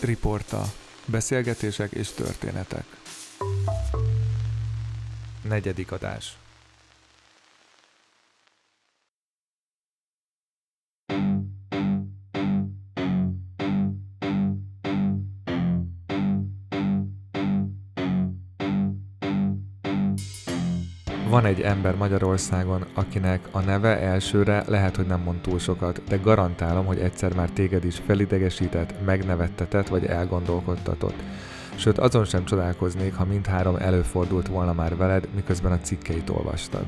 [0.00, 0.72] Riporta.
[1.06, 2.84] Beszélgetések és történetek.
[5.42, 6.36] Negyedik adás.
[21.28, 26.16] Van egy ember Magyarországon, akinek a neve elsőre lehet, hogy nem mond túl sokat, de
[26.16, 31.22] garantálom, hogy egyszer már téged is felidegesített, megnevettetett vagy elgondolkodtatott.
[31.74, 36.84] Sőt, azon sem csodálkoznék, ha mindhárom előfordult volna már veled, miközben a cikkeit olvastad.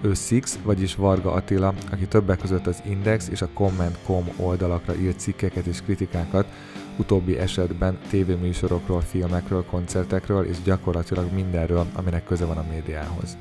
[0.00, 5.18] Ő Six, vagyis Varga Attila, aki többek között az Index és a Comment.com oldalakra írt
[5.18, 6.46] cikkeket és kritikákat,
[6.96, 13.36] utóbbi esetben tévéműsorokról, filmekről, koncertekről és gyakorlatilag mindenről, aminek köze van a médiához.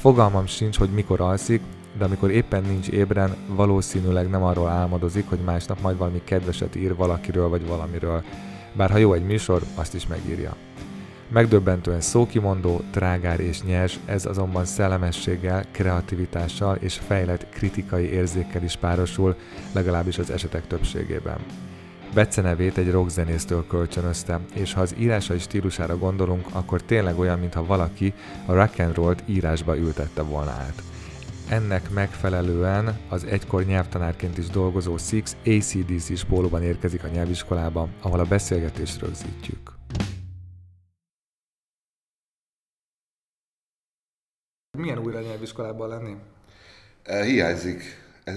[0.00, 1.60] Fogalmam sincs, hogy mikor alszik,
[1.98, 6.94] de amikor éppen nincs ébren, valószínűleg nem arról álmodozik, hogy másnap majd valami kedveset ír
[6.96, 8.22] valakiről vagy valamiről.
[8.72, 10.56] Bár ha jó egy műsor, azt is megírja.
[11.28, 19.36] Megdöbbentően szókimondó, trágár és nyers, ez azonban szellemességgel, kreativitással és fejlett kritikai érzékkel is párosul,
[19.72, 21.38] legalábbis az esetek többségében.
[22.14, 27.64] Bece nevét egy rockzenésztől kölcsönözte, és ha az írásai stílusára gondolunk, akkor tényleg olyan, mintha
[27.64, 28.14] valaki
[28.46, 30.82] a rock and roll-t írásba ültette volna át.
[31.48, 38.24] Ennek megfelelően az egykor nyelvtanárként is dolgozó Six ACDC-s pólóban érkezik a nyelviskolába, ahol a
[38.24, 39.72] beszélgetést rögzítjük.
[44.78, 46.16] Milyen újra nyelviskolában lenni?
[47.24, 47.82] Hiányzik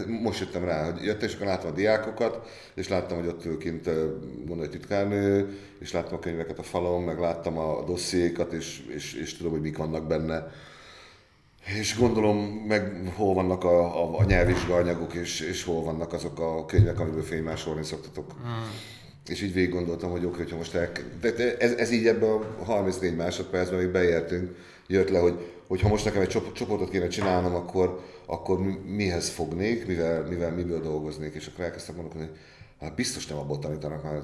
[0.08, 3.90] most jöttem rá, hogy jöttem, és akkor láttam a diákokat, és láttam, hogy ott kint
[4.46, 9.14] van egy titkárnő, és láttam a könyveket a falon, meg láttam a dossziékat, és, és,
[9.14, 10.52] és tudom, hogy mik vannak benne.
[11.80, 16.40] És gondolom meg hol vannak a, a, a nyelvvizsga anyagok, és, és hol vannak azok
[16.40, 18.32] a könyvek, amiből fénymásolni szoktatok.
[18.32, 18.72] Hmm.
[19.28, 20.92] És így végig gondoltam, hogy oké, hogyha most el...
[21.22, 24.56] De ez, ez így ebben a 34 másodpercben, amíg beértünk,
[24.88, 30.23] jött le, hogy ha most nekem egy csoportot kéne csinálnom, akkor, akkor mihez fognék, mivel,
[30.23, 32.38] mivel miből dolgoznék, és akkor elkezdtem gondolni, hogy
[32.79, 34.22] hát biztos nem abból tanítanak, már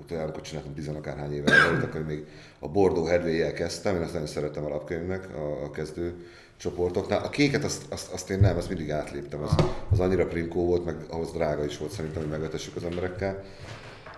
[0.00, 2.26] utoljára, amikor csináltam tizenakárhány éve volt, akkor még
[2.58, 6.14] a Bordó Hedvéjel kezdtem, én azt nagyon szerettem a lapkönyvnek, a, a kezdő
[6.56, 7.24] csoportoknál.
[7.24, 9.54] A kéket azt, azt, azt én nem, azt mindig átléptem, az,
[9.90, 13.44] az annyira prinkó volt, meg ahhoz drága is volt szerintem, hogy megvetessük az emberekkel.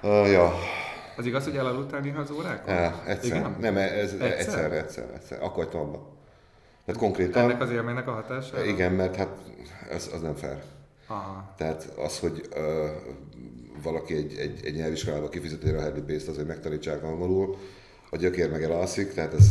[0.03, 0.53] Uh, ja,
[1.19, 2.75] az igaz, hogy elaludtál néha az órákon?
[2.75, 3.37] Ja, egyszer.
[3.37, 3.57] Igen?
[3.61, 4.39] Nem, ez egyszer?
[4.39, 5.43] egyszer, egyszer, egyszer.
[5.43, 6.18] Akkor abba.
[6.89, 7.43] Tehát konkrétan...
[7.43, 8.65] Ennek az élménynek a hatása?
[8.65, 9.29] Igen, mert hát
[9.91, 10.63] az, az nem fair.
[11.07, 11.55] Aha.
[11.57, 12.63] Tehát az, hogy uh,
[13.83, 17.57] valaki egy, egy, egy nyelviskolába kifizeti a headly pénzt, azért megtanítsák angolul,
[18.11, 19.47] a gyökér meg elalszik, tehát ez,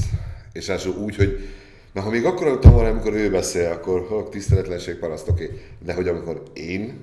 [0.51, 1.49] és ráadásul úgy, hogy
[1.93, 5.45] na ha még akkor aludtam volna, amikor ő beszél, akkor hol tiszteletlenség paraszt, oké.
[5.45, 5.61] Okay.
[5.79, 6.99] De hogy amikor én,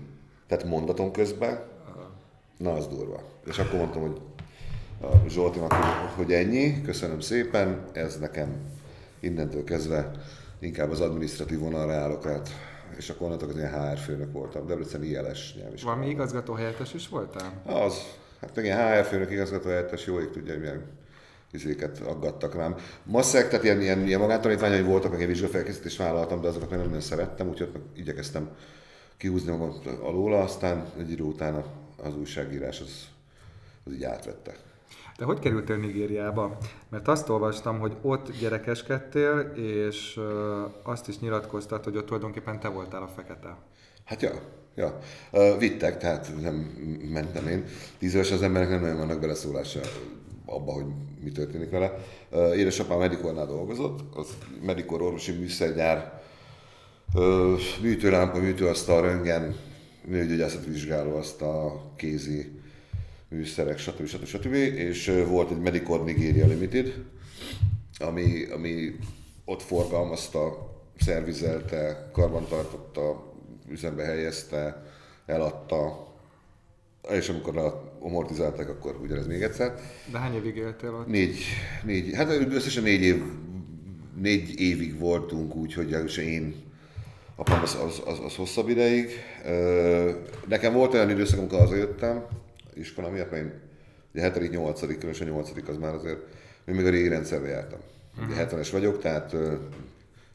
[0.46, 2.10] tehát mondatom közben, Aha.
[2.56, 3.22] na az durva.
[3.46, 4.20] És akkor mondtam, hogy
[5.00, 5.72] a Zsoltinak,
[6.16, 8.72] hogy ennyi, köszönöm szépen, ez nekem
[9.24, 10.10] innentől kezdve
[10.58, 12.48] inkább az administratív vonalra állok át,
[12.96, 16.00] és akkor onnantól az ilyen HR főnök voltam, Debrecen ILS nyelviskolában.
[16.00, 17.62] Valami igazgató helyettes is voltál?
[17.66, 17.94] Az,
[18.40, 20.82] hát meg ilyen HR főnök, igazgató helyettes, jó ég tudja, hogy milyen
[21.52, 22.76] izéket aggattak rám.
[23.02, 27.00] Masszek, tehát ilyen, ilyen, ilyen magántanítványai voltak, meg én vizsgafelkészítést vállaltam, de azokat nem nagyon
[27.00, 28.50] szerettem, úgyhogy igyekeztem
[29.16, 31.64] kihúzni magam alóla, aztán egy idő után
[32.02, 33.08] az újságírás az,
[33.84, 34.54] az így átvette.
[35.18, 36.56] De hogy kerültél Nigériába?
[36.88, 40.20] Mert azt olvastam, hogy ott gyerekeskedtél, és
[40.82, 43.56] azt is nyilatkoztat, hogy ott tulajdonképpen te voltál a fekete.
[44.04, 44.30] Hát ja,
[44.74, 44.98] ja.
[45.58, 46.54] Vittek, tehát nem
[47.12, 47.64] mentem én.
[47.98, 49.80] Tíz éves az emberek nem nagyon vannak beleszólása
[50.46, 50.86] abba, hogy
[51.22, 52.04] mi történik vele.
[52.54, 54.28] Édesapám Medikornál dolgozott, az
[54.62, 56.22] Medikor orvosi műszergyár,
[57.82, 59.56] műtőlámpa, műtőasztal, röngen,
[60.08, 62.53] nőgyógyászat vizsgáló, azt a kézi
[63.34, 64.06] műszerek, stb.
[64.06, 64.24] stb.
[64.24, 64.52] stb.
[64.54, 67.04] És volt egy Medicor Nigeria Limited,
[67.98, 68.96] ami, ami
[69.44, 73.32] ott forgalmazta, szervizelte, karbantartotta,
[73.68, 74.86] üzembe helyezte,
[75.26, 76.12] eladta,
[77.10, 79.74] és amikor amortizálták, akkor ugyanez még egyszer.
[80.12, 81.06] De hány évig éltél ott?
[81.06, 81.38] Négy,
[81.84, 83.22] négy hát összesen négy év,
[84.20, 86.54] négy évig voltunk úgy, hogy én
[87.36, 89.10] apám az, az, az, az hosszabb ideig.
[90.48, 92.26] Nekem volt olyan időszak, amikor hazajöttem,
[92.74, 93.52] iskola miatt, mert én
[94.14, 96.18] ugye 7 8 különösen a 8 az már azért,
[96.64, 97.78] én még a régi rendszerbe jártam.
[98.26, 98.72] Ugye 70-es mhm.
[98.72, 99.36] vagyok, tehát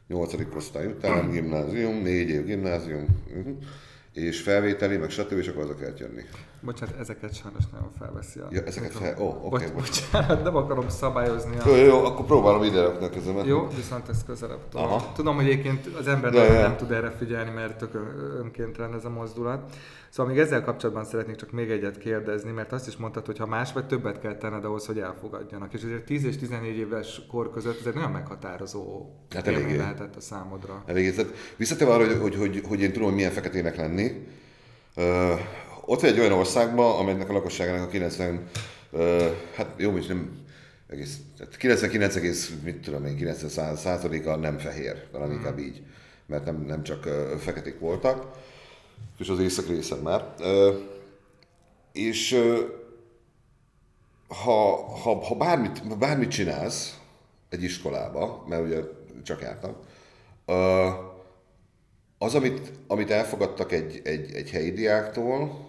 [0.08, 0.34] 8.
[0.54, 3.50] osztály után gimnázium, 4 év gimnázium, mhm.
[4.12, 5.32] És felvételi, meg stb.
[5.38, 6.22] és akkor haza kell jönni.
[6.60, 8.46] Bocsánat, ezeket sajnos nagyon felveszi a...
[8.50, 9.16] Ja, ezeket fel...
[9.18, 11.68] Ó, oh, oké, okay, Bocs, bocsánat, nem akarom szabályozni a...
[11.68, 13.46] Jó, jó, akkor próbálom ide rakni a kezemet.
[13.46, 14.86] Jó, viszont ez közelebb tudom.
[14.86, 15.12] Aha.
[15.14, 16.60] Tudom, hogy egyébként az ember ja.
[16.60, 19.74] nem tud erre figyelni, mert tök ön- önkéntelen ez a mozdulat.
[20.10, 23.46] Szóval még ezzel kapcsolatban szeretnék csak még egyet kérdezni, mert azt is mondtad, hogy ha
[23.46, 25.74] más vagy többet kell tenned ahhoz, hogy elfogadjanak.
[25.74, 29.76] És azért 10 és 14 éves kor között ez egy nagyon meghatározó Hát eléggé.
[29.76, 30.82] lehetett a számodra.
[30.86, 33.99] Elég, tehát visszatérve arra, hogy, hogy, hogy, hogy én tudom, hogy milyen feketének lenni.
[34.94, 35.34] Ö,
[35.84, 38.48] ott vagy egy olyan országban, amelynek a lakosságának a 90,
[38.90, 40.38] ö, hát jó, és nem
[40.86, 45.82] egész, tehát 99, egész, mit tudom én, 90 százaléka nem fehér, talán inkább így,
[46.26, 48.26] mert nem, nem csak ö, feketék voltak,
[49.18, 50.34] és az észak részen már.
[50.38, 50.74] Ö,
[51.92, 52.60] és ö,
[54.28, 56.98] ha, ha, ha bármit, bármit csinálsz
[57.48, 58.80] egy iskolába, mert ugye
[59.22, 59.76] csak jártam,
[60.46, 60.88] ö,
[62.22, 65.68] az, amit, amit elfogadtak egy, egy, egy helyi diáktól,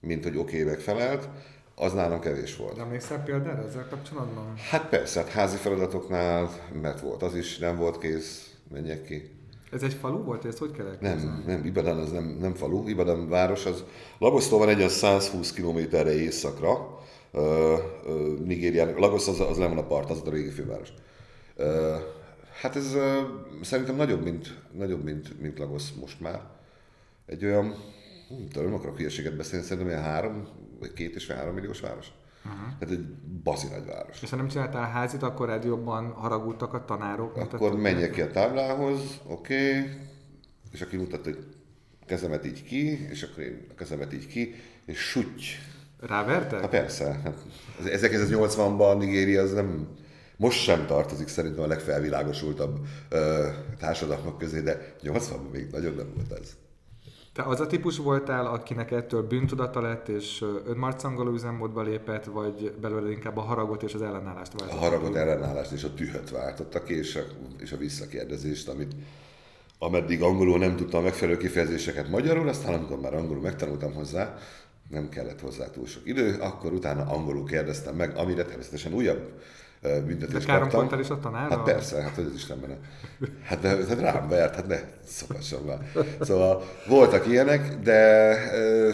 [0.00, 1.28] mint hogy oké, okay, megfelelt,
[1.74, 2.76] az nálam kevés volt.
[2.76, 4.54] De emlékszel példára ezzel kapcsolatban?
[4.70, 6.50] Hát persze, hát házi feladatoknál,
[6.82, 9.30] mert volt az is, nem volt kész, menjek ki.
[9.72, 10.44] Ez egy falu volt?
[10.44, 11.22] Ezt hogy kell elképzelni?
[11.22, 13.84] Nem, nem, Ibadan az nem, nem falu, Ibadan város, az
[14.18, 16.98] Lagosztól van egy olyan 120 kilométerre északra,
[17.32, 17.76] ö,
[18.06, 20.88] ö, Nigériának, Lagos az, az nem van a part, az a régi főváros.
[21.56, 21.96] Ö,
[22.60, 23.20] hát ez ö,
[23.62, 26.40] szerintem nagyobb, mint, nagyobb mint, mint Lagos most már.
[27.26, 27.74] Egy olyan,
[28.28, 30.48] hm, tudom, nem akarok hülyeséget beszélni, szerintem olyan három,
[30.78, 32.12] vagy két és fél három milliós város.
[32.44, 32.78] Uh-huh.
[32.78, 33.04] Tehát egy
[33.42, 34.22] bazi nagy város.
[34.22, 37.36] És ha nem csináltál házit, akkor rád jobban haragudtak a tanárok?
[37.36, 39.90] Akkor menjek ki a táblához, oké, okay,
[40.72, 41.46] és aki mutatta, hogy
[42.06, 44.54] kezemet így ki, és akkor én a kezemet így ki,
[44.84, 45.42] és suty.
[46.00, 46.60] Rávertek?
[46.60, 47.38] Hát persze, hát
[47.78, 49.88] az 1980-ban Nigéria az nem,
[50.36, 52.78] most sem tartozik szerintem a legfelvilágosultabb
[53.08, 53.48] ö,
[53.78, 56.56] társadalmak közé, de 80-ban még nagyon nem volt ez.
[57.32, 63.10] Te az a típus voltál, akinek ettől bűntudata lett, és önmarcangoló üzemmódba lépett, vagy belőle
[63.10, 64.78] inkább a haragot és az ellenállást A váltott?
[64.78, 67.20] haragot, ellenállást és a tühöt váltotta ki, és a,
[67.58, 68.92] és a visszakérdezést, amit
[69.78, 74.38] ameddig angolul nem tudtam a megfelelő kifejezéseket magyarul, aztán amikor már angolul megtanultam hozzá,
[74.90, 79.32] nem kellett hozzá túl sok idő, akkor utána angolul kérdeztem meg, amire természetesen újabb
[80.06, 80.80] büntetést károm kaptam.
[80.80, 81.56] voltál is a tanárra?
[81.56, 82.78] Hát persze, hát hogy az Istenben.
[83.42, 86.06] Hát, de, hát rám vert, hát ne szokasson már.
[86.20, 88.90] Szóval voltak ilyenek, de ö,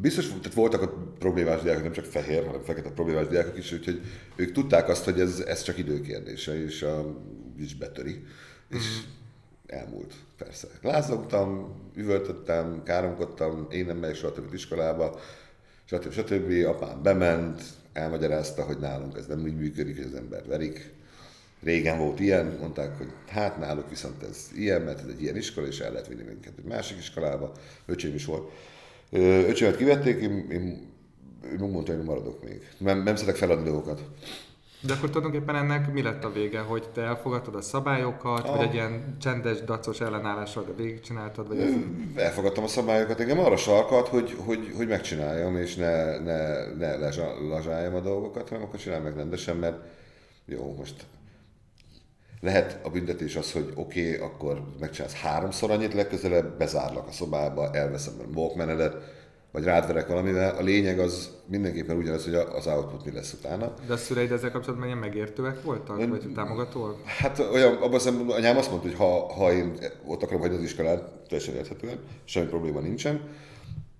[0.00, 4.00] biztos, tehát voltak ott problémás diákok, nem csak fehér, hanem fekete problémás diákok is, úgyhogy
[4.36, 7.04] ők tudták azt, hogy ez, ez csak időkérdése, és a
[7.58, 8.24] is betöri.
[8.68, 9.00] És
[9.66, 10.68] elmúlt, persze.
[10.82, 15.18] Lázogtam, üvöltöttem, káromkodtam, én nem megyek soha többet iskolába,
[15.84, 16.12] stb.
[16.12, 16.66] stb.
[16.66, 17.62] Apám bement,
[17.94, 20.92] elmagyarázta, hogy nálunk ez nem úgy működik, hogy az ember verik.
[21.62, 25.66] Régen volt ilyen, mondták, hogy hát náluk viszont ez ilyen, mert ez egy ilyen iskola,
[25.66, 27.52] és el lehet vinni minket egy másik iskolába.
[27.86, 28.52] Öcsém is volt.
[29.48, 30.92] Öcsémet kivették, én, én,
[31.52, 32.68] ő mondta, hogy én maradok még.
[32.78, 34.02] Nem, nem szeretek feladni dolgokat.
[34.86, 38.56] De akkor tulajdonképpen ennek mi lett a vége, hogy te elfogadtad a szabályokat, Ah.
[38.56, 41.72] vagy egy ilyen csendes, dacos ellenállással, végigcsináltad, vagy ez...
[42.14, 46.96] Elfogadtam a szabályokat, engem arra sarkat, hogy, hogy, hogy megcsináljam, és ne, ne, ne
[47.48, 49.76] lazsáljam a dolgokat, hanem akkor csinálj meg rendesen, mert
[50.46, 51.06] jó, most
[52.40, 57.70] lehet a büntetés az, hogy oké, okay, akkor megcsinálsz háromszor annyit, legközelebb bezárlak a szobába,
[57.74, 58.96] elveszem a walkmanedet,
[59.54, 60.56] vagy rádverek valamivel.
[60.56, 63.74] A lényeg az mindenképpen ugyanaz, hogy az output mi lesz utána.
[63.86, 66.10] De a szüleid ezzel kapcsolatban ilyen megértőek voltak, Nem.
[66.10, 67.06] vagy támogatóak?
[67.06, 70.62] Hát olyan, abban az anyám azt mondta, hogy ha, ha én ott akarom hagyni az
[70.62, 73.20] iskolát, teljesen érthetően, semmi probléma nincsen,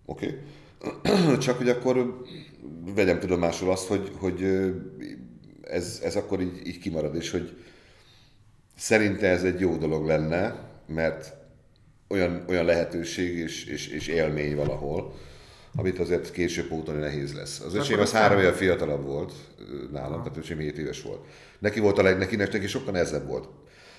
[0.05, 0.41] oké.
[0.83, 1.37] Okay.
[1.45, 2.23] Csak hogy akkor
[2.95, 4.45] vegyem tudomásul azt, hogy, hogy
[5.63, 7.57] ez, ez akkor így, így kimarad, és hogy
[8.77, 11.35] szerinte ez egy jó dolog lenne, mert
[12.09, 15.15] olyan, olyan lehetőség és, és, és élmény valahol,
[15.77, 17.61] amit azért később pótolni nehéz lesz.
[17.61, 19.33] Az öcsém az három éve fiatalabb volt
[19.93, 21.25] nálam, tehát öcsém 7 éves volt.
[21.59, 23.49] Neki volt a leg, neki, neki sokkal nehezebb volt.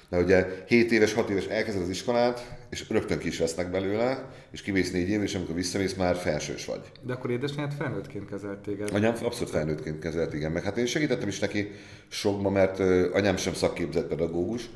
[0.09, 4.29] Mert ugye 7 éves, 6 éves elkezded az iskolát, és rögtön ki is vesznek belőle,
[4.51, 6.81] és kimész 4 év, és amikor visszamész, már felsős vagy.
[7.01, 8.89] De akkor édesanyád felnőttként kezelt téged.
[8.93, 10.51] Anyám abszolút felnőttként kezelt, igen.
[10.51, 11.71] Meg hát én segítettem is neki
[12.07, 12.79] sokba, mert
[13.13, 14.69] anyám sem szakképzett pedagógus,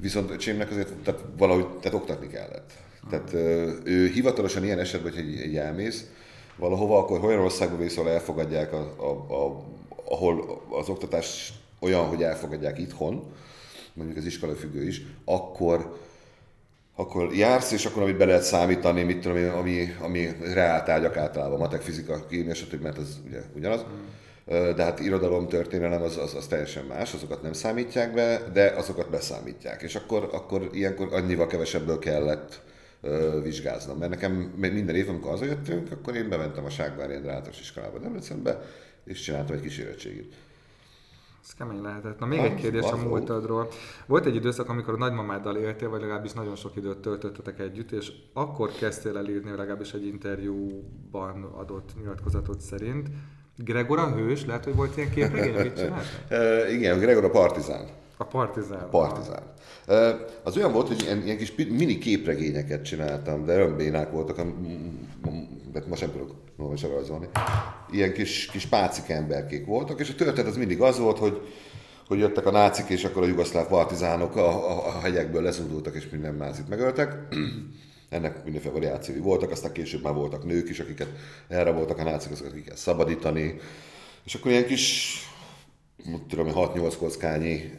[0.00, 2.72] viszont öcsémnek azért tehát valahogy tehát oktatni kellett.
[3.10, 3.32] Tehát
[3.84, 6.04] ő hivatalosan ilyen esetben, hogy egy, egy elmész
[6.56, 9.64] valahova, akkor olyan országba vész, ahol elfogadják, a, a, a,
[10.04, 13.32] ahol az oktatás olyan, hogy elfogadják itthon,
[13.92, 16.02] mondjuk az iskola függő is, akkor
[16.96, 21.58] akkor jársz, és akkor amit be lehet számítani, mit tudom én, ami, ami reáltárgyak általában,
[21.58, 23.84] matek, fizika, kémia, stb., mert az ugye ugyanaz.
[24.46, 29.10] De hát irodalom, történelem az, az, az teljesen más, azokat nem számítják be, de azokat
[29.10, 29.82] beszámítják.
[29.82, 32.60] És akkor, akkor ilyenkor annyival kevesebből kellett
[33.42, 33.98] vizsgáznom.
[33.98, 38.60] Mert nekem minden év, amikor hazajöttünk, akkor én bementem a Ságvári általános iskolába Debrecenbe,
[39.04, 40.34] és csináltam egy kis érettségit.
[41.44, 42.18] Ez kemény lehetett.
[42.18, 43.68] Na még egy kérdés a múltadról.
[44.06, 48.12] Volt egy időszak, amikor a nagymamáddal éltél, vagy legalábbis nagyon sok időt töltöttetek együtt, és
[48.32, 53.08] akkor kezdtél el írni, legalábbis egy interjúban adott nyilatkozatot szerint.
[53.56, 56.06] Gregor a hős, lehet, hogy volt ilyen képregény, mit csinált?
[56.76, 57.86] igen, Gregor a partizán.
[58.24, 58.80] A partizán.
[58.80, 59.42] A partizán.
[60.42, 64.36] Az olyan volt, hogy ilyen, ilyen kis mini képregényeket csináltam, de bénák voltak,
[65.72, 67.28] de most sem tudok most rajzolni.
[67.90, 71.40] Ilyen kis, kis pácik emberkék voltak, és a történet az mindig az volt, hogy
[72.06, 76.08] hogy jöttek a nácik, és akkor a jugoszláv partizánok a, a, a hegyekből leszúdultak, és
[76.10, 77.16] minden nácit megöltek.
[78.08, 81.08] Ennek mindenféle variációi voltak, aztán később már voltak nők is, akiket
[81.48, 83.56] erre voltak a nácik, akiket szabadítani.
[84.24, 85.18] És akkor ilyen kis
[86.28, 87.78] tudom, 6-8 kockányi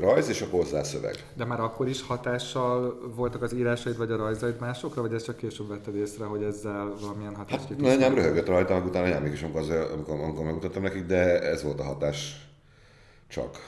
[0.00, 1.24] rajz, és akkor hozzá szöveg.
[1.36, 5.36] De már akkor is hatással voltak az írásaid vagy a rajzaid másokra, vagy ezt csak
[5.36, 9.42] később vetted észre, hogy ezzel valamilyen hatást hát, nem, nem röhögött rajta, utána nem mégis,
[9.42, 12.48] amikor, az, amikor, amikor megmutattam nekik, de ez volt a hatás
[13.28, 13.58] csak.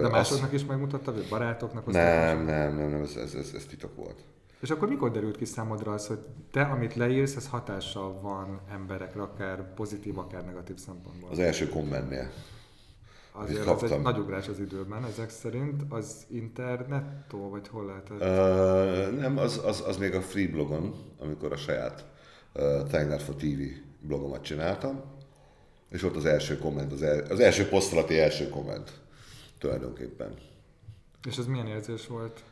[0.00, 0.54] De másoknak az...
[0.54, 1.86] is megmutatta, vagy barátoknak?
[1.86, 4.24] Nem, nem, nem, nem, ez, ez, ez, ez titok volt.
[4.60, 6.18] És akkor mikor derült ki számodra az, hogy
[6.50, 11.30] te, amit leírsz, ez hatással van emberekre, akár pozitív, akár negatív szempontból?
[11.30, 12.30] Az első kommentnél.
[13.32, 15.82] Azért az egy nagy ugrás az időben, ezek szerint.
[15.88, 18.20] Az internettól, vagy hol lehetett?
[18.20, 22.04] Uh, nem, az, az, az még a free blogon, amikor a saját
[22.54, 23.60] uh, Thank for TV
[24.00, 25.02] blogomat csináltam,
[25.90, 29.00] és ott az első komment, az, el, az első posztolati első komment
[29.58, 30.34] tulajdonképpen.
[31.28, 32.42] És ez milyen érzés volt?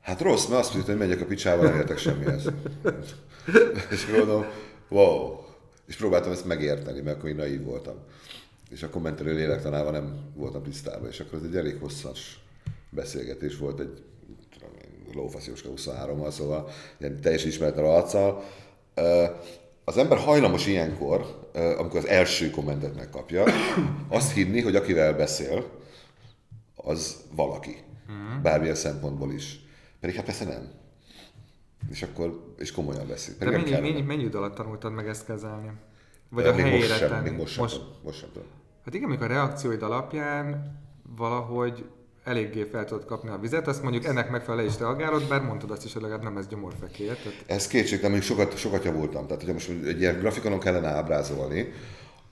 [0.00, 2.44] Hát rossz, mert azt mondta, hogy megyek a picsába, nem értek semmihez.
[3.90, 4.44] és gondolom,
[4.88, 5.38] wow.
[5.86, 7.94] És próbáltam ezt megérteni, mert akkor én naív voltam
[8.70, 12.44] és a kommentelő lélektanával nem voltam tisztában, és akkor ez egy elég hosszas
[12.90, 14.02] beszélgetés volt, egy
[15.14, 18.42] Lófasz Jóska 23-mal, szóval ilyen teljesen ismeretlen arccal.
[19.84, 21.48] Az ember hajlamos ilyenkor,
[21.78, 23.44] amikor az első kommentet megkapja,
[24.08, 25.70] azt hinni, hogy akivel beszél,
[26.74, 27.76] az valaki.
[28.06, 28.42] Mhm.
[28.42, 29.60] Bármilyen szempontból is.
[30.00, 30.70] Pedig hát persze nem.
[31.90, 33.34] És akkor, és komolyan beszél.
[33.38, 35.70] De mennyi, mennyi, mennyi idő alatt tanultad meg ezt kezelni?
[36.28, 38.48] Vagy a helyére most sem, Még most, sem, most, most sem tudom.
[38.90, 40.78] Hát igen, amikor a reakcióid alapján
[41.16, 41.84] valahogy
[42.24, 45.84] eléggé fel tudod kapni a vizet, azt mondjuk ennek megfelelően is reagálod, bár mondtad azt
[45.84, 47.16] is, hogy legalább nem ez gyomorfekér.
[47.16, 47.44] Tehát...
[47.46, 49.26] Ez kétségtelen, még sokat, sokat javultam.
[49.26, 51.72] Tehát, hogyha most egy ilyen grafikonon kellene ábrázolni,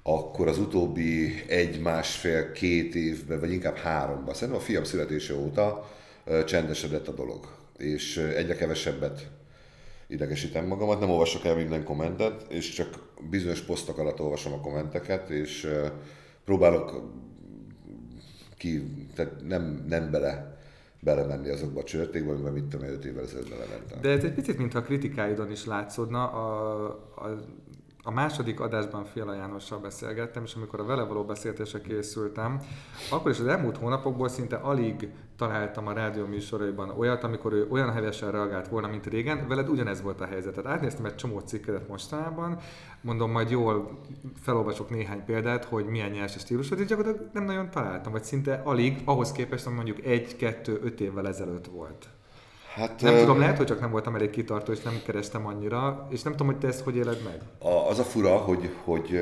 [0.03, 5.91] akkor az utóbbi egy, másfél, két évben, vagy inkább háromban, szerintem a fiam születése óta
[6.47, 7.49] csendesedett a dolog.
[7.77, 9.31] És egyre kevesebbet
[10.09, 12.89] idegesítem magamat, nem olvasok el minden kommentet, és csak
[13.31, 15.69] bizonyos posztok alatt olvasom a kommenteket, és
[16.49, 17.03] próbálok
[18.57, 18.83] ki,
[19.15, 20.57] tehát nem, nem bele
[21.01, 24.01] belemenni azokba a csörtékbe, amiben mit tudom, 5 évvel ezelőtt belementem.
[24.01, 26.31] De ez egy picit, mintha kritikáidon is látszódna.
[26.31, 26.85] A,
[27.17, 27.45] a,
[28.09, 32.61] a második adásban Fiala Jánossal beszélgettem, és amikor a vele való beszélgetésre készültem,
[33.11, 37.93] akkor is az elmúlt hónapokból szinte alig találtam a rádió műsoraiban olyat, amikor ő olyan
[37.93, 40.55] hevesen reagált volna, mint régen, veled ugyanez volt a helyzet.
[40.55, 42.59] Tehát átnéztem egy csomó cikkedet mostanában,
[43.01, 43.99] mondom, majd jól
[44.41, 48.61] felolvasok néhány példát, hogy milyen nyers a stílusod, és gyakorlatilag nem nagyon találtam, vagy szinte
[48.65, 52.09] alig, ahhoz képest, hogy mondjuk egy, kettő, öt évvel ezelőtt volt.
[52.79, 56.23] Hát, nem tudom, lehet, hogy csak nem voltam elég kitartó, és nem kerestem annyira, és
[56.23, 57.71] nem tudom, hogy te ezt hogy éled meg.
[57.89, 59.19] Az a fura, hogy, hogy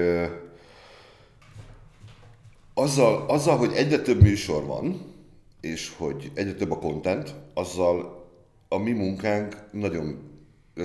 [2.75, 5.15] azzal, azzal, hogy egyre több műsor van,
[5.61, 8.25] és hogy egyre több a content, azzal
[8.69, 10.19] a mi munkánk nagyon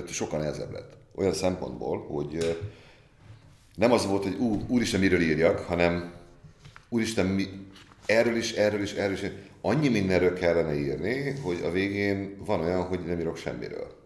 [0.06, 0.96] sokan nehezebb lett.
[1.14, 2.58] Olyan szempontból, hogy
[3.74, 6.12] nem az volt, hogy ú, úristen, miről írjak, hanem
[6.88, 7.46] úristen, mi,
[8.06, 9.22] erről is, erről is, erről is.
[9.64, 14.00] Annyi mindenről kellene írni, hogy a végén van olyan, hogy nem írok semmiről.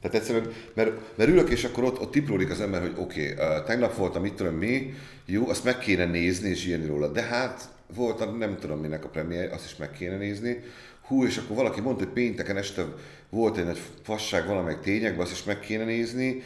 [0.00, 3.62] Tehát egyszerűen, mert, mert ülök, és akkor ott, ott tipródik az ember, hogy oké, okay,
[3.66, 4.94] tegnap voltam, mit tudom mi,
[5.26, 7.08] jó, azt meg kéne nézni és írni róla.
[7.08, 10.62] De hát volt a nem tudom minek a premier, azt is meg kéne nézni.
[11.06, 12.84] Hú, és akkor valaki mondta, hogy pénteken este
[13.30, 16.42] volt egy nagy fasság valamelyik tényekben, azt is meg kéne nézni.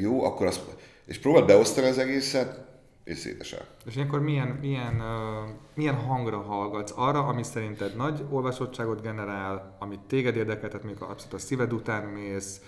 [0.00, 0.60] Jó, akkor azt,
[1.06, 2.63] és próbáld beosztani az egészet,
[3.04, 3.66] és szétesel.
[3.86, 6.92] És ilyenkor milyen, milyen, uh, milyen hangra hallgatsz?
[6.96, 12.04] Arra, ami szerinted nagy olvasottságot generál, amit téged érdekel, tehát mondjuk abszolút a szíved után
[12.04, 12.60] mész,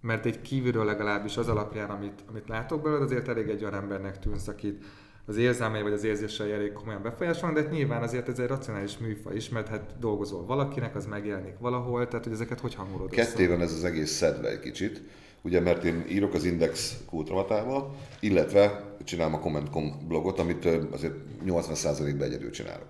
[0.00, 4.18] mert egy kívülről legalábbis az alapján, amit, amit látok belőled, azért elég egy olyan embernek
[4.18, 4.84] tűnsz, akit
[5.26, 9.36] az érzelmei vagy az érzései elég komolyan befolyásolnak, de nyilván azért ez egy racionális műfaj
[9.36, 13.60] is, mert hát dolgozol valakinek, az megjelenik valahol, tehát hogy ezeket hogy hangolod Ketté van
[13.60, 15.02] ez az egész szedve egy kicsit,
[15.42, 21.14] ugye mert én írok az Index kultramatába, illetve csinálom a Comment.com blogot, amit azért
[21.46, 22.86] 80%-ban egyedül csinálok.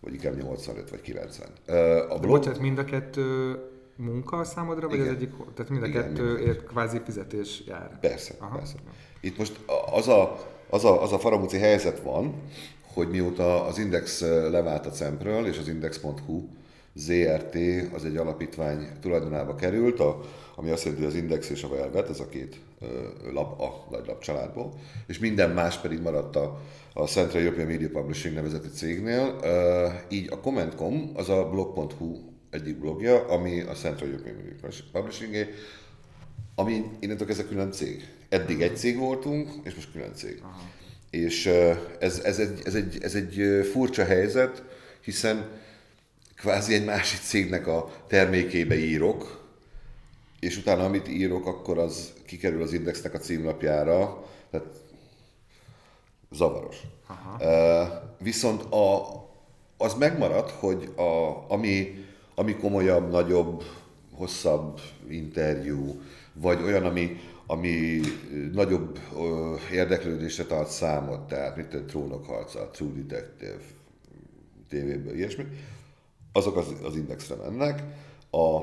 [0.00, 1.48] Vagy inkább 85 vagy 90.
[2.08, 2.30] A blog...
[2.30, 3.56] Bocsánat, mind a kettő
[3.96, 5.08] munka számodra, vagy Igen.
[5.08, 7.98] az egyik, tehát mind a Igen, kettőért kvázi fizetés jár?
[8.00, 8.56] Persze, Aha.
[8.56, 8.74] persze.
[9.20, 9.60] Itt most
[9.92, 12.34] az a, az a, az a faramúci helyzet van,
[12.94, 16.48] hogy mióta az Index levált a Cempről, és az Index.hu
[16.94, 17.56] ZRT
[17.94, 20.20] az egy alapítvány tulajdonába került, a,
[20.58, 22.60] ami azt jelenti, hogy az Index és a Velvet, ez a két
[23.32, 24.72] lap a nagy lap családból,
[25.06, 26.60] és minden más pedig maradt a,
[26.92, 29.40] a Central European Media Publishing nevezeti cégnél.
[30.08, 32.16] Így a Comment.com az a blog.hu
[32.50, 35.34] egyik blogja, ami a Central European Media publishing
[36.54, 38.08] ami innentől kezdve külön cég.
[38.28, 40.38] Eddig egy cég voltunk, és most külön cég.
[40.42, 40.60] Aha.
[41.10, 41.46] És
[41.98, 44.62] ez, ez, egy, ez, egy, ez egy furcsa helyzet,
[45.00, 45.48] hiszen
[46.36, 49.45] kvázi egy másik cégnek a termékébe írok,
[50.46, 54.66] és utána amit írok, akkor az kikerül az Indexnek a címlapjára, tehát
[56.30, 56.76] zavaros.
[57.06, 57.36] Aha.
[57.40, 57.88] Uh,
[58.18, 59.06] viszont a,
[59.76, 63.62] az megmarad, hogy a, ami, ami komolyabb, nagyobb,
[64.12, 66.00] hosszabb interjú,
[66.32, 68.00] vagy olyan, ami, ami
[68.52, 68.98] nagyobb
[69.72, 73.60] érdeklődésre tart számot, tehát mint a trónokharca, True Detective,
[74.68, 75.44] tévéből, ilyesmi,
[76.32, 77.82] azok az, az indexre mennek.
[78.30, 78.58] A,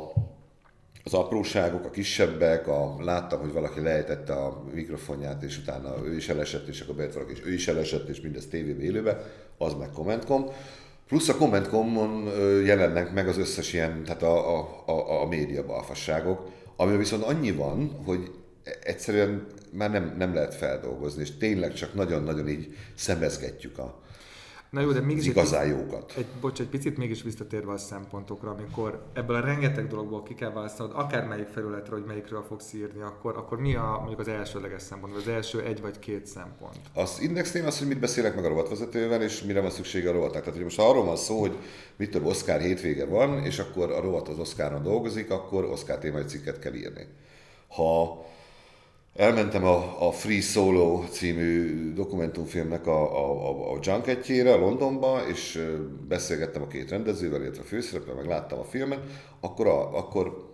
[1.04, 6.30] az apróságok, a kisebbek, a, láttam, hogy valaki lejtette a mikrofonját, és utána ő is
[6.30, 9.24] elesett, és akkor bejött valaki, és ő is elesett, és mindez tévébe élőbe,
[9.58, 10.46] az meg Commentcom.
[11.08, 12.24] Plusz a Commentcom-on
[12.66, 17.52] jelennek meg az összes ilyen, tehát a, a, a, a média balfasságok, ami viszont annyi
[17.52, 18.32] van, hogy
[18.84, 24.03] egyszerűen már nem, nem lehet feldolgozni, és tényleg csak nagyon-nagyon így szemezgetjük a,
[24.74, 26.14] Na jó, de mégis igazán egy, jókat.
[26.18, 30.52] Egy, bocs, egy picit mégis visszatérve a szempontokra, amikor ebből a rengeteg dologból ki kell
[30.52, 35.14] választanod, akármelyik felületre, hogy melyikről fogsz írni, akkor, akkor mi a, mondjuk az elsőleges szempont,
[35.14, 36.76] vagy az első egy vagy két szempont?
[36.94, 40.40] Az indexnél az, hogy mit beszélek meg a rovatvezetővel, és mire van szüksége a rovatnak.
[40.40, 41.58] Tehát, hogy most arról van szó, hogy
[41.96, 46.24] mit több Oscar hétvége van, és akkor a rovat az Oscaron dolgozik, akkor Oscar témai
[46.24, 47.08] cikket kell írni.
[47.68, 48.26] Ha
[49.14, 55.70] elmentem a, a Free Solo című dokumentumfilmnek a, a, a, a junketjére Londonba, és
[56.08, 59.00] beszélgettem a két rendezővel, illetve a főszereplővel, meg láttam a filmet,
[59.40, 60.52] akkor, a, akkor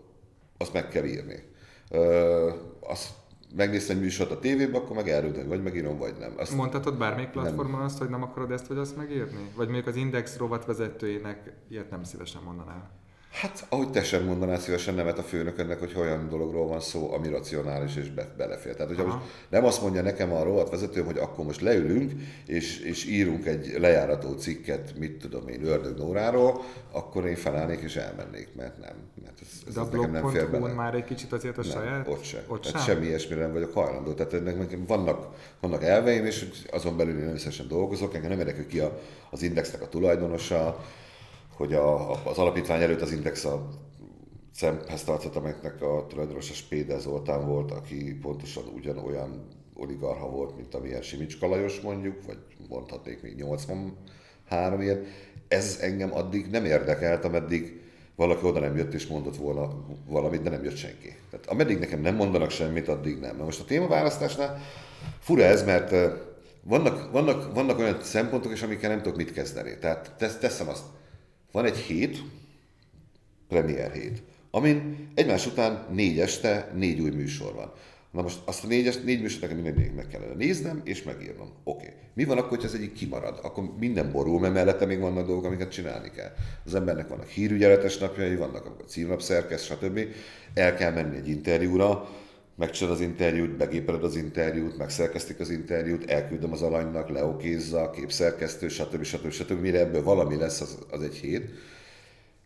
[0.58, 1.44] azt meg kell írni.
[1.90, 3.10] Ö, azt
[3.56, 6.34] megnéztem egy műsort a tévében, akkor meg eldöntöm, vagy megírom, vagy nem.
[6.38, 7.86] Azt Mondhatod bármelyik platformon nem.
[7.86, 9.52] azt, hogy nem akarod ezt vagy azt megírni?
[9.56, 12.92] Vagy mondjuk az Index rovat vezetőjének ilyet nem szívesen mondanál?
[13.32, 17.30] Hát, ahogy te sem mondanál szívesen nemet a főnökönnek, hogy olyan dologról van szó, ami
[17.30, 18.74] racionális és be, belefér.
[18.74, 19.18] Tehát, hogyha most
[19.50, 22.12] nem azt mondja nekem a rovat vezetőm, hogy akkor most leülünk,
[22.46, 26.62] és, és írunk egy lejárató cikket, mit tudom én, Ördög Nóráról,
[26.92, 28.96] akkor én felállnék és elmennék, mert nem.
[29.24, 30.74] Mert ez, ez De a nekem nem fér bele.
[30.74, 32.08] már egy kicsit azért a nem, saját?
[32.08, 32.42] Ott sem.
[32.48, 32.82] Ott sem?
[32.82, 34.14] semmi ilyesmire nem vagyok hajlandó.
[34.14, 38.80] Tehát ennek vannak, vannak elveim, és azon belül én összesen dolgozok, engem nem érdekel ki
[38.80, 40.86] a, az indexnek a tulajdonosa,
[41.60, 43.70] hogy a, az alapítvány előtt az Index a
[44.54, 51.02] CEMP-hez tartott, amelynek a tulajdonosa Spéde Zoltán volt, aki pontosan ugyanolyan oligarha volt, mint amilyen
[51.02, 52.38] Simicska Lajos mondjuk, vagy
[52.70, 55.06] mondhatnék még 83 ilyen.
[55.48, 57.82] Ez engem addig nem érdekelt, ameddig
[58.16, 61.16] valaki oda nem jött és mondott volna valamit, de nem jött senki.
[61.30, 63.38] Tehát ameddig nekem nem mondanak semmit, addig nem.
[63.38, 64.62] Na most a témaválasztásnál
[65.20, 65.96] fura ez, mert
[66.64, 69.78] vannak, vannak, vannak olyan szempontok is, amikkel nem tudok mit kezdeni.
[69.80, 70.84] Tehát teszem azt,
[71.62, 72.24] van egy hét,
[73.48, 77.74] premier hét, amin egymás után négy este négy új műsor van.
[78.12, 81.50] Na most azt a négy, négy műsort nekem mindig meg kellene néznem és megírnom.
[81.64, 81.86] Oké.
[81.86, 81.98] Okay.
[82.14, 83.40] Mi van akkor, hogy az egyik kimarad?
[83.42, 86.32] Akkor minden borul, mert mellette még vannak dolgok, amiket csinálni kell.
[86.66, 90.00] Az embernek vannak hírügyeletes napjai, vannak a címlap szerkesz, stb.
[90.54, 92.10] El kell menni egy interjúra,
[92.60, 99.04] megcsinálod az interjút, begépeled az interjút, megszerkesztik az interjút, elküldöm az alanynak, leokézza, képszerkesztő, stb.
[99.04, 99.32] stb.
[99.32, 99.60] stb.
[99.60, 101.50] Mire ebből valami lesz, az, az egy hét.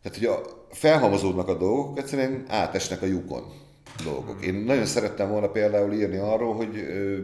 [0.02, 3.44] Tehát, hogy a, felhalmozódnak a dolgok, egyszerűen átesnek a lyukon
[4.04, 4.46] dolgok.
[4.46, 6.78] Én nagyon szerettem volna például írni arról, hogy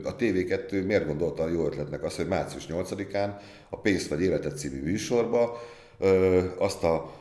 [0.03, 3.29] a TV2 miért gondolta a jó ötletnek azt, hogy március 8-án
[3.69, 5.61] a Pénz vagy Életet című műsorba
[6.57, 7.11] azt a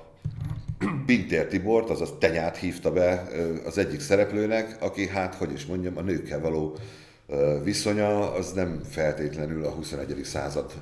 [1.07, 3.29] Pintér Tibort, azaz Tenyát hívta be
[3.65, 6.77] az egyik szereplőnek, aki hát, hogy is mondjam, a nőkkel való
[7.63, 10.21] viszonya az nem feltétlenül a 21.
[10.25, 10.73] század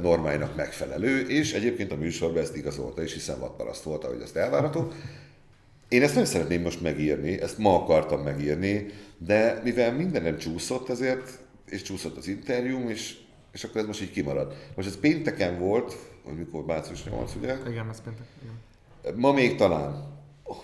[0.00, 4.92] normáinak megfelelő, és egyébként a műsorban ezt igazolta, és hiszen vadparaszt volt, ahogy azt elvárható.
[5.88, 8.86] Én ezt nem szeretném most megírni, ezt ma akartam megírni,
[9.18, 13.16] de mivel minden nem csúszott ezért, és csúszott az interjúm, és,
[13.52, 14.56] és akkor ez most így kimarad.
[14.74, 17.56] Most ez pénteken volt, hogy mikor március 8, ugye?
[17.68, 18.26] Igen, ez péntek.
[18.42, 18.67] Igen.
[19.14, 20.06] Ma még talán.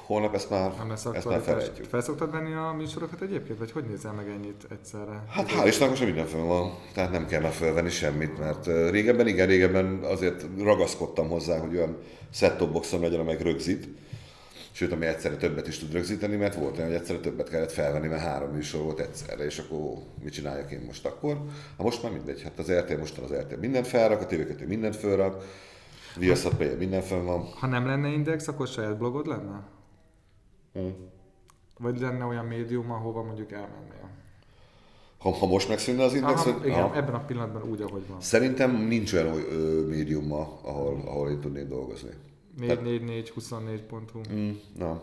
[0.06, 1.86] Holnap ezt már, nem lesz ezt már felejtjük.
[1.86, 5.24] Felszoktad venni a műsorokat egyébként, vagy hogy nézel meg ennyit egyszerre?
[5.28, 9.46] Hát hál' Istennek most minden fel van, tehát nem kell felvenni semmit, mert régebben, igen,
[9.46, 11.96] régebben azért ragaszkodtam hozzá, hogy olyan
[12.30, 13.88] set-top boxom legyen, amely rögzít,
[14.76, 18.06] Sőt, ami egyszerre többet is tud rögzíteni, mert volt olyan, hogy egyszerre többet kellett felvenni,
[18.06, 19.80] mert három műsor volt egyszerre, és akkor
[20.22, 21.40] mit csináljak én most akkor?
[21.76, 24.96] Ha most már mindegy, hát az RTL mostan az RTL mindent felrak, a TV2 mindent
[24.96, 25.44] felrak,
[26.18, 27.42] Viaszat Play minden fenn van.
[27.60, 29.62] Ha nem lenne Index, akkor saját blogod lenne?
[30.72, 30.94] Hmm.
[31.78, 34.10] Vagy lenne olyan médium, ahova mondjuk elmennél?
[35.18, 36.40] Ha, ha most megszűnne az Index?
[36.40, 36.96] Aha, hogy, igen, aha.
[36.96, 38.20] ebben a pillanatban úgy, ahogy van.
[38.20, 42.10] Szerintem nincs olyan ö, médium ma, ahol, ahol én tudnék dolgozni.
[42.60, 45.02] 44424.hu Mm, na.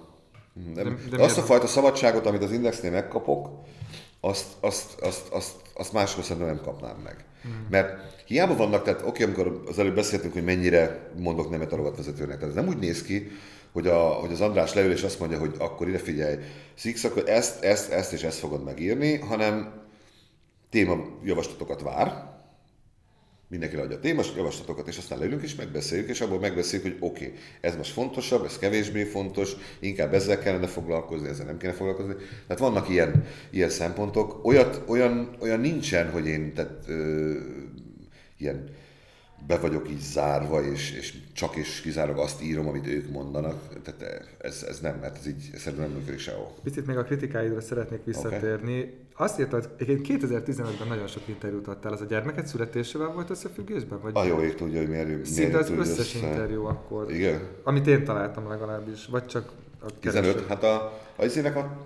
[0.59, 3.49] Mm, De, De- de, de azt a fajta szabadságot, amit az Indexnél megkapok,
[4.19, 7.25] azt, azt, azt, azt, azt máshol szerintem nem kapnám meg.
[7.47, 7.51] Mm.
[7.69, 12.39] Mert hiába vannak, tehát oké, amikor az előbb beszéltünk, hogy mennyire mondok nemet a rovatvezetőnek,
[12.39, 13.31] tehát ez nem úgy néz ki,
[13.71, 16.35] hogy, a, hogy az András leül és azt mondja, hogy akkor ide figyelj,
[16.73, 19.73] Six, akkor ezt, ezt, ezt és ezt fogod megírni, hanem
[20.69, 22.30] téma javaslatokat vár,
[23.51, 27.25] mindenki adja a témas javaslatokat, és aztán leülünk és megbeszéljük, és abból megbeszéljük, hogy oké,
[27.25, 32.13] okay, ez most fontosabb, ez kevésbé fontos, inkább ezzel kellene foglalkozni, ezzel nem kéne foglalkozni.
[32.47, 34.45] Tehát vannak ilyen, ilyen szempontok.
[34.45, 37.33] Olyat, olyan, olyan nincsen, hogy én tehát, ö,
[38.37, 38.69] ilyen
[39.47, 43.81] be vagyok így zárva, és, és csak és kizárólag azt írom, amit ők mondanak.
[43.83, 46.55] Tehát ez, ez nem, mert ez így szerintem nem működik sehol.
[46.63, 48.77] Picit még a kritikáidra szeretnék visszatérni.
[48.77, 49.00] Okay.
[49.21, 54.01] Azt írtad, egyébként 2015-ben nagyon sok interjút adtál, az a gyermeket születésével volt összefüggésben?
[54.01, 56.27] Vagy A jó ég tudja, hogy miért, miért Szinte az összes össze.
[56.27, 57.41] interjú akkor, Igen?
[57.63, 60.31] amit én találtam legalábbis, vagy csak a 15?
[60.31, 60.47] kereső.
[60.47, 61.77] Hát a, a izének a...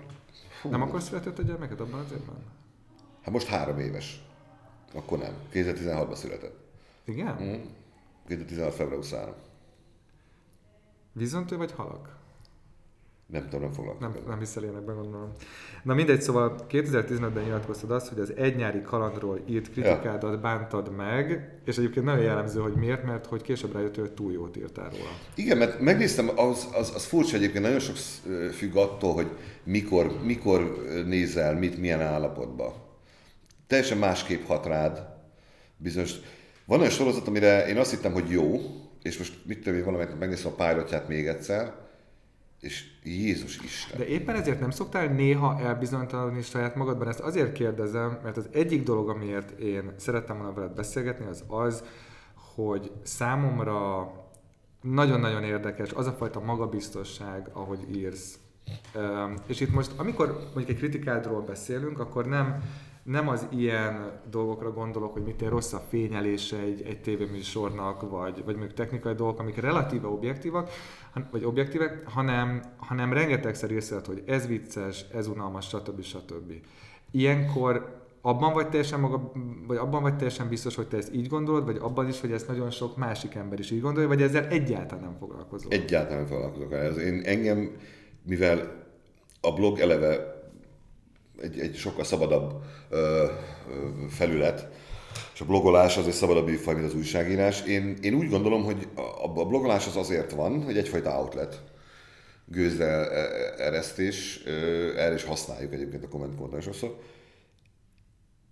[0.60, 2.36] Fú, Nem akkor született a gyermeket abban az évben?
[3.22, 4.24] Hát most három éves.
[4.94, 5.32] Akkor nem.
[5.52, 6.56] 2016-ban született.
[7.04, 7.36] Igen?
[7.42, 7.54] Mm.
[8.26, 8.74] 2016.
[8.74, 9.34] február 23.
[11.12, 12.16] Vizontő vagy halak?
[13.26, 14.12] Nem tudom, nem foglalkozom.
[14.12, 15.32] Nem, nem hiszel ilyenekben, gondolom.
[15.82, 21.58] Na mindegy, szóval 2015-ben nyilatkoztad azt, hogy az egy nyári kalandról írt kritikádat bántad meg,
[21.64, 25.10] és egyébként nagyon jellemző, hogy miért, mert hogy később rájöttél, hogy túl jót írtál róla.
[25.34, 27.96] Igen, mert megnéztem, az, az, az furcsa egyébként, nagyon sok
[28.52, 29.30] függ attól, hogy
[29.64, 32.72] mikor, mikor nézel, mit, milyen állapotban.
[33.66, 35.06] Teljesen másképp hat rád.
[35.76, 36.14] Bizonyos,
[36.64, 38.60] van olyan sorozat, amire én azt hittem, hogy jó,
[39.02, 41.85] és most mit tudom én valamelyik megnéztem a pilotját még egyszer,
[42.60, 43.98] és Jézus Isten.
[43.98, 47.08] De éppen ezért nem szoktál néha elbizonytalanodni saját magadban?
[47.08, 51.84] Ezt azért kérdezem, mert az egyik dolog, amiért én szerettem volna veled beszélgetni, az az,
[52.54, 54.10] hogy számomra
[54.80, 58.38] nagyon-nagyon érdekes az a fajta magabiztosság, ahogy írsz.
[59.46, 62.62] És itt most, amikor mondjuk egy kritikádról beszélünk, akkor nem,
[63.06, 68.56] nem az ilyen dolgokra gondolok, hogy mit rossz a fényelése egy, egy tévéműsornak, vagy, vagy
[68.56, 70.70] mondjuk technikai dolgok, amik relatíve objektívak,
[71.30, 76.02] vagy objektívek, hanem, hanem rengetegszer észrevett, hogy ez vicces, ez unalmas, stb.
[76.02, 76.52] stb.
[77.10, 79.32] Ilyenkor abban vagy teljesen maga,
[79.66, 82.48] vagy abban vagy teljesen biztos, hogy te ezt így gondolod, vagy abban is, hogy ezt
[82.48, 85.70] nagyon sok másik ember is így gondolja, vagy ezzel egyáltalán nem foglalkozol.
[85.72, 86.80] Egyáltalán nem foglalkozok el.
[86.80, 87.76] Ez én, engem,
[88.22, 88.84] mivel
[89.40, 90.35] a blog eleve
[91.42, 93.28] egy, egy sokkal szabadabb ö, ö,
[94.08, 94.68] felület,
[95.34, 97.62] és a blogolás az egy szabadabb műfaj, mint az újságírás.
[97.62, 101.62] Én, én úgy gondolom, hogy a, a blogolás az azért van, hogy egyfajta outlet,
[102.44, 104.42] gőzzel e- eresztés,
[104.96, 106.38] erre is használjuk egyébként a komment.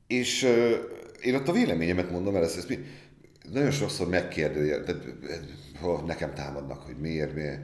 [0.07, 0.75] És ö,
[1.23, 2.79] én ott a véleményemet mondom, mert ezt, ezt mi,
[3.53, 5.05] nagyon sokszor megkérdője, tehát
[6.07, 7.61] nekem támadnak, hogy miért, miért,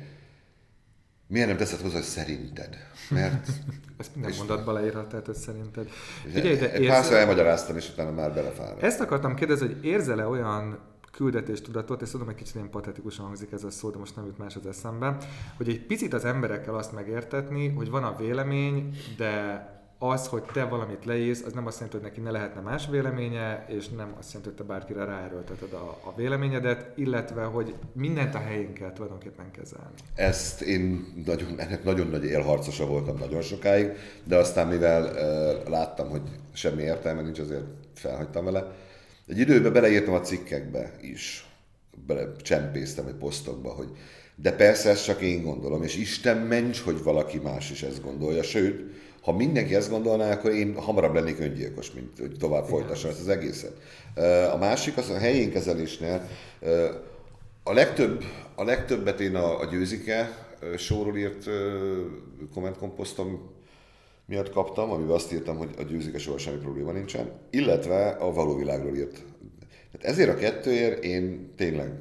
[1.30, 2.76] miért nem teszed hozzá, hogy szerinted?
[3.10, 3.48] Mert
[4.00, 5.88] Ezt minden mondatba leírhatod, hogy szerinted.
[6.32, 8.82] Figyelj, de egy párszor érzel, elmagyaráztam, és utána már belefáradt.
[8.82, 10.78] ezt akartam kérdezni, hogy érzel-e olyan
[11.12, 14.38] küldetéstudatot, és tudom, hogy kicsit ilyen patetikusan hangzik ez a szó, de most nem jut
[14.38, 15.16] más az eszembe,
[15.56, 19.64] hogy egy picit az emberekkel azt megértetni, hogy van a vélemény, de
[20.02, 23.64] az, hogy te valamit leírsz, az nem azt jelenti, hogy neki ne lehetne más véleménye,
[23.68, 28.38] és nem azt jelenti, hogy te bárkire ráerőlteted a, a véleményedet, illetve, hogy mindent a
[28.38, 29.94] helyén kell tulajdonképpen kezelni.
[30.14, 33.92] Ezt én nagyon, ennek nagyon nagy élharcosa voltam nagyon sokáig,
[34.24, 38.74] de aztán mivel uh, láttam, hogy semmi értelme nincs, azért felhagytam vele.
[39.26, 41.46] Egy időben beleírtam a cikkekbe is,
[42.06, 43.88] bele csempésztem egy posztokba, hogy
[44.34, 48.42] de persze ezt csak én gondolom, és Isten ments, hogy valaki más is ezt gondolja,
[48.42, 53.20] sőt, ha mindenki ezt gondolná, akkor én hamarabb lennék öngyilkos, mint hogy tovább folytassam ezt
[53.20, 53.72] az egészet.
[54.52, 56.28] A másik az a helyén kezelésnél,
[57.62, 61.44] a, legtöbb, a legtöbbet én a, a győzike ö, sorról írt
[62.54, 63.50] kommentkomposztom
[64.26, 68.56] miatt kaptam, amiben azt írtam, hogy a győzike soha semmi probléma nincsen, illetve a való
[68.56, 69.24] világról írt.
[69.92, 71.92] Tehát ezért a kettőért én tényleg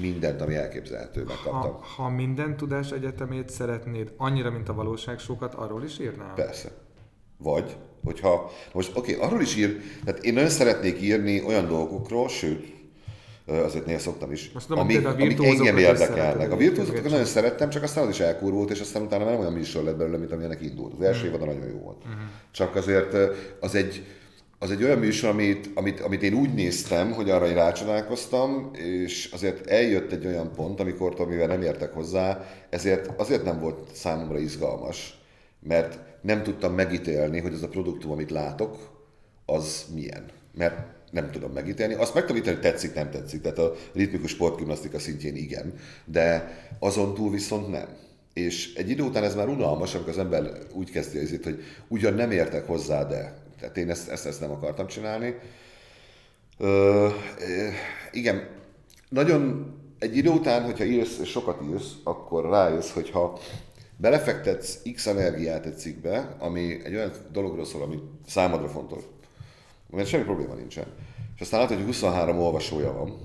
[0.00, 1.72] mindent, ami elképzelhető, megkaptam.
[1.72, 6.34] Ha, ha minden tudás egyetemét szeretnéd annyira, mint a valóságsókat, arról is írnál?
[6.34, 6.70] Persze.
[7.38, 12.28] Vagy, hogyha, most oké, okay, arról is ír, tehát én nagyon szeretnék írni olyan dolgokról,
[12.28, 12.74] sőt,
[13.46, 14.50] azért néha szoktam is.
[14.52, 16.52] Most tudom, amik, amik engem érdekelnek.
[16.52, 19.84] A virtuózokat nagyon szerettem, csak aztán az is elkurvult, és aztán utána nem olyan műsor
[19.84, 20.92] lett belőle, mint amilyenek indult.
[20.92, 21.28] Az első mm.
[21.28, 21.96] évadon nagyon jó volt.
[22.08, 22.10] Mm.
[22.50, 23.16] Csak azért
[23.60, 24.04] az egy,
[24.58, 29.30] az egy olyan műsor, amit, amit, amit én úgy néztem, hogy arra én rácsodálkoztam, és
[29.32, 34.38] azért eljött egy olyan pont, amikor mivel nem értek hozzá, ezért azért nem volt számomra
[34.38, 35.18] izgalmas,
[35.60, 38.76] mert nem tudtam megítélni, hogy az a produktum, amit látok,
[39.46, 40.24] az milyen.
[40.54, 41.94] Mert nem tudom megítélni.
[41.94, 43.40] Azt meg tudom ítélni, hogy tetszik, nem tetszik.
[43.40, 47.88] Tehát a ritmikus sportgimnasztika szintjén igen, de azon túl viszont nem.
[48.32, 50.42] És egy idő után ez már unalmas, amikor az ember
[50.72, 54.50] úgy kezdi ezért, hogy ugyan nem értek hozzá, de tehát én ezt, ezt, ezt nem
[54.50, 55.34] akartam csinálni.
[56.58, 57.08] Ö,
[58.12, 58.48] igen,
[59.08, 63.38] nagyon egy idő után, hogyha írsz, és sokat írsz, akkor rájössz, hogy ha
[63.96, 69.02] belefektetsz X energiát egy cikkbe, ami egy olyan dologról szól, ami számodra fontos,
[69.90, 70.86] mert semmi probléma nincsen.
[71.34, 73.18] És aztán látod, hogy 23 olvasója van,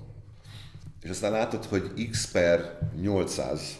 [1.02, 3.78] és aztán látod, hogy X per 800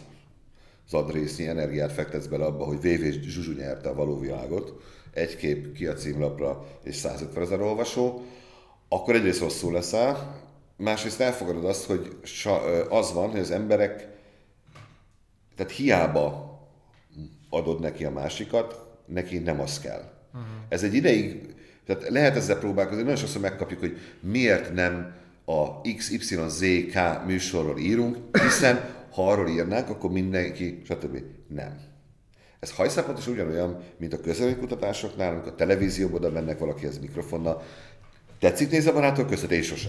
[0.88, 5.86] zadrésznyi energiát fektetsz bele abba, hogy VV Zsuzsu nyerte a való világot, egy kép ki
[5.86, 8.22] a címlapra és 150 ezer olvasó,
[8.88, 10.40] akkor egyrészt rosszul leszel,
[10.76, 12.16] másrészt elfogadod azt, hogy
[12.88, 14.08] az van, hogy az emberek,
[15.56, 16.50] tehát hiába
[17.50, 20.12] adod neki a másikat, neki nem az kell.
[20.32, 20.48] Uh-huh.
[20.68, 21.54] Ez egy ideig,
[21.86, 28.94] tehát lehet ezzel próbálkozni, nagyon sokszor megkapjuk, hogy miért nem a XYZK műsorról írunk, hiszen
[29.12, 31.18] ha arról írnánk, akkor mindenki, stb.
[31.48, 31.91] Nem.
[32.62, 37.62] Ez hajszápont is ugyanolyan, mint a közönkutatásoknál, amikor a televízióban oda mennek valakihez mikrofonnal.
[38.38, 39.50] Tetszik nézni a barátok között?
[39.50, 39.88] Én sose.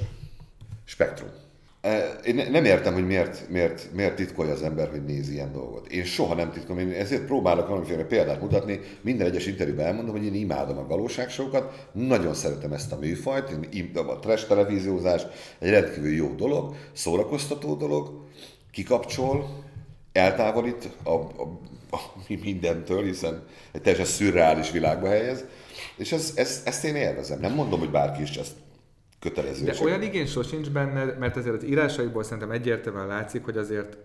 [0.86, 1.30] Spektrum.
[2.26, 5.88] Én nem értem, hogy miért, miért, miért titkolja az ember, hogy nézi ilyen dolgot.
[5.88, 8.80] Én soha nem titkolom, én ezért próbálok valamiféle példát mutatni.
[9.02, 13.68] Minden egyes interjúban elmondom, hogy én imádom a valóságsókat, nagyon szeretem ezt a műfajt, én
[13.72, 15.28] imádom a trash televíziózást,
[15.60, 18.28] egy rendkívül jó dolog, szórakoztató dolog,
[18.72, 19.63] kikapcsol,
[20.14, 21.60] eltávolít a, a,
[21.92, 25.46] a mindentől, hiszen egy teljesen szürreális világba helyez,
[25.96, 27.40] és ez, ez, ezt én élvezem.
[27.40, 28.54] Nem mondom, hogy bárki is ezt
[29.20, 29.66] kötelező.
[29.66, 33.98] De olyan igény sosincs benne, mert azért az írásaiból szerintem egyértelműen látszik, hogy azért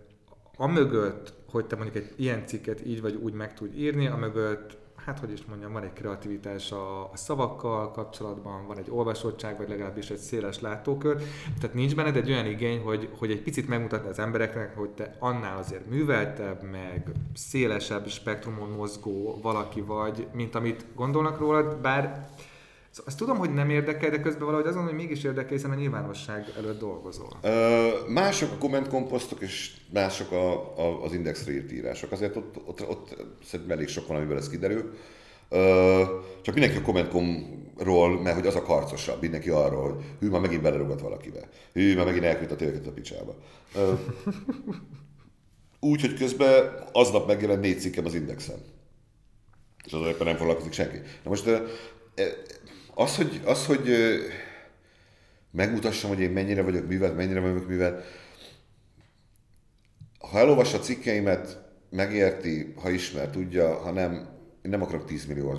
[0.57, 4.77] amögött, hogy te mondjuk egy ilyen cikket így vagy úgy meg tudj írni, amögött
[5.09, 9.69] hát hogy is mondjam, van egy kreativitás a, a szavakkal kapcsolatban, van egy olvasottság, vagy
[9.69, 11.23] legalábbis egy széles látókör.
[11.61, 15.17] Tehát nincs benned egy olyan igény, hogy, hogy egy picit megmutatni az embereknek, hogy te
[15.19, 22.29] annál azért műveltebb, meg szélesebb spektrumon mozgó valaki vagy, mint amit gondolnak rólad, bár
[23.07, 26.53] azt tudom, hogy nem érdekel, de közben valahogy azon, hogy mégis érdekel, hiszen a nyilvánosság
[26.57, 27.29] előtt dolgozol.
[27.43, 32.13] Ö, mások a kommentkomposztok, és mások a, a, az indexre írt írások.
[32.13, 34.95] Azért ott, ott, ott szerintem elég sok van, amiből ez kiderül.
[35.49, 36.03] Ö,
[36.43, 40.63] csak mindenki a kommentkomról, mert hogy az a karcosabb, mindenki arról, hogy hű, már megint
[40.63, 41.49] belerugott valakibe.
[41.73, 43.35] Hű, már megint elküldte téveket a picsába.
[43.75, 43.93] Ö,
[45.81, 48.59] úgy, hogy közben aznap megjelent négy cikkem az Indexen.
[49.85, 50.97] És az nem foglalkozik senki.
[50.97, 51.51] Na most
[52.99, 53.91] az, hogy, az, hogy
[55.51, 58.05] megmutassam, hogy én mennyire vagyok művelt, mennyire vagyok művelt,
[60.31, 64.13] ha elolvassa a cikkeimet, megérti, ha ismer, tudja, ha nem,
[64.63, 65.55] én nem akarok 10 millió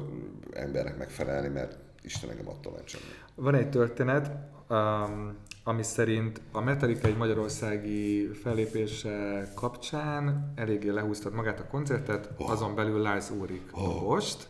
[0.54, 3.04] embernek megfelelni, mert Isten engem attól nem semmi.
[3.36, 4.32] Van egy történet,
[4.70, 12.52] um, ami szerint a Metallica egy magyarországi fellépése kapcsán eléggé lehúztad magát a koncertet, oh.
[12.52, 14.02] azon belül Lars Úrik oh.
[14.02, 14.48] most,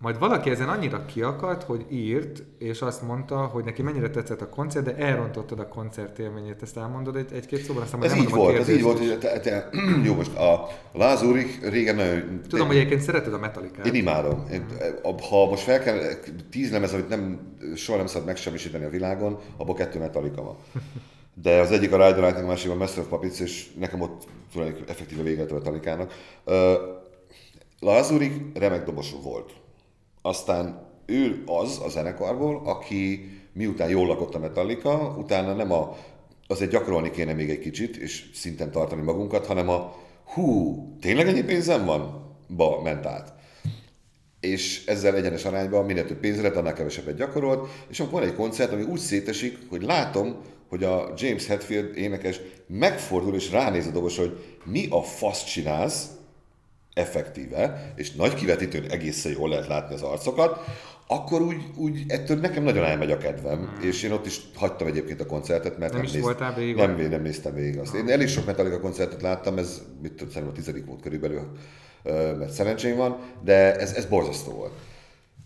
[0.00, 4.48] majd valaki ezen annyira kiakadt, hogy írt, és azt mondta, hogy neki mennyire tetszett a
[4.48, 6.62] koncert, de elrontottad a koncert élményét.
[6.62, 7.82] Ezt elmondod egy, egy-két szóban?
[7.82, 8.98] Aztán ez így volt, ez így volt.
[8.98, 9.68] Hogy te, te,
[10.04, 12.40] jó, most a Lázurik régen nagyon...
[12.48, 13.82] Tudom, hogy egyébként szereted a Metallica.
[13.82, 14.46] Én imádom.
[14.52, 14.66] Én,
[15.02, 15.98] ha most fel kell,
[16.50, 17.40] tíz lemez, amit nem,
[17.74, 20.56] soha nem szabad megsemmisíteni a világon, abban kettő Metallica van.
[21.42, 24.94] De az egyik a Rider a másik a Master of Puppets, és nekem ott tulajdonképpen
[24.94, 26.12] effektíve véget a Metallica-nak.
[26.44, 26.54] Uh,
[27.80, 29.52] Lázurik remek dobosú volt
[30.28, 35.96] aztán ő az a zenekarból, aki miután jól lakott a Metallica, utána nem a,
[36.46, 41.42] azért gyakorolni kéne még egy kicsit, és szinten tartani magunkat, hanem a hú, tényleg ennyi
[41.44, 42.26] pénzem van?
[42.56, 43.34] Ba ment át.
[44.40, 48.34] És ezzel egyenes arányban minél több pénzre lett, annál kevesebbet gyakorolt, és akkor van egy
[48.34, 50.36] koncert, ami úgy szétesik, hogy látom,
[50.68, 56.17] hogy a James Hetfield énekes megfordul és ránéz a dobos, hogy mi a fasz csinálsz,
[56.98, 60.60] effektíve, és nagy kivetítőn egészen jól lehet látni az arcokat,
[61.06, 63.88] akkor úgy, úgy ettől nekem nagyon elmegy a kedvem, hmm.
[63.88, 67.22] és én ott is hagytam egyébként a koncertet, mert nem, nem, néz, végig, nem, nem
[67.22, 67.94] néztem végig azt.
[67.94, 71.42] Én elég sok Metallica koncertet láttam, ez mit tudom, szerintem a tizedik volt körülbelül,
[72.38, 74.72] mert szerencsém van, de ez, ez borzasztó volt.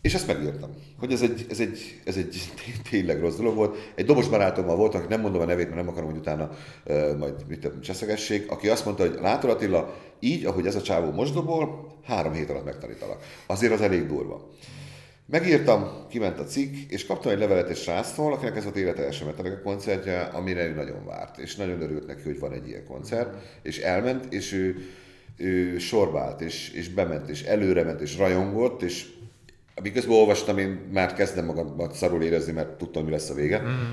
[0.03, 2.53] És ezt megírtam, hogy ez egy, ez egy, ez egy
[2.91, 3.93] tényleg rossz dolog volt.
[3.95, 6.51] Egy dobos barátommal volt, aki nem mondom a nevét, mert nem akarom, hogy utána
[6.85, 11.11] uh, majd mit cseszegessék, aki azt mondta, hogy látod Attila, így, ahogy ez a csávó
[11.11, 13.23] most dobol, három hét alatt megtanítalak.
[13.47, 14.49] Azért az elég durva.
[15.27, 19.25] Megírtam, kiment a cikk, és kaptam egy levelet egy sráctól, akinek ez volt élete első
[19.25, 23.35] a koncertje, amire ő nagyon várt, és nagyon örült neki, hogy van egy ilyen koncert,
[23.63, 24.77] és elment, és ő,
[25.37, 29.07] ő sorbált, és, és bement, és előre és rajongott, és
[29.83, 33.61] miközben olvastam, én már kezdem magamat szarul érezni, mert tudtam, mi lesz a vége.
[33.61, 33.93] Mm.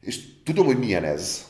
[0.00, 1.44] És tudom, hogy milyen ez.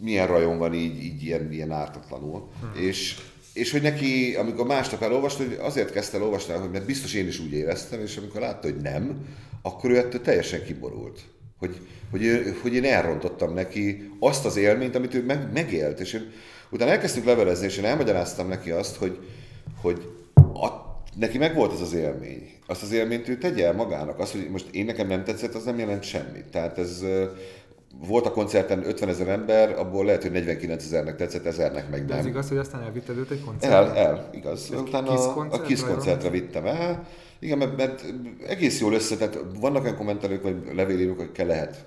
[0.00, 2.48] Milyen rajon van így, így ilyen, ilyen ártatlanul.
[2.64, 2.82] Mm.
[2.82, 3.18] És,
[3.52, 7.26] és hogy neki, amikor másnap elolvasta, hogy azért kezdte el olvasni, hogy mert biztos én
[7.26, 9.26] is úgy éreztem, és amikor látta, hogy nem,
[9.62, 11.20] akkor ő ettől teljesen kiborult.
[11.58, 12.22] Hogy, hogy,
[12.62, 16.00] hogy én elrontottam neki azt az élményt, amit ő meg, megélt.
[16.00, 16.30] És én,
[16.70, 19.18] utána elkezdtük levelezni, és én elmagyaráztam neki azt, hogy,
[19.80, 20.89] hogy a,
[21.20, 22.50] neki meg volt az az élmény.
[22.66, 24.18] Azt az élményt ő tegye el magának.
[24.18, 26.44] Az, hogy most én nekem nem tetszett, az nem jelent semmit.
[26.50, 27.04] Tehát ez
[28.06, 32.08] volt a koncerten 50 ezer ember, abból lehet, hogy 49 ezernek tetszett, ezernek meg nem.
[32.08, 33.76] De ez igaz, hogy aztán elvitted őt egy koncertre?
[33.76, 34.70] El, el, igaz.
[34.70, 37.06] Utána a, a KISZ koncertre vittem el.
[37.38, 38.04] Igen, mert, mert
[38.46, 41.84] egész jól össze, tehát vannak olyan kommentelők, vagy levélírók, kell lehet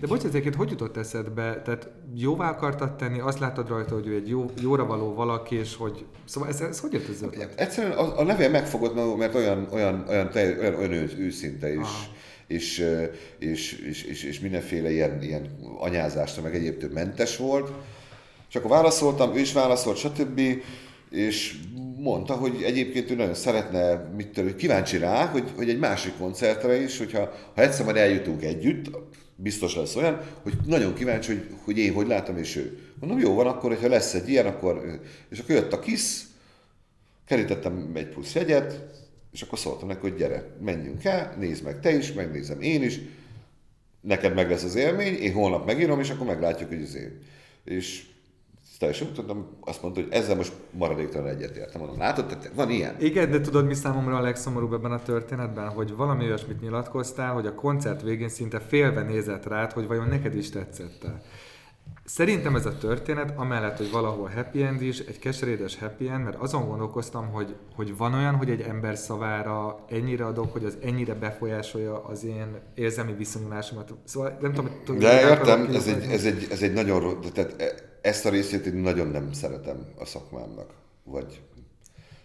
[0.00, 1.62] de bocs, ezeket hogy jutott eszedbe?
[1.62, 5.76] Tehát jóvá akartad tenni, azt láttad rajta, hogy ő egy jó, jóra való valaki, és
[5.76, 6.04] hogy...
[6.24, 7.60] Szóval ez, ez hogy jött ez ötlet?
[7.60, 11.88] Egyszerűen a, a levél megfogott, mert olyan, olyan, olyan, olyan, olyan, olyan őszinte is.
[12.46, 12.86] És,
[13.38, 17.72] és, és, és, és, mindenféle ilyen, ilyen anyázástól, meg egyébtől mentes volt.
[18.48, 20.40] És akkor válaszoltam, ő is válaszolt, stb.
[21.10, 21.60] És
[22.02, 26.82] mondta, hogy egyébként ő nagyon szeretne, mit tudom, kíváncsi rá, hogy, hogy egy másik koncertre
[26.82, 28.90] is, hogyha ha egyszer majd eljutunk együtt,
[29.36, 32.78] biztos lesz olyan, hogy nagyon kíváncsi, hogy, hogy én hogy látom, és ő.
[33.00, 35.00] Mondom, jó van, akkor, hogyha lesz egy ilyen, akkor...
[35.28, 36.26] És akkor jött a KISZ,
[37.26, 38.80] kerítettem egy plusz jegyet,
[39.32, 43.00] és akkor szóltam neki, hogy gyere, menjünk el, nézd meg te is, megnézem én is,
[44.00, 47.18] neked meg lesz az élmény, én holnap megírom, és akkor meglátjuk, hogy az én.
[47.64, 48.04] És
[48.80, 51.80] teljesen úgy tudom, azt mondta, hogy ezzel most maradéktalan egyetértem.
[51.80, 52.96] Mondom, látod, tehát van ilyen?
[52.98, 57.46] Igen, de tudod, mi számomra a legszomorúbb ebben a történetben, hogy valami olyasmit nyilatkoztál, hogy
[57.46, 61.22] a koncert végén szinte félve nézett rád, hogy vajon neked is tetszett -e.
[62.04, 66.36] Szerintem ez a történet, amellett, hogy valahol happy end is, egy keserédes happy end, mert
[66.36, 71.14] azon gondolkoztam, hogy, hogy van olyan, hogy egy ember szavára ennyire adok, hogy az ennyire
[71.14, 73.94] befolyásolja az én érzelmi viszonyulásomat.
[74.04, 74.96] Szóval nem tudom, hogy...
[74.96, 79.08] De értem, ez egy, ez, egy, ez egy nagyon tehát ezt a részét én nagyon
[79.08, 80.72] nem szeretem a szakmámnak.
[81.04, 81.40] Vagy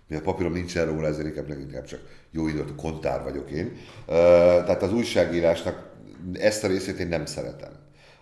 [0.08, 2.00] mi a papírom nincsen róla, ezért inkább, inkább csak
[2.32, 3.78] jó időt kontár vagyok én.
[4.06, 5.94] Tehát az újságírásnak
[6.34, 7.72] ezt a részét én nem szeretem.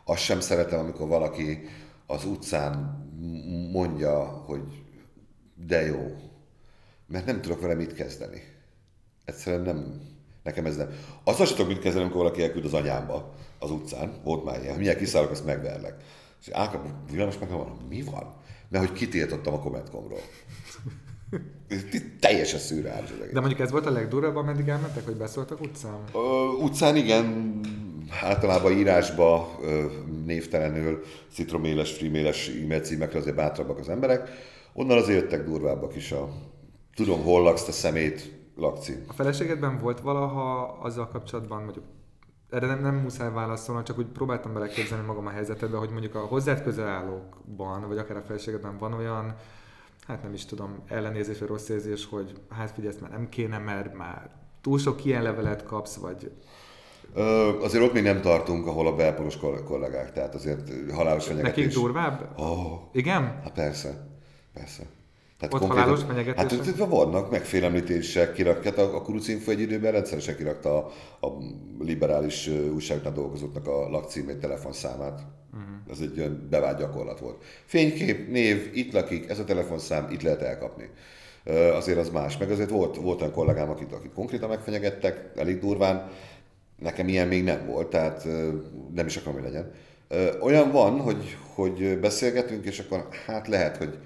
[0.06, 1.68] Azt sem szeretem, amikor valaki
[2.08, 3.02] az utcán
[3.72, 4.84] mondja, hogy
[5.68, 6.16] de jó,
[7.08, 8.42] mert nem tudok vele mit kezdeni.
[9.26, 10.02] Egyszerűen nem,
[10.44, 10.90] nekem ez nem.
[11.24, 14.78] Azt sem tudok mit kezdeni, amikor valaki elküld az anyámba az utcán, volt már ilyen,
[14.78, 15.96] milyen kiszállok, azt megverlek.
[16.46, 18.34] És Áka, villamos meg van, mi van?
[18.70, 20.20] Mert hogy kitiltottam a Commentcomról.
[22.20, 26.04] Teljesen szürreális az De mondjuk ez volt a legdurvább, ameddig elmentek, hogy beszóltak utcán?
[26.14, 27.60] Ö, utcán igen,
[28.22, 29.86] általában írásba ö,
[30.26, 34.30] névtelenül, citroméles, friméles e-mail címekre azért bátrabbak az emberek.
[34.74, 36.30] Onnan azért jöttek durvábbak is a
[36.96, 39.04] tudom, hol laksz, te szemét lakcím.
[39.08, 41.86] A feleségedben volt valaha azzal kapcsolatban, mondjuk
[42.54, 46.20] erre nem, nem muszáj válaszolni, csak úgy próbáltam beleképzelni magam a helyzetedbe, hogy mondjuk a
[46.20, 49.36] hozzád közel állókban, vagy akár a felségedben van olyan,
[50.08, 53.94] hát nem is tudom, ellenézés vagy rossz érzés, hogy hát figyelj, már nem kéne, mert
[53.94, 54.30] már
[54.62, 56.32] túl sok ilyen levelet kapsz, vagy
[57.16, 61.64] Ö, azért ott még nem tartunk, ahol a belpolos kollégák, tehát azért halálos fenyegetés.
[61.64, 62.40] Nekik durvább?
[62.40, 63.24] Oh, Igen?
[63.44, 64.08] Hát persze,
[64.54, 64.84] persze.
[65.50, 66.66] Tehát Ott halálos fenyegetések?
[66.66, 70.92] Hát vannak megfélemlítések, kirak, hát a, a Kurucinfo egy időben rendszeresen kirakta a,
[71.28, 71.38] a
[71.80, 75.22] liberális újságnál dolgozóknak a lakcímét, telefonszámát.
[75.54, 75.92] Uh-huh.
[75.92, 77.44] Ez egy olyan bevált gyakorlat volt.
[77.66, 80.90] Fénykép, név, itt lakik, ez a telefonszám, itt lehet elkapni.
[81.74, 82.38] Azért az más.
[82.38, 86.10] Meg azért volt, volt olyan kollégám, akit, akit konkrétan megfenyegettek, elég durván.
[86.80, 88.28] Nekem ilyen még nem volt, tehát
[88.94, 89.72] nem is akarom, hogy legyen.
[90.42, 93.98] Olyan van, hogy, hogy beszélgetünk, és akkor hát lehet, hogy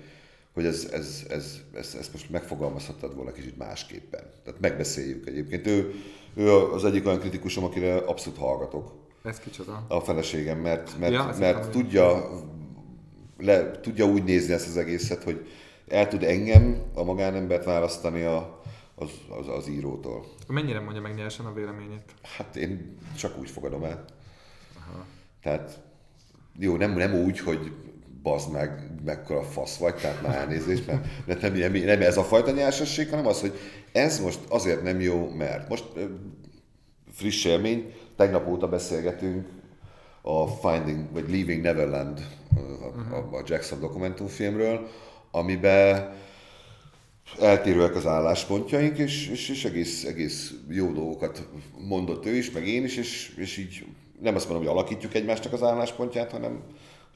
[0.57, 4.23] hogy ez, ez, ez, ez, ez most megfogalmazhattad volna kicsit másképpen.
[4.43, 5.67] Tehát megbeszéljük egyébként.
[5.67, 5.93] Ő,
[6.35, 8.93] ő az egyik olyan kritikusom, akire abszolút hallgatok.
[9.23, 9.85] Ez kicsoda?
[9.87, 12.29] A feleségem, mert, mert, ja, mert tudja,
[13.37, 15.47] le, tudja úgy nézni ezt az egészet, hogy
[15.87, 18.61] el tud engem, a magánembert választani a,
[18.95, 19.09] az,
[19.39, 20.25] az, az írótól.
[20.47, 22.13] Mennyire mondja meg nyersen a véleményét?
[22.37, 24.05] Hát én csak úgy fogadom el.
[24.77, 25.05] Aha.
[25.41, 25.79] Tehát
[26.59, 27.71] jó, nem, nem úgy, hogy
[28.27, 32.51] bazd meg, mekkora fasz vagy, tehát már elnézést, mert nem, nem, nem ez a fajta
[32.51, 33.53] nyersség, hanem az, hogy
[33.91, 35.85] ez most azért nem jó, mert most
[37.11, 39.47] friss élmény, tegnap óta beszélgetünk
[40.21, 42.25] a Finding, vagy Leaving Neverland,
[43.11, 44.87] a, a Jackson dokumentumfilmről,
[45.31, 46.13] amiben
[47.39, 51.47] eltérőek az álláspontjaink, és, és, és egész, egész jó dolgokat
[51.87, 53.85] mondott ő is, meg én is, és, és így
[54.21, 56.63] nem azt mondom, hogy alakítjuk egymásnak az álláspontját, hanem,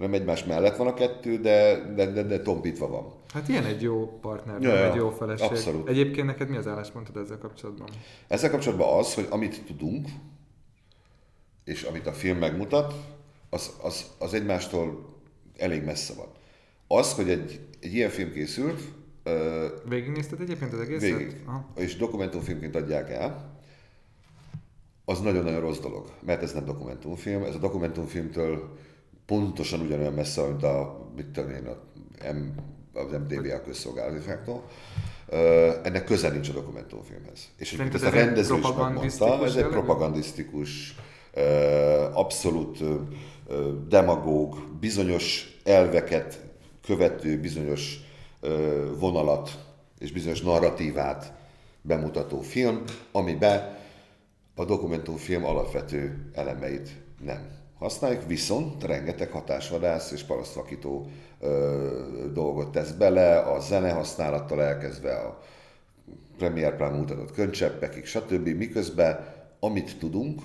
[0.01, 3.13] hanem egymás mellett van a kettő, de, de, de, de tompítva van.
[3.33, 5.47] Hát ilyen egy jó partner, ja, egy jó feleség.
[5.47, 5.87] Abszolút.
[5.87, 7.87] Egyébként neked mi az álláspontod ezzel kapcsolatban?
[8.27, 10.07] Ezzel kapcsolatban az, hogy amit tudunk,
[11.63, 12.93] és amit a film megmutat,
[13.49, 15.15] az, az, az egymástól
[15.57, 16.27] elég messze van.
[16.87, 18.81] Az, hogy egy, egy ilyen film készült,
[19.89, 21.17] Végignézted egyébként az egészet?
[21.17, 21.41] Végig.
[21.45, 21.65] Aha.
[21.75, 23.59] És dokumentumfilmként adják el,
[25.05, 27.43] az nagyon-nagyon rossz dolog, mert ez nem dokumentumfilm.
[27.43, 28.77] Ez a dokumentumfilmtől
[29.25, 31.77] pontosan ugyanolyan messze, mint a, mit tudom én, a
[32.33, 32.47] M,
[32.93, 34.19] az MTV a közszolgálati
[35.83, 37.49] ennek köze nincs a dokumentumfilmhez.
[37.57, 40.95] És hogy ezt a rendező is megmondta, ez egy propagandisztikus,
[42.13, 42.79] abszolút
[43.87, 46.41] demagóg, bizonyos elveket
[46.85, 47.99] követő, bizonyos
[48.99, 49.65] vonalat
[49.99, 51.33] és bizonyos narratívát
[51.81, 53.77] bemutató film, amiben
[54.55, 56.89] a dokumentumfilm alapvető elemeit
[57.23, 61.09] nem használjuk, viszont rengeteg hatásvadász és parasztvakító
[61.39, 65.41] ö, dolgot tesz bele, a zene használattal elkezdve a
[66.37, 68.47] Premier Plan mutatott könycseppekig, stb.
[68.47, 70.41] Miközben amit tudunk,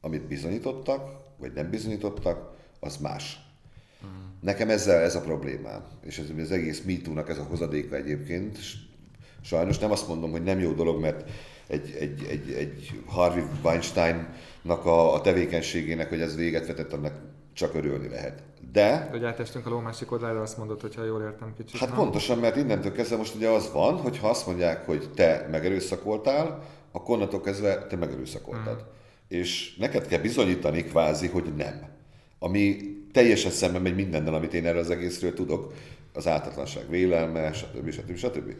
[0.00, 3.38] amit bizonyítottak, vagy nem bizonyítottak, az más.
[4.40, 8.58] Nekem ezzel ez a problémám, és ez az egész MeToo-nak ez a hozadéka egyébként.
[9.40, 11.30] Sajnos nem azt mondom, hogy nem jó dolog, mert
[11.66, 17.14] egy, egy, egy, egy Harvey Weinsteinnak a, a tevékenységének, hogy ez véget vetett, annak
[17.52, 18.42] csak örülni lehet.
[18.72, 19.08] De...
[19.10, 21.80] Hogy átestünk a ló másik oldalára, azt mondod, hogyha jól értem kicsit.
[21.80, 21.94] Hát ha?
[21.96, 26.62] pontosan, mert innentől kezdve most ugye az van, hogy ha azt mondják, hogy te megerőszakoltál,
[26.92, 28.78] akkor onnantól kezdve te megerőszakoltad.
[28.78, 28.88] Hmm.
[29.28, 31.88] És neked kell bizonyítani kvázi, hogy nem.
[32.38, 32.76] Ami
[33.12, 35.72] teljesen szemben megy mindennel, amit én erről az egészről tudok,
[36.12, 37.90] az ártatlanság vélelme, stb.
[37.90, 38.16] stb.
[38.16, 38.54] stb.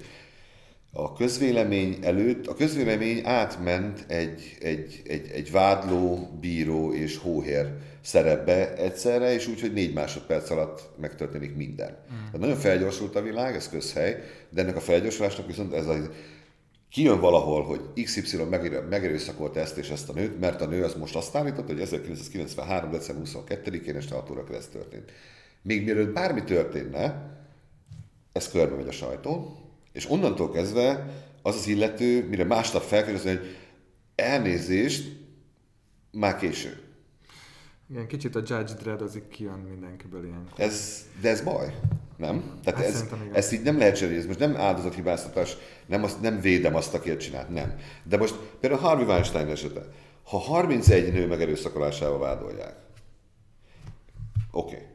[0.96, 8.74] A közvélemény előtt, a közvélemény átment egy, egy, egy, egy vádló, bíró és hóhér szerepbe
[8.76, 11.90] egyszerre, és úgy, hogy négy másodperc alatt megtörténik minden.
[11.90, 12.16] Mm.
[12.16, 15.96] Tehát nagyon felgyorsult a világ, ez közhely, de ennek a felgyorsulásnak viszont ez a
[16.90, 18.36] kijön valahol, hogy XY
[18.88, 22.90] megerőszakolta ezt és ezt a nőt, mert a nő az most azt állított, hogy 1993.
[22.90, 25.12] december 22-én este 6 órakor ez történt.
[25.62, 27.32] Még mielőtt bármi történne,
[28.32, 29.63] ez körbe megy a sajtón,
[29.94, 31.06] és onnantól kezdve
[31.42, 33.56] az az illető, mire másnap felkérdezi, hogy
[34.14, 35.22] elnézést,
[36.10, 36.78] már késő.
[37.90, 40.48] Igen, kicsit a Judge Dredd az így kijön mindenkiből ilyen.
[40.56, 41.74] Ez, de ez baj,
[42.16, 42.60] nem?
[42.64, 46.40] Tehát hát ez, ezt így nem lehet cserélni, ez most nem áldozathibáztatás, nem, azt, nem
[46.40, 47.78] védem azt, aki csinált, nem.
[48.02, 49.88] De most például Harvey Weinstein esete,
[50.24, 52.76] ha 31 nő megerőszakolásával vádolják,
[54.50, 54.74] oké.
[54.74, 54.93] Okay.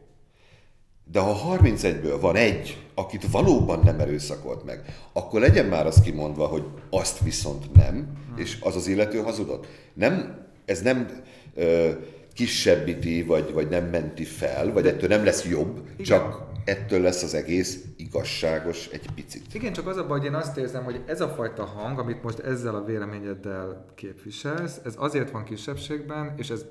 [1.11, 4.83] De ha 31-ből van egy, akit valóban nem erőszakolt meg,
[5.13, 8.37] akkor legyen már az kimondva, hogy azt viszont nem, hmm.
[8.37, 9.67] és az az illető hazudott.
[9.93, 11.07] Nem, ez nem
[11.55, 11.89] ö,
[12.33, 16.05] kisebbíti, vagy, vagy nem menti fel, vagy ettől nem lesz jobb, igen.
[16.05, 19.53] csak ettől lesz az egész igazságos egy picit.
[19.53, 22.23] Igen, csak az a baj, hogy én azt érzem, hogy ez a fajta hang, amit
[22.23, 26.65] most ezzel a véleményeddel képviselsz, ez azért van kisebbségben, és ez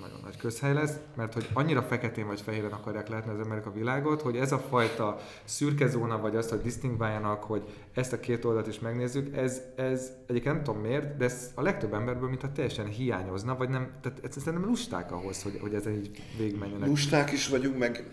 [0.00, 3.72] nagyon nagy közhely lesz, mert hogy annyira feketén vagy fehéren akarják látni az emberek a
[3.72, 7.62] világot, hogy ez a fajta szürke zóna, vagy azt, hogy disztingváljanak, hogy
[7.94, 11.62] ezt a két oldalt is megnézzük, ez, ez egyébként nem tudom miért, de ez a
[11.62, 16.22] legtöbb emberből mintha teljesen hiányozna, vagy nem, tehát szerintem lusták ahhoz, hogy, hogy ezen így
[16.38, 16.88] végigmenjenek.
[16.88, 18.04] Lusták is vagyunk, meg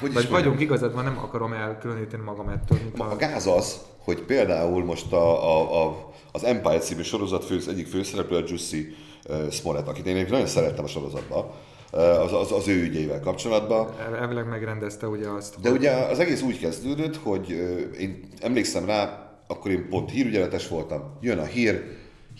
[0.00, 2.78] hogy Vagy vagyunk igazad, van, nem akarom elkülöníteni magam ettől.
[2.82, 3.16] Mint a...
[3.16, 8.36] gáz az, hogy például most a, a, a, az Empire című sorozat fő, egyik főszereplő
[8.36, 8.94] a Jussi
[9.28, 11.50] uh, Smollett, akit én nagyon szerettem a sorozatban,
[11.92, 13.88] uh, az, az, az ő ügyével kapcsolatban.
[14.20, 15.60] Elvileg megrendezte ugye azt.
[15.60, 15.78] De hogy...
[15.78, 21.16] ugye az egész úgy kezdődött, hogy uh, én emlékszem rá, akkor én pont hírügyeletes voltam,
[21.20, 21.82] jön a hír,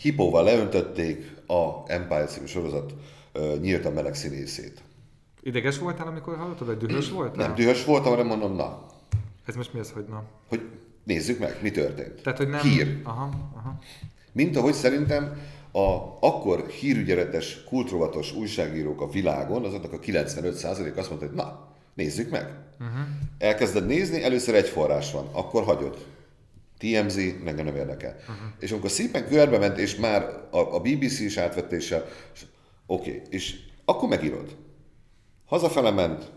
[0.01, 2.93] hipóval leöntötték a Empire című sorozat
[3.33, 4.81] uh, nyíltan meleg színészét.
[5.43, 7.47] Ideges voltál, amikor hallottad, vagy dühös voltál?
[7.47, 8.85] Nem dühös voltam, hanem mondom, na.
[9.45, 10.23] Ez most mi az, hogy na?
[10.47, 10.61] Hogy
[11.03, 12.21] nézzük meg, mi történt.
[12.21, 12.61] Tehát, hogy nem...
[12.61, 13.01] Hír.
[13.03, 13.79] Aha, aha.
[14.31, 21.27] Mint ahogy szerintem a akkor hírügyeletes, kultrovatos újságírók a világon, azoknak a 95% azt mondta,
[21.27, 22.59] hogy na, nézzük meg.
[22.79, 22.99] Uh-huh.
[23.37, 26.05] Elkezded nézni, először egy forrás van, akkor hagyod.
[26.77, 28.15] TMZ, meg nem érdekel.
[28.19, 28.35] Uh-huh.
[28.59, 31.91] És amikor szépen körbe ment, és már a, a BBC is átvette, és
[32.85, 34.55] oké, okay, és akkor megírod.
[35.51, 36.31] Hazafele ment,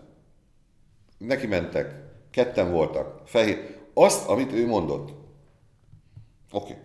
[1.19, 1.95] neki mentek,
[2.31, 5.09] ketten voltak, fehér, azt, amit ő mondott.
[6.53, 6.73] Oké.
[6.73, 6.83] Okay.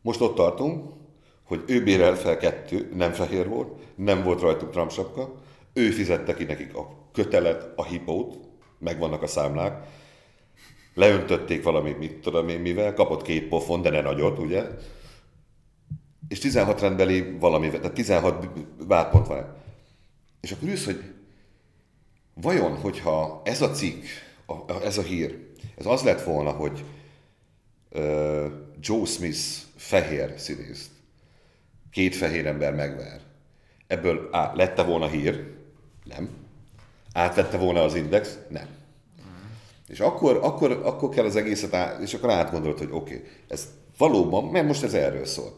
[0.00, 0.92] Most ott tartunk,
[1.44, 5.34] hogy ő bérel fel kettő, nem fehér volt, nem volt rajtuk Trump sapka,
[5.72, 8.38] ő fizette ki nekik a kötelet, a hipót,
[8.78, 9.86] megvannak a számlák,
[10.94, 14.64] leöntötték valami, mit tudom én mivel, kapott két pofon, de ne nagyot, ugye?
[16.28, 18.48] És 16 rendbeli valami, tehát 16
[18.86, 19.60] vádpont van.
[20.40, 21.11] És akkor ülsz, hogy
[22.34, 24.04] vajon, hogyha ez a cikk,
[24.82, 25.38] ez a hír,
[25.76, 26.84] ez az lett volna, hogy
[28.80, 29.40] Joe Smith
[29.76, 30.90] fehér színészt,
[31.90, 33.20] két fehér ember megver.
[33.86, 35.54] Ebből á, lette volna hír?
[36.04, 36.28] Nem.
[37.12, 38.38] Átvette volna az index?
[38.48, 38.66] Nem.
[39.88, 43.68] És akkor, akkor, akkor kell az egészet, át, és akkor átgondolt, hogy oké, okay, ez
[43.98, 45.54] valóban, mert most ez erről szól.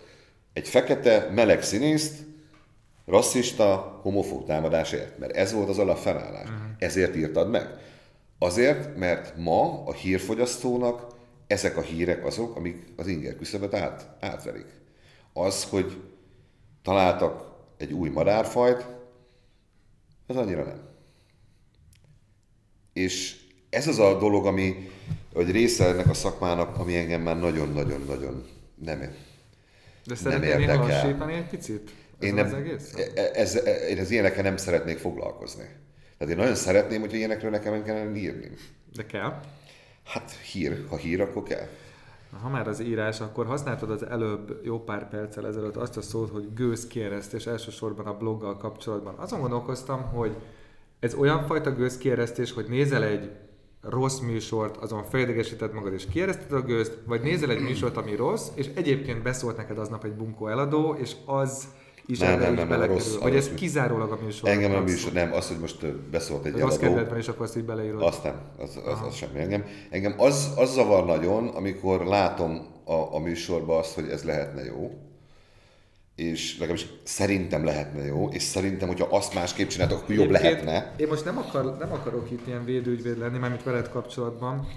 [0.53, 2.23] Egy fekete, meleg színészt,
[3.07, 6.49] rasszista, homofób támadásért, mert ez volt az alapfelállás.
[6.49, 6.67] Uh-huh.
[6.79, 7.69] Ezért írtad meg.
[8.39, 11.07] Azért, mert ma a hírfogyasztónak
[11.47, 14.67] ezek a hírek azok, amik az inger küszöbet át, átverik.
[15.33, 16.03] Az, hogy
[16.83, 18.87] találtak egy új madárfajt,
[20.27, 20.81] az annyira nem.
[22.93, 23.37] És
[23.71, 24.91] ez az a dolog, ami,
[25.33, 28.99] hogy része ennek a szakmának, ami engem már nagyon-nagyon-nagyon nem,
[30.05, 31.29] De nem érdekel.
[31.29, 31.91] egy picit?
[32.19, 32.95] Ez én, nem, az egész?
[33.35, 35.65] Ez, ez, én az ilyenekkel nem szeretnék foglalkozni.
[36.19, 38.51] Tehát én nagyon szeretném, hogy ilyenekről nekem kellene írni.
[38.95, 39.41] De kell?
[40.05, 41.67] Hát hír, ha hír, akkor kell.
[42.43, 46.31] Ha már az írás, akkor használtad az előbb jó pár perccel ezelőtt azt a szót,
[46.31, 49.15] hogy gőzkieresztés elsősorban a bloggal kapcsolatban.
[49.15, 50.37] Azon gondolkoztam, hogy
[51.01, 53.31] ez olyan fajta gőzkieresztés, hogy nézel egy
[53.81, 58.49] rossz műsort, azon felidegesíted magad és kiereszted a gőzt, vagy nézel egy műsort, ami rossz,
[58.55, 61.69] és egyébként beszólt neked aznap egy bunkó eladó, és az
[62.07, 64.49] is nem, nem, nem, nem, rossz, Vagy ez kizárólag a műsor?
[64.49, 66.67] Engem a műsor, nem, az, hogy most beszólt egy eladó.
[66.67, 68.03] Rossz kedvedben is akkor azt így beleírod.
[68.03, 69.39] Azt nem, az, az, az semmi.
[69.39, 74.65] Engem, engem az, az zavar nagyon, amikor látom a, a műsorban azt, hogy ez lehetne
[74.65, 74.91] jó,
[76.15, 80.95] és legalábbis szerintem lehetne jó, és szerintem, hogyha azt másképp csináltok, akkor jobb lehetne.
[80.97, 84.69] Én most nem, akar, nem akarok itt ilyen védőügyvéd lenni, mármint veled kapcsolatban,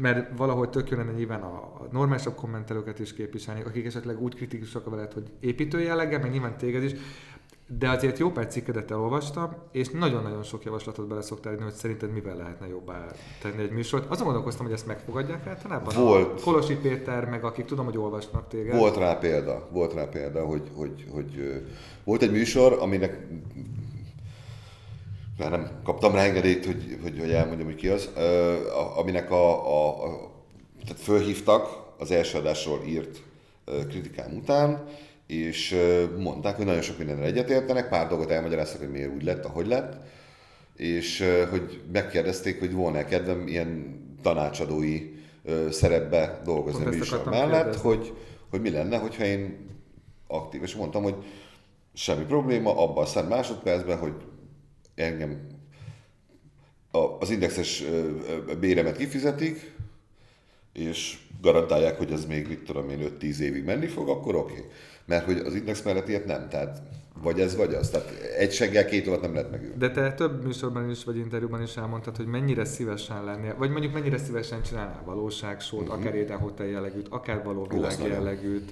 [0.00, 4.34] mert valahogy tök jó lenne nyilván a, a normálisabb kommentelőket is képviselni, akik esetleg úgy
[4.34, 6.94] kritikusak veled, hogy építő jellege, meg nyilván téged is,
[7.78, 12.36] de azért jó pár cikkedet elolvastam, és nagyon-nagyon sok javaslatot bele szoktál hogy szerinted mivel
[12.36, 13.06] lehetne jobbá
[13.42, 14.10] tenni egy műsort.
[14.10, 15.94] Azon gondolkoztam, hogy ezt megfogadják általában.
[15.94, 16.40] Volt.
[16.40, 18.76] A Kolosi Péter, meg akik tudom, hogy olvasnak téged.
[18.76, 21.62] Volt rá példa, volt rá példa, hogy, hogy, hogy
[22.04, 23.26] volt egy műsor, aminek
[25.38, 28.10] már nem kaptam rá engedélyt, hogy, hogy, hogy elmondjam, hogy ki az,
[28.96, 30.32] aminek a, a, a
[30.84, 33.22] tehát fölhívtak az első adásról írt
[33.88, 34.84] kritikám után,
[35.26, 35.76] és
[36.18, 39.96] mondták, hogy nagyon sok mindenre egyetértenek, pár dolgot elmagyaráztak, hogy miért úgy lett, ahogy lett,
[40.76, 45.14] és hogy megkérdezték, hogy volna-e kedvem ilyen tanácsadói
[45.70, 48.12] szerepbe dolgozni a műsor mellett, hogy,
[48.50, 49.70] hogy mi lenne, hogyha én
[50.26, 51.16] aktív, és mondtam, hogy
[51.94, 54.14] semmi probléma, abban a szem másodpercben, hogy
[54.94, 55.46] engem
[57.18, 57.84] az indexes
[58.60, 59.72] béremet kifizetik,
[60.72, 64.52] és garantálják, hogy ez még, mit tudom én, 5-10 évig menni fog, akkor oké.
[64.52, 64.64] Okay.
[65.04, 66.82] Mert hogy az index mellett ilyet nem, tehát
[67.22, 67.90] vagy ez, vagy az.
[67.90, 69.74] Tehát egy seggel két óvat nem lehet megülni.
[69.78, 73.92] De te több műsorban is, vagy interjúban is elmondtad, hogy mennyire szívesen lennél, vagy mondjuk
[73.92, 76.00] mennyire szívesen csinálnál valóságsót, uh-huh.
[76.00, 78.70] akár ételhotel jellegűt, akár való világ jellegűt.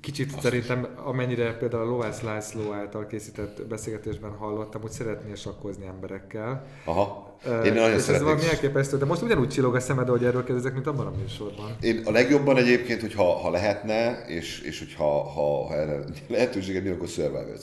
[0.00, 5.86] Kicsit Azt szerintem, amennyire például a Lovász László által készített beszélgetésben hallottam, hogy szeretnél sakkozni
[5.86, 6.66] emberekkel.
[6.84, 7.36] Aha.
[7.64, 10.72] Én nagyon és ez valami elképesztő, de most ugyanúgy csillog a szemed, hogy erről kérdezek,
[10.72, 11.76] mint abban a műsorban.
[11.80, 16.96] Én a legjobban egyébként, hogyha ha lehetne, és, és hogyha ha, ha erre lehetőséget nyílik,
[16.96, 17.58] akkor survivor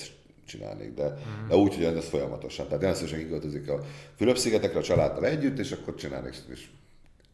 [0.45, 1.47] csinálnék, de, mm.
[1.47, 2.67] de úgy, hogy ez folyamatosan.
[2.67, 3.79] Tehát olyan szívesen kiköltözik a
[4.15, 6.67] Fülöp-szigetekre a családdal együtt, és akkor csinálnék, és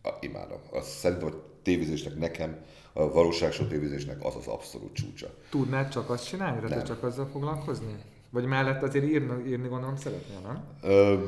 [0.03, 0.59] a, imádom.
[0.71, 2.57] Azt szerintem, hogy tévézésnek nekem,
[2.93, 5.27] a valóságsó tévézésnek az az abszolút csúcsa.
[5.49, 6.67] Tudnád csak azt csinálni?
[6.67, 7.95] Tehát csak azzal foglalkozni?
[8.29, 10.63] Vagy mellett azért írni, írni gondolom szeretnél, nem?
[10.81, 11.23] Ö,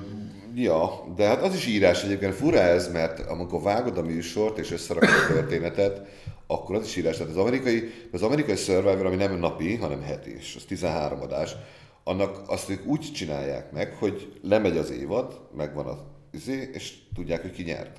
[0.55, 2.33] ja, de hát az is írás egyébként.
[2.33, 6.07] Fura ez, mert amikor vágod a műsort és összerakod a történetet,
[6.47, 7.17] akkor az is írás.
[7.17, 11.55] Tehát az amerikai, az amerikai Survivor, ami nem napi, hanem heti, és az 13 adás,
[12.03, 15.97] annak azt ők úgy csinálják meg, hogy lemegy az évad, megvan az
[16.31, 17.97] izé, és tudják, hogy ki nyert.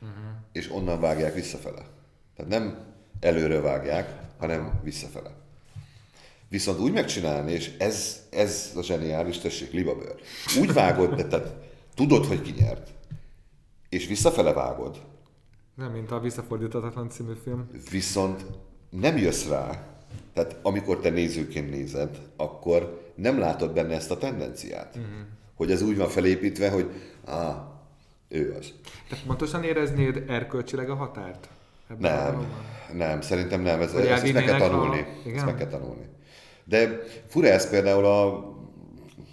[0.00, 0.16] Uh-huh.
[0.52, 1.82] És onnan vágják visszafele.
[2.40, 2.78] Tehát nem
[3.20, 5.30] előre vágják, hanem visszafele.
[6.48, 10.14] Viszont úgy megcsinálni, és ez, ez a zseniális, tessék, libabőr.
[10.60, 11.54] Úgy vágod, de tehát
[11.94, 12.90] tudod, hogy ki nyert,
[13.88, 15.00] és visszafele vágod.
[15.74, 17.70] Nem, mint a Visszafordíthatatlan című film.
[17.90, 18.44] Viszont
[18.90, 19.86] nem jössz rá,
[20.32, 24.96] tehát amikor te nézőként nézed, akkor nem látod benne ezt a tendenciát.
[24.96, 25.12] Uh-huh.
[25.54, 26.90] Hogy ez úgy van felépítve, hogy
[27.24, 27.68] á,
[28.28, 28.72] Ő az.
[29.08, 31.48] Tehát pontosan éreznéd erkölcsileg a határt?
[31.90, 32.46] Ebben a Nem,
[32.92, 33.80] nem, szerintem nem.
[33.80, 35.06] Ez, Hogy ezt meg kell a- tanulni.
[35.24, 35.36] Igen?
[35.36, 36.08] Ezt meg kell tanulni.
[36.64, 38.44] De fura ez például a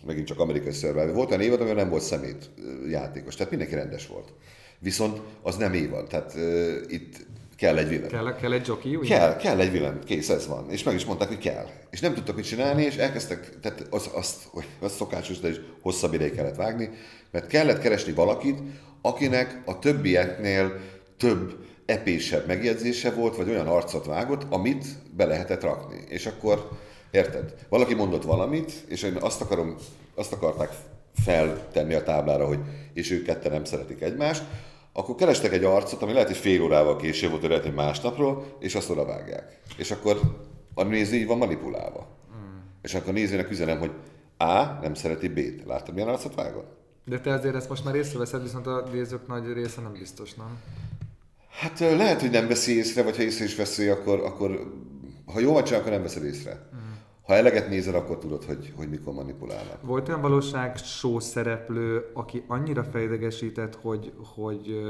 [0.06, 1.14] megint csak amerikai Survivor.
[1.14, 2.50] Volt olyan évad, amiben nem volt szemét
[2.90, 4.34] játékos, tehát mindenki rendes volt.
[4.80, 8.08] Viszont az nem évad, tehát uh, itt kell egy villan.
[8.08, 9.18] Kell, kell egy jockey, ugye?
[9.18, 10.70] Kell, kell egy villan, kész, ez van.
[10.70, 11.66] És meg is mondták, hogy kell.
[11.90, 15.56] És nem tudtak mit csinálni, és elkezdtek, tehát az, azt, hogy az szokásos, de is
[15.82, 16.90] hosszabb ideig kellett vágni,
[17.32, 18.60] mert kellett keresni valakit,
[19.02, 20.80] akinek a többieknél
[21.18, 24.86] több epésebb megjegyzése volt, vagy olyan arcot vágott, amit
[25.16, 26.04] be lehetett rakni.
[26.10, 26.70] És akkor,
[27.12, 27.54] érted?
[27.70, 29.76] Valaki mondott valamit, és én azt, akarom,
[30.16, 30.70] azt akarták
[31.24, 32.60] feltenni a táblára, hogy
[32.94, 34.44] és ők ketten nem szeretik egymást,
[34.94, 38.76] akkor kerestek egy arcot, ami lehet, hogy fél órával később volt, lehet, hogy másnapról, és
[38.76, 39.60] azt oda vágják.
[39.78, 40.20] És akkor
[40.74, 42.08] a néző így van manipulálva.
[42.82, 43.92] És akkor a nézőnek üzenem, hogy
[44.38, 44.64] A.
[44.82, 45.66] nem szereti B-t.
[45.66, 46.78] Láttad, milyen arcot vágott?
[47.06, 50.60] De te azért ezt most már észreveszed, viszont a nézők nagy része nem biztos, nem?
[51.58, 54.74] Hát lehet, hogy nem veszi észre, vagy ha észre is veszi, akkor, akkor
[55.26, 56.70] ha jól van csinál, akkor nem veszed észre.
[57.22, 59.82] Ha eleget nézel, akkor tudod, hogy, hogy mikor manipulálnak.
[59.82, 64.82] Volt olyan valóság show szereplő, aki annyira fejdegesített, hogy, hogy,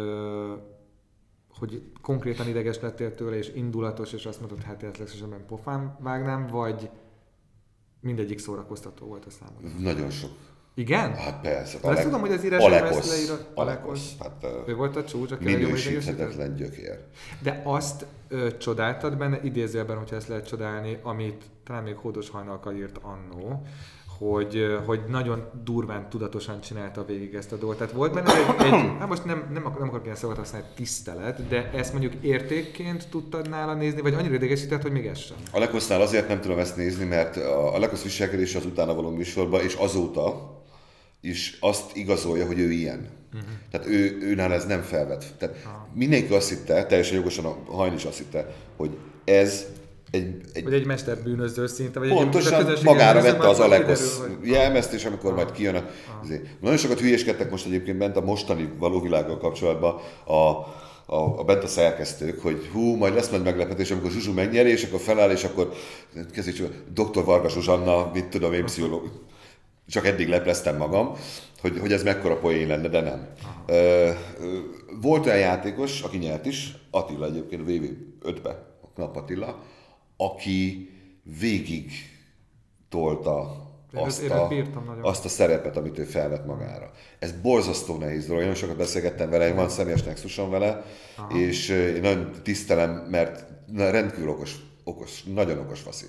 [1.50, 6.90] hogy konkrétan ideges lettél tőle, és indulatos, és azt mondod, hát legszívesebben pofán vágnám, vagy
[8.02, 9.70] mindegyik szórakoztató volt a számodra.
[9.80, 10.32] Nagyon sok.
[10.78, 11.14] Igen?
[11.16, 11.78] Hát persze.
[11.82, 13.10] Azt tudom, hogy az ezt Alekosz.
[13.10, 14.12] leírott- Alekosz.
[14.20, 17.00] Hát, Ő volt a csúcs, aki minősíthetetlen gyökér.
[17.42, 22.74] De azt ö, csodáltad benne, idézőjelben, hogyha ezt lehet csodálni, amit talán még Hódos Hajnalka
[22.74, 23.62] írt annó,
[24.18, 27.78] hogy, hogy nagyon durván, tudatosan csinálta végig ezt a dolgot.
[27.78, 30.68] Tehát volt benne egy, egy hát most nem, nem, akar, nem akarok ilyen szavakat használni,
[30.76, 35.38] tisztelet, de ezt mondjuk értékként tudtad nála nézni, vagy annyira idegesített, hogy még ez sem.
[35.52, 39.10] A Lekosznál azért nem tudom ezt nézni, mert a a Lekosz viselkedés az utána való
[39.10, 40.56] műsorban, és azóta
[41.22, 43.08] is azt igazolja, hogy ő ilyen.
[43.34, 43.50] Uh-huh.
[43.72, 45.26] Tehát ő, őnál ez nem felvet.
[45.38, 45.56] Tehát
[45.94, 49.66] mindenki azt hitte, teljesen jogosan a Hajn is azt hitte, hogy ez
[50.12, 54.94] egy, egy Vagy egy mesterbűnöző szinte, vagy egy Pontosan közösség magára vette az hogy- jelmezt,
[54.94, 55.90] és amikor majd kijön a...
[56.24, 56.46] azért.
[56.62, 61.64] Nagyon sokat hülyéskedtek most egyébként bent a mostani való világgal kapcsolatban a, a, a bent
[61.64, 65.44] a szerkesztők, hogy hú, majd lesz majd meglepetés, amikor Zsuzsu megnyeri, és akkor feláll, és
[65.44, 65.74] akkor
[66.34, 67.24] kezdjük dr.
[67.24, 69.10] Varga Zsuzsanna, mit tudom én, pszichológus.
[69.88, 71.16] Csak eddig lepleztem magam,
[71.62, 73.28] hogy, hogy ez mekkora poén lenne, de nem.
[73.66, 74.10] Ö,
[74.40, 74.60] ö,
[75.02, 79.64] volt olyan játékos, aki nyert is, Attila egyébként, VV5-be, Knap Attila,
[80.18, 80.90] aki
[81.40, 81.92] végig
[82.90, 84.50] tolta Én azt a,
[85.02, 86.92] azt a szerepet, amit ő felvett magára.
[87.20, 88.42] Ez borzasztó nehéz dolog.
[88.42, 90.84] Én nagyon sokat beszélgettem vele, van személyes nexusom vele,
[91.18, 91.40] Aha.
[91.40, 96.06] és én nagyon tisztelem, mert rendkívül okos, okos, nagyon okos faszi.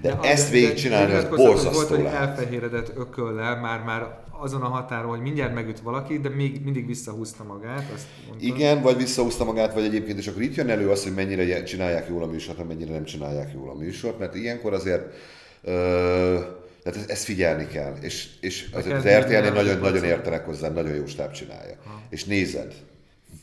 [0.00, 5.08] De, de ezt végigcsinálni, az borzasztó volt, hogy elfehéredett ököllel, már, már azon a határon,
[5.08, 7.90] hogy mindjárt megüt valaki, de még mindig visszahúzta magát.
[7.94, 8.46] Azt mondta.
[8.46, 12.08] Igen, vagy visszahúzta magát, vagy egyébként, és akkor itt jön elő az, hogy mennyire csinálják
[12.08, 15.14] jól a műsort, vagy mennyire nem csinálják jól a műsort, mert ilyenkor azért
[15.62, 16.38] ö,
[16.82, 20.44] tehát ezt, ezt figyelni kell, és, és az, kell az RTL-nél nem nagyon, nagyon értenek
[20.44, 21.76] hozzá, nagyon jó stáb csinálja.
[22.10, 22.74] És nézed,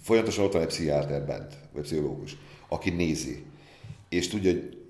[0.01, 2.37] folyamatosan ott van egy pszichiáter bent, vagy pszichológus,
[2.67, 3.43] aki nézi,
[4.09, 4.84] és tudja, hogy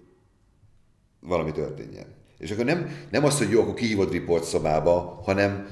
[1.28, 2.06] valami történjen.
[2.38, 5.68] És akkor nem, nem az, hogy jó, akkor kihívod riport szobába, hanem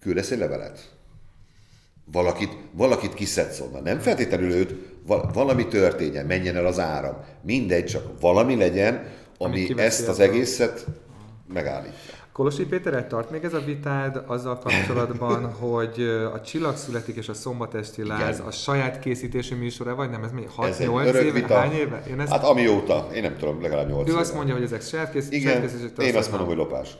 [0.00, 0.92] küldesz egy levelet.
[2.12, 3.82] Valakit, valakit kiszedsz onnan.
[3.82, 4.74] Nem feltétlenül őt,
[5.06, 7.16] val- valami történjen, menjen el az áram.
[7.42, 9.06] Mindegy, csak valami legyen,
[9.38, 10.86] ami kiveszi ezt az egészet
[11.52, 12.23] megállítja.
[12.34, 17.34] Kolosi Péterrel tart még ez a vitád azzal kapcsolatban, hogy a Csillag születik és a
[17.34, 18.46] Szombatesti Láz Igen.
[18.46, 21.32] a saját készítési műsora, vagy nem, ez még Ez egy 6-8 örök éve?
[21.32, 21.54] vita.
[21.54, 22.02] Hány éve?
[22.08, 25.10] Én ezt, Hát amióta, én nem tudom, legalább 8 ő azt mondja, hogy ezek saját
[25.10, 26.96] kész, saját Igen, te én azt mondom, hogy lopás.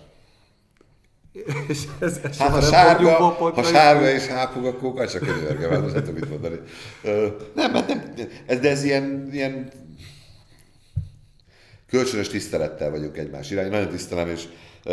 [1.69, 5.95] És ez, ez Hát ha sárga, ha sárga és hápog, akkor csak könyörgem, hát most
[5.95, 6.61] nem tudom mit mondani.
[7.03, 8.03] Ö, Nem, hát nem,
[8.47, 9.71] ez, de ez ilyen, ilyen
[11.87, 13.71] kölcsönös tisztelettel vagyunk egymás irány.
[13.71, 14.49] Nagyon tisztelem, és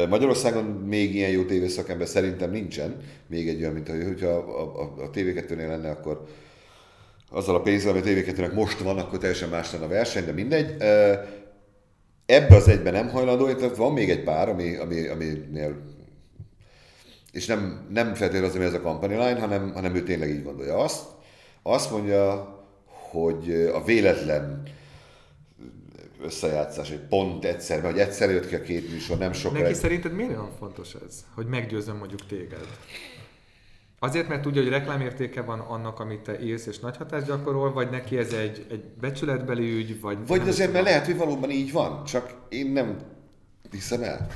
[0.10, 2.98] Magyarországon még ilyen jó tévészakember szerintem nincsen.
[3.28, 6.24] Még egy olyan, mint hogy- hogyha a, a, a TV2-nél lenne, akkor
[7.30, 10.32] azzal a pénzzel, ami a TV2-nek most van, akkor teljesen más lenne a verseny, de
[10.32, 10.76] mindegy.
[12.26, 15.76] Ebbe az egyben nem hajlandó, tehát van még egy pár, ami, ami, aminél
[17.32, 20.44] és nem, nem feltétlenül az, ami ez a company line, hanem, hanem ő tényleg így
[20.44, 20.78] gondolja.
[20.78, 21.04] Azt,
[21.64, 22.50] azt mondja,
[22.86, 24.64] hogy a véletlen
[26.24, 29.58] összejátszás, egy pont egyszer, mert hogy egyszer jött ki a két műsor, nem sokkal.
[29.58, 32.68] Neki egy- szerinted miért olyan fontos ez, hogy meggyőzzön mondjuk téged?
[34.00, 37.90] Azért, mert tudja, hogy reklámértéke van annak, amit te írsz és nagy hatást gyakorol, vagy
[37.90, 40.18] neki ez egy, egy becsületbeli ügy, vagy...
[40.28, 40.72] Vagy azért, tudom.
[40.72, 42.98] mert lehet, hogy valóban így van, csak én nem
[43.72, 44.28] hiszem el?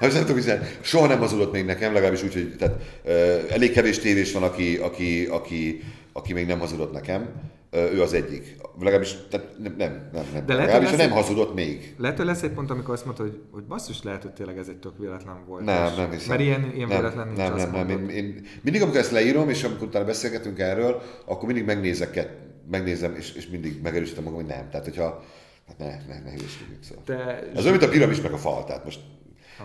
[0.00, 3.72] hát nem tudom hiszem, soha nem hazudott még nekem, legalábbis úgy, hogy tehát, uh, elég
[3.72, 7.28] kevés tévés van, aki, aki, aki, aki még nem hazudott nekem.
[7.70, 8.56] Ő az egyik.
[8.78, 10.46] Legalábbis tehát nem, nem, nem, nem.
[10.46, 11.94] De lehet, legalábbis lesz nem hazudott még.
[11.98, 14.68] Lehet, hogy lesz egy pont, amikor azt mondta, hogy, hogy basszus, lehet, hogy tényleg ez
[14.68, 15.64] egy tök véletlen volt.
[15.64, 16.28] Nem, nem hiszem.
[16.28, 17.88] Mert ilyen, ilyen nem, véletlen nincs, nem, nem, nem.
[17.88, 22.28] Én, én, mindig, amikor ezt leírom, és amikor utána beszélgetünk erről, akkor mindig megnézek,
[22.70, 24.68] megnézem, és, és mindig megerősítem magam, hogy nem.
[24.70, 25.24] Tehát, hogyha
[25.66, 27.04] hát ne, ne, ne hülyeskedjünk szóval.
[27.04, 29.00] Te Ez olyan, mint a piramis meg a fal, tehát most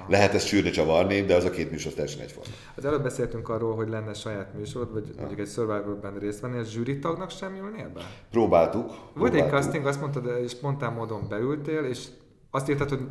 [0.07, 2.53] lehet ezt sűrűn csavarni, de az a két műsor teljesen egyforma.
[2.75, 6.63] Az előbb beszéltünk arról, hogy lenne saját műsorod, vagy mondjuk egy Survivorban részt venni, a
[6.63, 8.01] zsűri tagnak sem ülnél be?
[8.31, 8.91] Próbáltuk.
[9.13, 12.05] Volt egy casting, azt mondtad, és spontán módon beültél, és
[12.51, 13.01] azt írtad, hogy,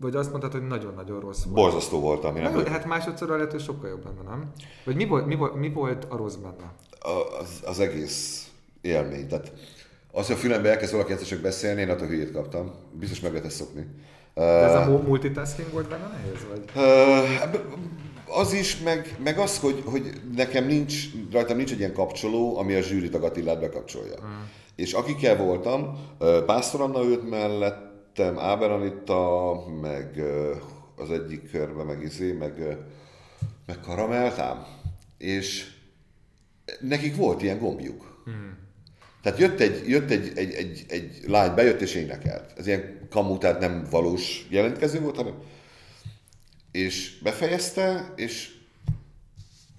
[0.00, 1.54] vagy azt mondtad, hogy nagyon-nagyon rossz volt.
[1.54, 4.52] Borzasztó volt, ami nem hát másodszorra lehet, hogy sokkal jobb lenne, nem?
[4.84, 6.74] Vagy mi volt, mi volt, mi volt a rossz benne?
[7.40, 9.28] az, az egész élmény.
[9.28, 9.52] Tehát
[10.12, 12.74] az, hogy a fülembe elkezd valaki egyszer csak beszélni, én attól hülyét kaptam.
[12.92, 13.86] Biztos meg lehet ezt szokni.
[14.34, 16.46] De ez a mu- multitasking volt benne nehéz?
[16.50, 16.64] Vagy?
[16.74, 17.18] Ö,
[18.26, 22.74] az is, meg, meg az, hogy, hogy nekem nincs, rajtam nincs egy ilyen kapcsoló, ami
[22.74, 24.16] a zsűritag Attilát bekapcsolja.
[24.24, 24.40] Mm.
[24.76, 25.98] És akikkel voltam,
[26.46, 30.22] Pásztor Anna ült mellettem, Áber Anita, meg
[30.96, 32.76] az egyik körbe, meg Izé, meg,
[33.66, 34.66] meg Karameltám.
[35.18, 35.70] És
[36.80, 38.22] nekik volt ilyen gombjuk.
[38.30, 38.48] Mm.
[39.22, 42.52] Tehát jött egy, jött egy, egy, egy, egy lány, bejött és énekelt.
[42.58, 45.34] Ez ilyen kamu, tehát nem valós jelentkező volt, hanem
[46.72, 48.50] és befejezte, és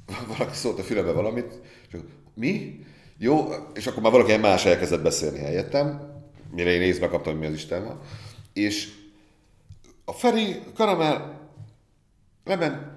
[0.37, 1.59] valaki szólt a fülembe valamit,
[1.91, 1.99] és
[2.33, 2.85] mi?
[3.17, 6.01] Jó, és akkor már valaki más elkezdett beszélni helyettem,
[6.51, 8.01] mire én észbe kaptam, mi az Isten van.
[8.53, 8.89] És
[10.05, 11.39] a Feri Karamell
[12.43, 12.90] lement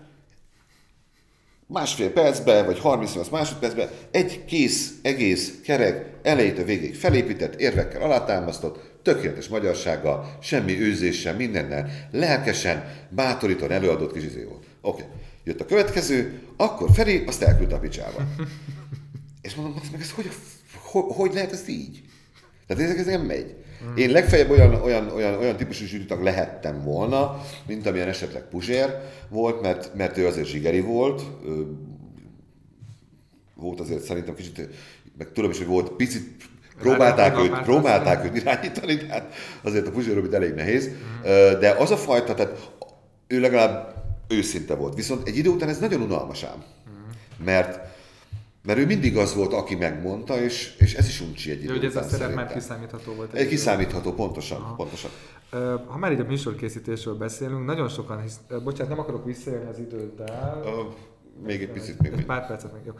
[1.66, 9.48] másfél percbe, vagy 38 másodpercbe egy kész, egész, kerek, elejétől végig felépített, érvekkel alátámasztott, tökéletes
[9.48, 14.64] magyarsággal, semmi őzéssel, mindennel, lelkesen, bátorítóan előadott kis izé volt.
[14.80, 15.14] Oké, okay.
[15.44, 18.26] jött a következő, akkor Feri azt elküldte a picsába.
[19.42, 20.30] És mondom, azt meg ez hogy,
[20.82, 22.02] hogy, hogy lehet ez így?
[22.66, 23.63] Tehát ez, ez nem megy.
[23.94, 29.60] Én legfeljebb olyan, olyan, olyan, olyan típusú zsűritag lehettem volna, mint amilyen esetleg Puzsér volt,
[29.60, 31.22] mert, mert ő azért zsigeri volt,
[33.54, 34.68] volt azért szerintem kicsit,
[35.18, 36.44] meg tudom is, hogy volt picit,
[36.78, 40.88] próbálták őt, próbálták őt irányítani, tehát azért a Puzsér Robit elég nehéz,
[41.24, 42.70] Ö, de az a fajta, tehát
[43.26, 43.94] ő legalább
[44.28, 44.94] őszinte volt.
[44.94, 46.62] Viszont egy idő után ez nagyon unalmas ám.
[47.44, 47.83] Mert
[48.64, 51.78] mert ő mindig az volt, aki megmondta, és, és ez is uncsi egy idő De
[51.78, 53.32] ugye ez a szerep már kiszámítható volt.
[53.32, 54.74] Egy kiszámítható, pontosan, Aha.
[54.74, 55.10] pontosan.
[55.86, 58.40] Ha már így a műsorkészítésről beszélünk, nagyon sokan hisz...
[58.64, 60.62] Bocsánat, nem akarok visszaélni az időddel.
[60.64, 60.82] Ö,
[61.42, 62.12] még egy picit még.
[62.12, 62.92] Egy pár percet meg jó.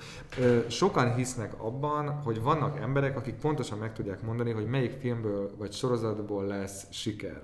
[0.69, 5.73] Sokan hisznek abban, hogy vannak emberek, akik pontosan meg tudják mondani, hogy melyik filmből vagy
[5.73, 7.41] sorozatból lesz siker.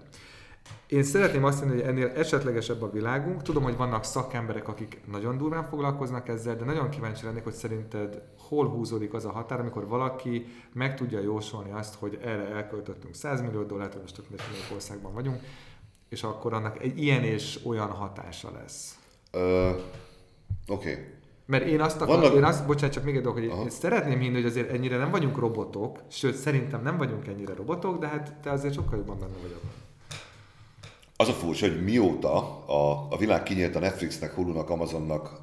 [0.91, 3.43] Én szeretném azt mondani, hogy ennél esetlegesebb a világunk.
[3.43, 8.22] Tudom, hogy vannak szakemberek, akik nagyon durván foglalkoznak ezzel, de nagyon kíváncsi lennék, hogy szerinted
[8.38, 13.41] hol húzódik az a határ, amikor valaki meg tudja jósolni azt, hogy erre elköltöttünk 100
[13.41, 14.26] millió dollárt, most tök
[14.74, 15.41] országban vagyunk,
[16.09, 18.99] és akkor annak egy ilyen és olyan hatása lesz.
[19.30, 19.68] Ö,
[20.68, 20.91] Oké.
[20.91, 21.05] Okay.
[21.47, 22.38] Mert én azt akar, Vannak- Vannak...
[22.38, 23.62] én azt, bocsánat, csak még egy dolog, hogy Aha.
[23.62, 27.99] én szeretném hinni, hogy azért ennyire nem vagyunk robotok, sőt, szerintem nem vagyunk ennyire robotok,
[27.99, 29.88] de hát te azért sokkal jobban benne vagy abban.
[31.20, 35.38] Az a furcsa, hogy mióta a, a világ kinyílt a Netflixnek, Hulu-nak, Amazonnak,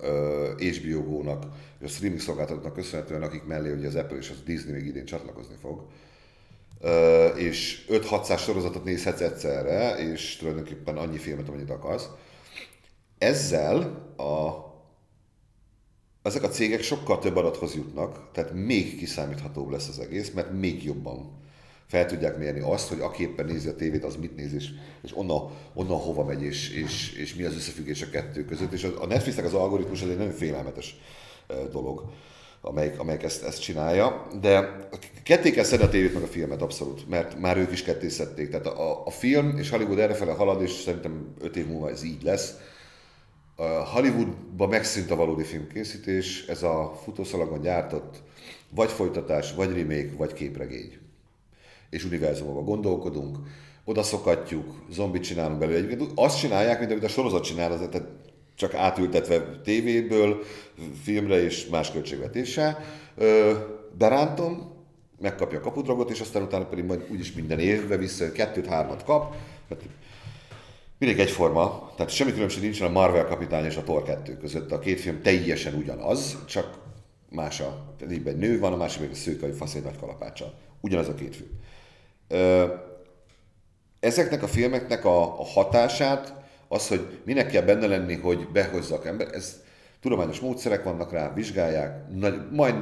[0.60, 1.46] HBO Go-nak,
[1.84, 5.56] a streaming szolgáltatóknak köszönhetően, akik mellé ugye az Apple és a Disney még idén csatlakozni
[5.62, 5.86] fog,
[7.36, 12.10] és 5-600 sorozatot nézhetsz egyszerre, és tulajdonképpen annyi filmet, amennyit akarsz.
[13.18, 13.80] Ezzel
[14.18, 14.66] a
[16.22, 20.84] ezek a cégek sokkal több adathoz jutnak, tehát még kiszámíthatóbb lesz az egész, mert még
[20.84, 21.46] jobban
[21.88, 24.70] fel tudják mérni azt, hogy aki éppen nézi a tévét, az mit néz, és,
[25.04, 28.72] és onnan, onnan hova megy, és, és, és mi az összefüggés a kettő között.
[28.72, 31.00] És a Netflixnek az algoritmus az egy nagyon félelmetes
[31.72, 32.04] dolog,
[32.62, 34.28] amelyik, amelyik ezt, ezt csinálja.
[34.42, 34.88] De
[35.24, 38.50] ketté kell szedni a tévét meg a filmet, abszolút, mert már ők is ketté szedték.
[38.50, 42.24] Tehát a, a film és Hollywood errefele halad, és szerintem öt év múlva ez így
[42.24, 42.54] lesz.
[43.94, 48.22] Hollywoodban megszűnt a valódi filmkészítés, ez a futószalagon gyártott
[48.70, 51.07] vagy folytatás, vagy remake, vagy képregény.
[51.90, 53.38] És univerzumban gondolkodunk,
[53.84, 55.78] oda szokatjuk, zombit csinálunk belőle.
[55.78, 58.08] Egyébként azt csinálják, mint amit a sorozat csinál, az, tehát
[58.56, 60.44] csak átültetve tévéből,
[61.04, 62.80] filmre és más költségvetéssel.
[63.98, 64.76] Berántom,
[65.20, 69.36] megkapja a kapudragot, és aztán utána pedig majd úgyis minden évben vissza, kettőt-hármat kap.
[69.70, 69.82] Hát
[70.98, 74.72] Mindig egyforma, tehát semmi különbség nincsen a Marvel kapitány és a Thor 2 között.
[74.72, 76.78] A két film teljesen ugyanaz, csak
[77.30, 79.84] más a, tehát egyben egy nő van, a másik meg a szőke, vagy fasz egy
[79.84, 80.54] nagy kalapáccsal.
[80.82, 81.50] Ugyanaz a két film.
[84.00, 86.34] Ezeknek a filmeknek a, a hatását,
[86.68, 89.62] az, hogy minek kell benne lenni, hogy behozzak ember, ez
[90.02, 92.76] tudományos módszerek vannak rá, vizsgálják, nagy, majd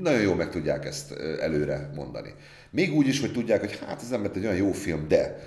[0.00, 2.34] nagyon jól meg tudják ezt előre mondani.
[2.70, 5.38] Még úgy is, hogy tudják, hogy hát ez nem egy olyan jó film, de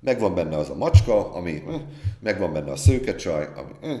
[0.00, 1.62] megvan benne az a macska, ami,
[2.20, 4.00] megvan benne a szőkecsaj, ami,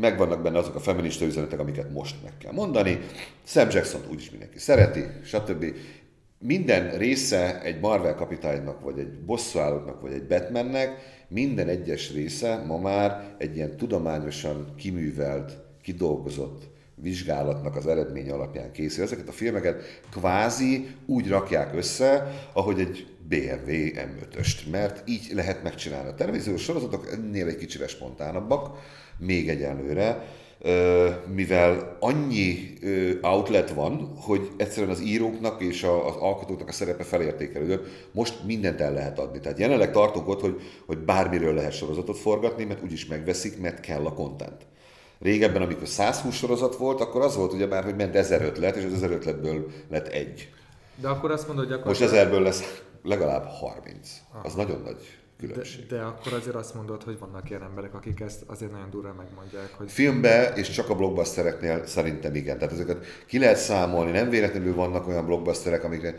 [0.00, 3.00] megvannak benne azok a feminista üzenetek, amiket most meg kell mondani.
[3.44, 5.64] Sam Jackson úgyis mindenki szereti, stb.
[6.46, 10.96] Minden része egy Marvel kapitánynak, vagy egy bosszúállóknak, vagy egy Batmannek,
[11.28, 16.62] minden egyes része ma már egy ilyen tudományosan kiművelt, kidolgozott
[16.94, 19.04] vizsgálatnak az eredménye alapján készül.
[19.04, 26.08] Ezeket a filmeket kvázi úgy rakják össze, ahogy egy BMW M5-öst, mert így lehet megcsinálni.
[26.08, 28.78] A televíziós sorozatok ennél egy kicsit spontánabbak,
[29.18, 30.24] még egyelőre,
[31.34, 32.78] mivel annyi
[33.22, 38.92] outlet van, hogy egyszerűen az íróknak és az alkotóknak a szerepe felértékelődött, most mindent el
[38.92, 39.40] lehet adni.
[39.40, 44.04] Tehát jelenleg tartok ott, hogy, hogy bármiről lehet sorozatot forgatni, mert úgyis megveszik, mert kell
[44.04, 44.66] a content.
[45.20, 48.84] Régebben, amikor 120 sorozat volt, akkor az volt ugye már, hogy ment 1000 ötlet, és
[48.84, 50.48] az 1000 ötletből lett egy.
[51.00, 51.86] De akkor azt mondod, hogy akkor...
[51.86, 54.08] Most ezerből lesz legalább 30.
[54.42, 54.56] Az ah.
[54.56, 55.86] nagyon nagy különbség.
[55.86, 59.14] De, de akkor azért azt mondod, hogy vannak ilyen emberek, akik ezt azért nagyon durva
[59.16, 59.74] megmondják.
[59.76, 59.90] Hogy...
[59.90, 62.58] Filmbe és csak a blockbustereknél szerintem igen.
[62.58, 66.14] Tehát ezeket ki lehet számolni, nem véletlenül vannak olyan blockbusterek, amikre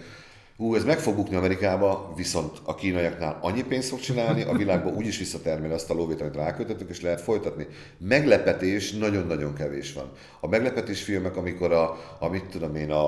[0.58, 4.96] Hú, ez meg fog bukni Amerikába, viszont a kínaiaknál annyi pénzt fog csinálni, a világban
[4.98, 7.68] úgyis visszatermeli azt a lóvét, amit rákötöttük, és lehet folytatni.
[7.98, 10.12] Meglepetés nagyon-nagyon kevés van.
[10.40, 13.06] A meglepetés filmek, amikor a, a mit tudom én, a,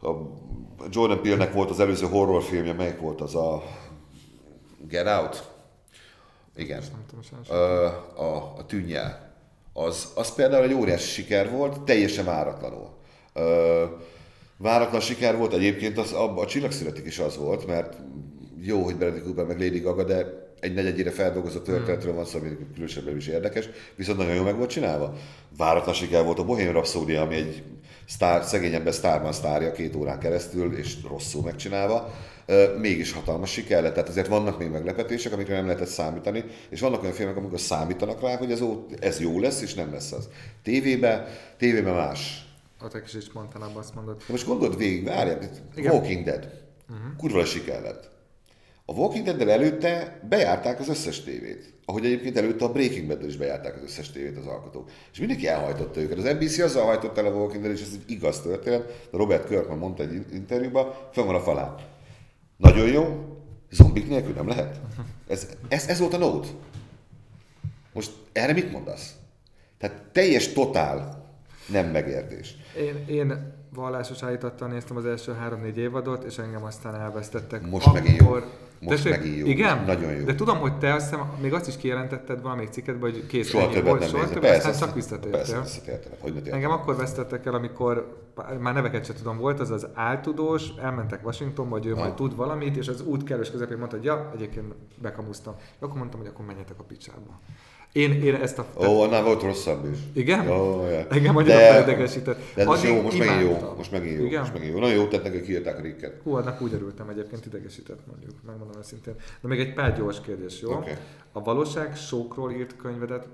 [0.00, 0.32] a
[0.90, 3.62] Jordan Peele-nek volt az előző horrorfilmje, melyik volt az a
[4.88, 5.52] Get Out?
[6.56, 6.82] Igen.
[7.48, 7.54] A,
[8.22, 9.32] a, a tűnjel.
[9.72, 12.88] Az, az például egy óriási siker volt, teljesen váratlanul.
[14.56, 17.96] Váratlan siker volt egyébként, az, a, a Csillagszületik is az volt, mert
[18.60, 22.56] jó, hogy Bradley Cooper meg Lady Gaga, de egy negyedjére feldolgozott történetről van szó, ami
[22.72, 25.14] különösebben is érdekes, viszont nagyon jól meg volt csinálva.
[25.56, 27.62] Váratlan siker volt a Bohemian Rhapsody, ami egy
[28.06, 32.14] sztár, szegény ember sztárban sztárja két órán keresztül, és rosszul megcsinálva
[32.78, 33.94] mégis hatalmas siker lett.
[33.94, 38.20] Tehát azért vannak még meglepetések, amikre nem lehetett számítani, és vannak olyan filmek, amikor számítanak
[38.20, 40.28] rá, hogy ez, ó, ez jó lesz, és nem lesz az.
[40.62, 41.28] Tévébe,
[41.58, 42.48] tévébe más.
[42.78, 44.16] A te kis is abban azt mondod.
[44.16, 45.38] De most gondold végig, várjál,
[45.76, 46.48] Walking Dead.
[46.88, 47.16] Uh-huh.
[47.16, 48.12] Kurva siker lett.
[48.86, 51.72] A Walking dead előtte bejárták az összes tévét.
[51.84, 54.90] Ahogy egyébként előtte a Breaking bad is bejárták az összes tévét az alkotók.
[55.12, 56.18] És mindenki elhajtotta őket.
[56.18, 58.86] Az NBC azzal hajtott el a Walking Dead, és ez egy igaz történet.
[59.10, 61.74] De Robert Kirkman mondta egy interjúban, fenn van a falán.
[62.56, 63.36] Nagyon jó,
[63.70, 64.80] zombik nélkül nem lehet.
[65.28, 66.54] Ez, ez, ez volt a nót.
[67.92, 69.14] Most erre mit mondasz?
[69.78, 71.23] Tehát teljes, totál
[71.66, 72.56] nem megértés.
[72.76, 77.70] Én, én vallásos állítattal néztem az első három-négy évadot, és engem aztán elvesztettek.
[77.70, 78.00] Most Akkor...
[78.00, 78.36] megint jó.
[78.80, 79.46] Most Tessék, megint jó.
[79.46, 79.84] Igen?
[79.84, 80.24] Nagyon jó.
[80.24, 83.68] De tudom, hogy te azt hiszem, még azt is kijelentetted valamelyik cikketben, hogy kész soha
[83.68, 85.54] többet volt, nem soha többet, persze, aztán csak visszatértél.
[85.54, 86.00] Persze,
[86.50, 88.22] Engem akkor vesztettek el, amikor
[88.58, 92.00] már neveket sem tudom, volt az az áltudós, elmentek Washingtonba, hogy ő ha.
[92.00, 95.54] majd tud valamit, és az út kellős közepén mondta, hogy ja, egyébként bekamusztam.
[95.78, 97.40] Akkor mondtam, hogy akkor menjetek a picsába.
[97.94, 98.66] Én, én ezt a...
[98.76, 99.98] Ó, annál volt rosszabb is.
[100.12, 100.50] Igen?
[100.50, 101.06] Ó, ja.
[101.08, 102.40] Engem annyira felidegesített.
[102.54, 103.74] De most jó, most megint jó.
[103.76, 104.24] Most megint jó.
[104.24, 104.40] Igen?
[104.40, 104.78] Most megint jó.
[104.78, 106.20] Nagyon jó tett neki, kiírták a rikket.
[106.22, 109.14] Hú, annak úgy örültem egyébként, idegesített mondjuk, megmondom őszintén.
[109.40, 110.72] De még egy pár gyors kérdés, jó?
[110.72, 110.92] Okay.
[111.32, 113.26] A valóság sókról írt könyvedet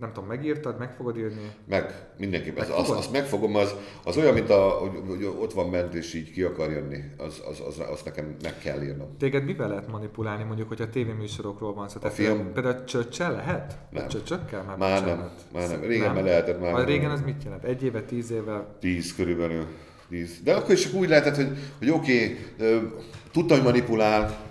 [0.00, 1.50] nem tudom, megírtad, meg fogod írni?
[1.68, 2.68] Meg, mindenképpen.
[2.68, 3.74] Meg az, azt megfogom, az,
[4.04, 7.42] az olyan, mint a, hogy, hogy, ott van ment és így ki akar jönni, az,
[7.50, 9.16] az, az, az nekem meg kell írnom.
[9.18, 11.98] Téged mivel lehet manipulálni, mondjuk, hogy a tévéműsorokról van szó?
[12.02, 12.52] A film?
[12.52, 13.78] Például csöccsel lehet?
[13.90, 14.04] Nem.
[14.04, 15.80] A csöcsökkel már, már nem, már nem.
[15.80, 16.24] Régen nem.
[16.24, 16.74] lehetett már.
[16.74, 17.64] A régen az mit jelent?
[17.64, 18.76] Egy éve, tíz éve?
[18.80, 19.66] Tíz körülbelül.
[20.08, 20.40] Tíz.
[20.44, 22.92] De akkor is úgy lehetett, hogy, hogy oké, okay,
[23.32, 24.47] tudtam, hogy manipulál,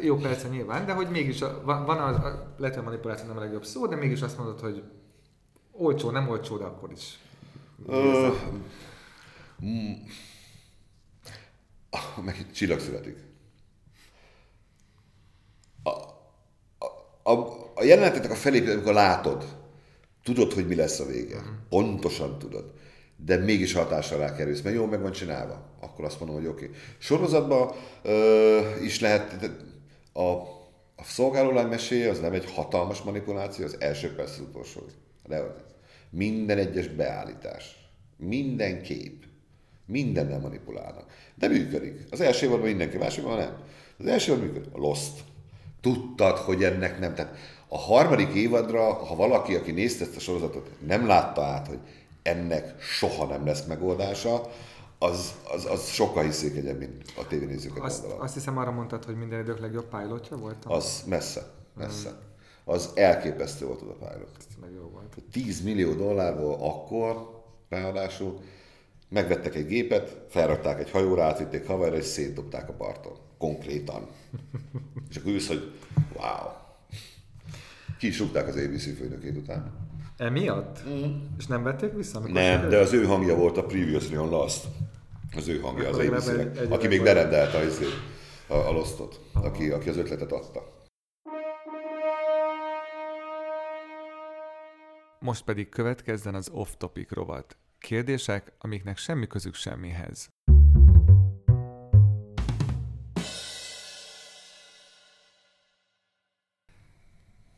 [0.00, 3.40] jó, persze nyilván, de hogy mégis a, van, az, a, lehet, hogy manipuláció nem a
[3.40, 4.82] legjobb szó, de mégis azt mondod, hogy
[5.72, 7.18] olcsó, nem olcsó, de akkor is.
[7.86, 8.34] Uh,
[9.64, 9.92] mm,
[12.24, 13.16] meg csillag születik.
[15.82, 15.90] A,
[16.78, 17.30] a, a,
[17.74, 19.44] a a felépítő, amikor látod,
[20.22, 21.36] tudod, hogy mi lesz a vége.
[21.36, 21.52] Uh-huh.
[21.68, 22.72] Pontosan tudod.
[23.16, 25.62] De mégis hatással rá kerülsz, mert jól meg van csinálva.
[25.80, 26.64] Akkor azt mondom, hogy oké.
[26.64, 26.76] Okay.
[26.98, 27.70] Sorozatban
[28.04, 29.50] uh, is lehet,
[30.14, 30.22] a,
[30.96, 34.80] a szolgálólány meséje az nem egy hatalmas manipuláció, az első perc utolsó.
[35.26, 35.54] De
[36.10, 39.24] minden egyes beállítás, minden kép,
[39.86, 41.06] mindennel manipulálnak.
[41.34, 42.06] De működik.
[42.10, 43.56] Az első évadban mindenki, másikban nem.
[43.98, 44.74] Az első évadban működik.
[44.74, 45.24] A Lost.
[45.80, 47.14] Tudtad, hogy ennek nem.
[47.14, 47.36] Tehát
[47.68, 51.78] a harmadik évadra, ha valaki, aki nézte ezt a sorozatot, nem látta át, hogy
[52.22, 54.50] ennek soha nem lesz megoldása,
[55.04, 59.40] az, az, az sokkal hiszékenyebb, mint a tévénézőket Azt, azt hiszem arra mondtad, hogy minden
[59.40, 60.64] idők legjobb pilotja volt.
[60.64, 61.42] Az messze,
[61.76, 62.18] messze.
[62.64, 64.30] Az elképesztő volt az a pilot.
[64.38, 65.14] Ez meg jó volt.
[65.32, 68.40] 10 millió dollárból akkor, ráadásul,
[69.08, 73.16] megvettek egy gépet, felrakták egy hajóra, átvitték Havajra, és szétdobták a parton.
[73.38, 74.06] Konkrétan.
[75.10, 75.72] És akkor ülsz, hogy
[76.16, 76.48] wow.
[77.98, 79.72] Ki is rúgták az ABC főnökét után.
[80.16, 80.78] Emiatt?
[80.88, 81.02] Mm.
[81.38, 82.20] És nem vették vissza?
[82.20, 84.66] Nem, de az ő hangja volt a Previously on Lost.
[85.36, 88.00] Az ő hangja, az abc egy- aki még berendelte a, izé-
[88.46, 90.72] a, a Lostot, aki, aki az ötletet adta.
[95.20, 97.56] Most pedig következzen az off-topic rovat.
[97.78, 100.28] Kérdések, amiknek semmi közük semmihez.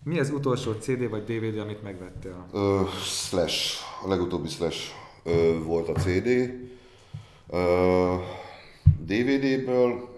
[0.05, 2.47] Mi az utolsó CD vagy DVD, amit megvettél?
[2.53, 4.91] Ö, slash, a legutóbbi Slash
[5.25, 6.29] ö, volt a CD.
[9.05, 10.09] DVD-ből,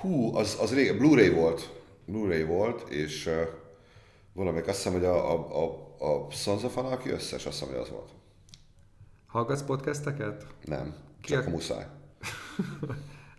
[0.00, 1.70] hú, az, az rég, Blu-ray volt.
[2.06, 3.42] Blu-ray volt, és ö,
[4.32, 7.82] valamelyik, azt hiszem, hogy a, a, a, a Sons of Anarchy összes, azt hiszem, hogy
[7.82, 8.10] az volt.
[9.26, 10.46] Hallgatsz podcasteket?
[10.64, 11.86] Nem, Ki csak a- a muszáj.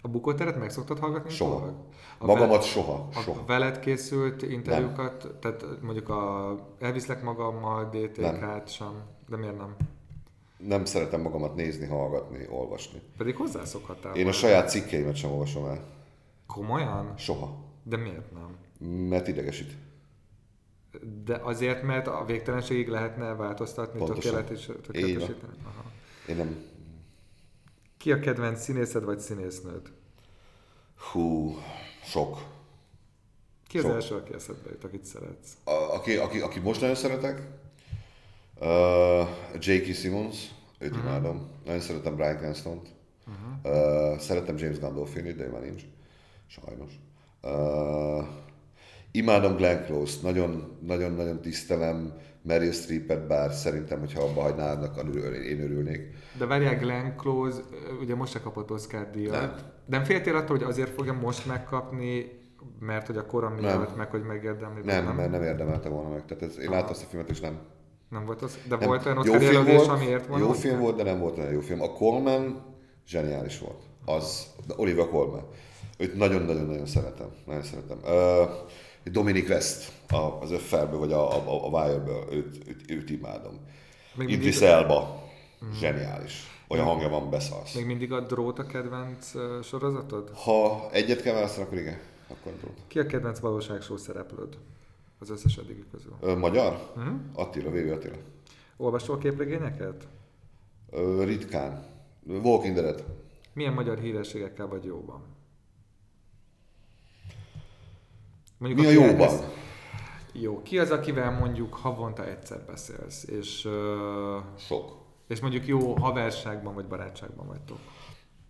[0.03, 1.29] A bukóteret meg szoktad hallgatni?
[1.29, 1.55] Soha.
[1.55, 1.75] utólag?
[2.17, 3.45] A Magamat veled- soha, A soha.
[3.45, 9.75] veled készült interjúkat, tehát mondjuk a elviszlek magammal, DTK-t sem, de miért nem?
[10.68, 13.01] Nem szeretem magamat nézni, hallgatni, olvasni.
[13.18, 14.16] Pedig hozzászokhattál.
[14.16, 15.86] Én a saját cikkeimet sem olvasom el.
[16.47, 17.14] Komolyan?
[17.18, 17.64] Soha.
[17.84, 18.57] De miért nem?
[19.07, 19.78] Mert idegesít.
[21.24, 24.32] De azért, mert a végtelenségig lehetne változtatni, Pontosan.
[24.32, 25.53] tökéletes, tökéletesíteni?
[25.64, 25.91] Aha.
[26.28, 26.64] Én nem...
[27.97, 29.91] Ki a kedvenc színészed vagy színésznőd?
[31.12, 31.55] Hú,
[32.03, 32.38] sok.
[33.68, 33.93] Ki az Sok.
[33.93, 35.57] első, aki eszedbe jut, akit szeretsz?
[35.64, 37.41] A, aki, aki, aki most nagyon szeretek,
[38.62, 39.28] uh,
[39.59, 39.93] J.K.
[39.93, 41.05] Simmons, őt uh-huh.
[41.05, 41.49] imádom.
[41.66, 42.88] Nagyon szeretem Brian Cranston-t.
[43.28, 44.12] Uh-huh.
[44.14, 45.82] Uh, szeretem James Gandolfini, de már nincs.
[46.47, 46.91] Sajnos.
[47.41, 48.28] Uh,
[49.12, 55.16] imádom Glenn Close, nagyon, nagyon, nagyon tisztelem Meryl Streepet, bár szerintem, hogyha abba hagynának,
[55.49, 56.16] én örülnék.
[56.38, 57.59] De várjál, Glenn Close,
[58.01, 59.32] ugye most se kapott Oscar díjat.
[59.32, 59.55] Nem.
[59.86, 62.39] Nem féltél attól, hogy azért fogja most megkapni,
[62.80, 64.82] mert hogy a korom miatt, meg hogy megérdemli?
[64.84, 65.16] Nem, nem?
[65.16, 66.26] mert nem érdemelte volna meg.
[66.26, 67.59] Tehát ez, én láttam azt a filmet, és nem.
[68.12, 68.88] Nem volt az, de nem.
[68.88, 70.43] volt olyan jó Oscar film jelölés, volt, amiért volna?
[70.43, 70.66] Jó Oscar?
[70.70, 71.82] film volt, de nem volt olyan jó film.
[71.82, 72.64] A Coleman
[73.07, 73.82] zseniális volt.
[74.05, 75.45] Az, Oliver Coleman.
[75.97, 77.28] Őt nagyon-nagyon-nagyon szeretem.
[77.45, 77.97] Nagyon szeretem.
[78.03, 78.49] Uh,
[79.12, 83.59] Dominic West a, az Öffelből, vagy a, a, a Wire-ből, őt, őt, őt imádom.
[84.16, 85.24] Még Idris mindig- Elba,
[85.80, 86.64] zseniális.
[86.68, 87.74] Olyan hangja van, beszarsz.
[87.76, 89.32] Még mindig a drót a kedvenc
[89.64, 90.32] sorozatod?
[90.36, 91.99] Ha egyet kell választani, akkor igen.
[92.28, 92.76] Akkor tudod.
[92.88, 94.57] Ki a kedvenc valóságshow szereplőd?
[95.22, 96.15] Az összes eddigi közül.
[96.19, 96.91] Ö, magyar?
[96.95, 97.13] Uh-huh.
[97.34, 98.15] Attila, VV Attila.
[98.78, 100.07] Olvastól képregényeket?
[100.89, 101.86] Ö, ritkán.
[102.28, 103.05] Walking Dead.
[103.53, 105.22] Milyen magyar hírességekkel vagy jóban?
[108.57, 109.09] Mi a jóban?
[109.09, 109.43] elkezd-
[110.34, 110.61] Jó.
[110.61, 114.97] Ki az, akivel mondjuk havonta egyszer beszélsz, és, ö, Sok.
[115.28, 117.78] és mondjuk jó haverságban vagy barátságban vagytok?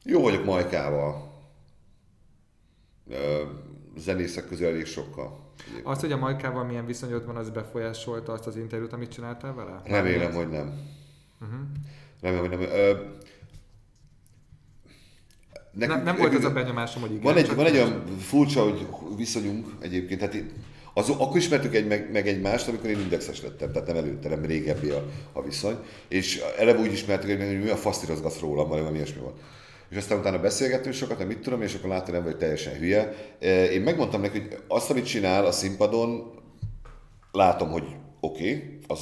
[0.03, 1.31] Jó vagyok Majkával.
[3.07, 3.43] Ö,
[3.97, 5.53] zenészek közül elég sokkal.
[5.83, 9.81] Az, hogy a Majkával milyen viszonyod van, az befolyásolta azt az interjút, amit csináltál vele?
[9.85, 10.79] Remélem, hogy nem.
[11.41, 11.59] Uh-huh.
[12.21, 12.69] Remélem, hogy nem.
[12.69, 12.93] Ö,
[15.71, 17.23] Nem, nem volt az a benyomásom, hogy igen.
[17.23, 20.51] Van egy, van egy olyan furcsa, hogy viszonyunk egyébként, tehát én,
[20.93, 24.45] az, akkor ismertük egy, meg, meg egymást, amikor én indexes lettem, tehát nem előtte, nem
[24.45, 25.77] régebbi a, a viszony,
[26.07, 29.39] és eleve úgy ismertük, hogy mi a faszt igazgatsz rólam, valami ilyesmi volt.
[29.91, 33.13] És aztán utána beszélgettünk sokat, nem mit tudom, és akkor láttam, nem vagy teljesen hülye.
[33.71, 36.39] Én megmondtam neki, hogy azt, amit csinál a színpadon,
[37.31, 37.83] látom, hogy
[38.19, 38.99] oké, okay, az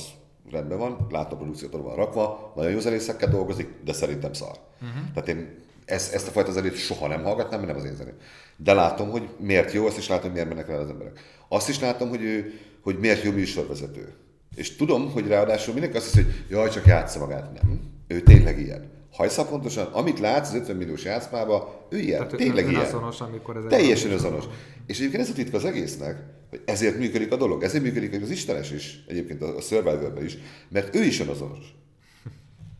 [0.51, 4.59] rendben van, látom, hogy produkciót van rakva, nagyon jó zenészekkel dolgozik, de szerintem szar.
[4.81, 5.13] Uh-huh.
[5.13, 8.15] Tehát én ezt, ezt a fajta zenét soha nem hallgatnám, mert nem az én zeném.
[8.57, 11.19] De látom, hogy miért jó, azt is látom, hogy miért mennek rá az emberek.
[11.47, 14.13] Azt is látom, hogy, ő, hogy miért jó műsorvezető.
[14.55, 17.61] És tudom, hogy ráadásul mindenki azt hiszi, hogy jaj, csak játsza magát.
[17.61, 17.79] Nem.
[18.07, 18.99] Ő tényleg ilyen.
[19.12, 22.20] Hajszal pontosan, amit látsz az 50 milliós játszmában, ő ilyen.
[22.24, 22.82] Tehát tényleg ön- ilyen.
[22.82, 24.43] önazonos, amikor ez Teljesen azonos.
[24.86, 27.64] És egyébként ez a titka az egésznek, hogy ezért működik a dolog.
[27.64, 30.38] Ezért működik az Istenes is, egyébként a a survivor is,
[30.70, 31.74] mert ő is önazonos.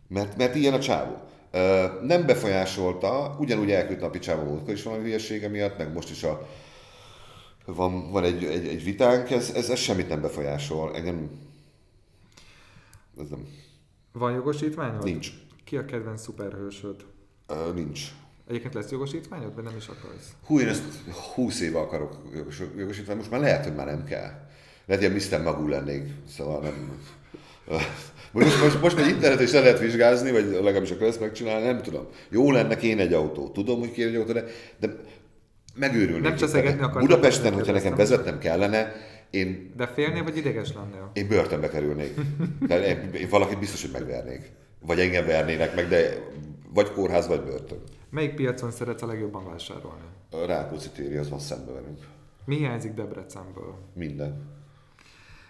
[0.08, 1.16] Mert, mert ilyen a csávó.
[2.02, 6.48] Nem befolyásolta, ugyanúgy elküldte a picsába múltkor is valami hülyesége miatt, meg most is a,
[7.66, 10.96] van, van egy, egy, egy vitánk, ez, ez, ez semmit nem befolyásol.
[10.96, 11.30] Engem
[13.20, 13.48] ez nem,
[14.12, 15.04] Van jogosítványod?
[15.04, 15.32] nincs.
[15.70, 16.96] Ki a kedvenc szuperhősöd?
[17.48, 18.02] Ö, nincs.
[18.48, 20.32] Egyébként lesz jogosítványod, vagy nem is akarsz?
[20.46, 20.84] Hú, én ezt
[21.34, 24.30] 20 éve akarok jogos, jogosítani, most már lehet, hogy már nem kell.
[24.86, 25.44] Lehet, ilyen Mr.
[25.44, 27.02] Magoo lennék, szóval nem...
[28.32, 31.82] Most, most, most már internet is le lehet vizsgázni, vagy legalábbis akkor ezt megcsinálni, nem
[31.82, 32.08] tudom.
[32.30, 33.50] Jó lenne kéne egy autó.
[33.50, 34.46] Tudom, hogy kéne egy autó, de,
[34.80, 34.96] de
[35.76, 36.24] megőrülnék.
[36.24, 37.02] Nem cseszegetni akartam.
[37.08, 38.96] Budapesten, hogyha nekem vezetnem kellene,
[39.30, 41.12] én, De félnél, vagy ideges lennél?
[41.14, 42.14] én börtönbe kerülnék.
[42.68, 44.52] De én, én valakit biztos, hogy megvernék.
[44.80, 46.28] Vagy engem vernének meg, de
[46.74, 47.80] vagy kórház, vagy börtön.
[48.10, 50.04] Melyik piacon szeretsz a legjobban vásárolni?
[50.32, 52.08] A Rákóczi téri az van szembe velünk.
[52.46, 53.76] Mi hiányzik Debrecenből?
[53.94, 54.58] Minden.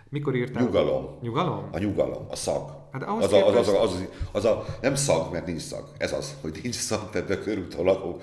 [0.10, 0.64] Mikor írtál?
[0.64, 1.18] Nyugalom.
[1.22, 1.70] Nyugalom?
[1.72, 2.88] A nyugalom, a szag.
[2.92, 5.92] Hát ahhoz az, a, az, az, az, az, az, a, nem szag, mert nincs szag.
[5.98, 8.20] Ez az, hogy nincs szag, tehát a körúton lakó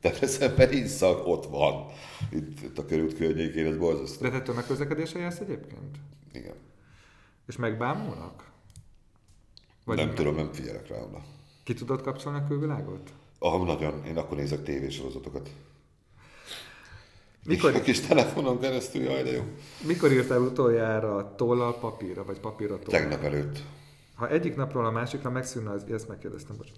[0.00, 1.86] Debrecenben nincs szag, ott van.
[2.30, 4.22] Itt, itt a körút környékén, ez borzasztó.
[4.22, 5.96] De te tömegközlekedéssel jársz egyébként?
[6.32, 6.54] Igen.
[7.46, 8.47] És megbámulnak?
[9.88, 11.22] Vagy nem tudom, nem figyelek rá oda.
[11.64, 13.10] Ki tudod kapcsolni a külvilágot?
[13.38, 14.04] Ah, nagyon.
[14.04, 15.50] Én akkor nézek tévésorozatokat.
[17.44, 19.42] Mikor, A kis telefonon keresztül, jaj, de jó.
[19.86, 23.00] mikor írtál utoljára tollal papírra, vagy papírra tollal?
[23.00, 23.58] Tegnap előtt.
[24.14, 26.70] Ha egyik napról a másikra megszűnne, az, ezt megkérdeztem, bocs.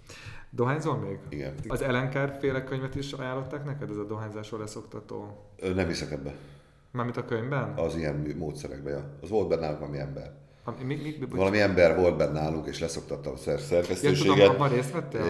[0.49, 1.19] Dohányzol még?
[1.29, 1.53] Igen.
[1.67, 5.45] Az Elenkár féle könyvet is ajánlották neked, ez a dohányzásról leszoktató?
[5.59, 6.35] Ö, Nem hiszek ebbe.
[6.91, 7.73] Mármint a könyvben?
[7.77, 8.89] Az ilyen mű- módszerekbe.
[8.89, 9.17] Ja.
[9.21, 10.31] Az volt benne valami ember.
[10.65, 14.51] Mi, mi, mi, mi, Valami ember volt benne nálunk, és leszoktatta a szer- ja, szerkesztőséget.
[14.51, 15.21] tudom, részt vettél?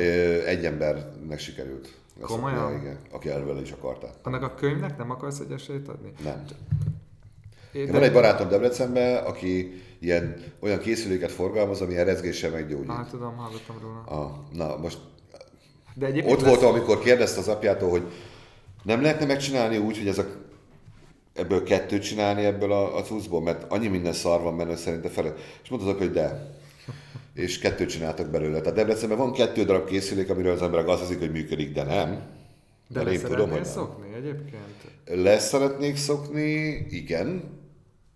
[0.46, 1.90] Egy embernek sikerült.
[2.22, 2.72] Komolyan?
[2.72, 4.10] Ja, igen, aki elvele is akarta.
[4.24, 6.12] Annak a könyvnek nem akarsz egy esélyt adni?
[6.24, 6.44] Nem.
[7.72, 12.92] Én, Van egy barátom Debrecenben, aki ilyen, olyan készüléket forgalmaz, ami rezgéssel meggyógyít.
[12.92, 14.04] Hát tudom, hallottam róla.
[14.06, 14.98] Ah, na, most
[15.94, 18.04] De ott lesz- voltam, amikor kérdezte az apjától, hogy
[18.84, 20.26] nem lehetne megcsinálni úgy, hogy ez a,
[21.42, 25.34] ebből kettőt csinálni ebből a, a cuccból, mert annyi minden szar van benne szerinte fele.
[25.64, 26.56] És mondta az apja, hogy de.
[27.34, 28.60] És kettőt csináltak belőle.
[28.60, 32.22] Tehát Debrecenben van kettő darab készülék, amiről az emberek azt hiszik, hogy működik, de nem.
[32.88, 33.72] De le én tudom, hogy nem.
[33.72, 34.64] szokni egyébként?
[35.06, 36.52] Lesz szeretnék szokni,
[36.90, 37.44] igen,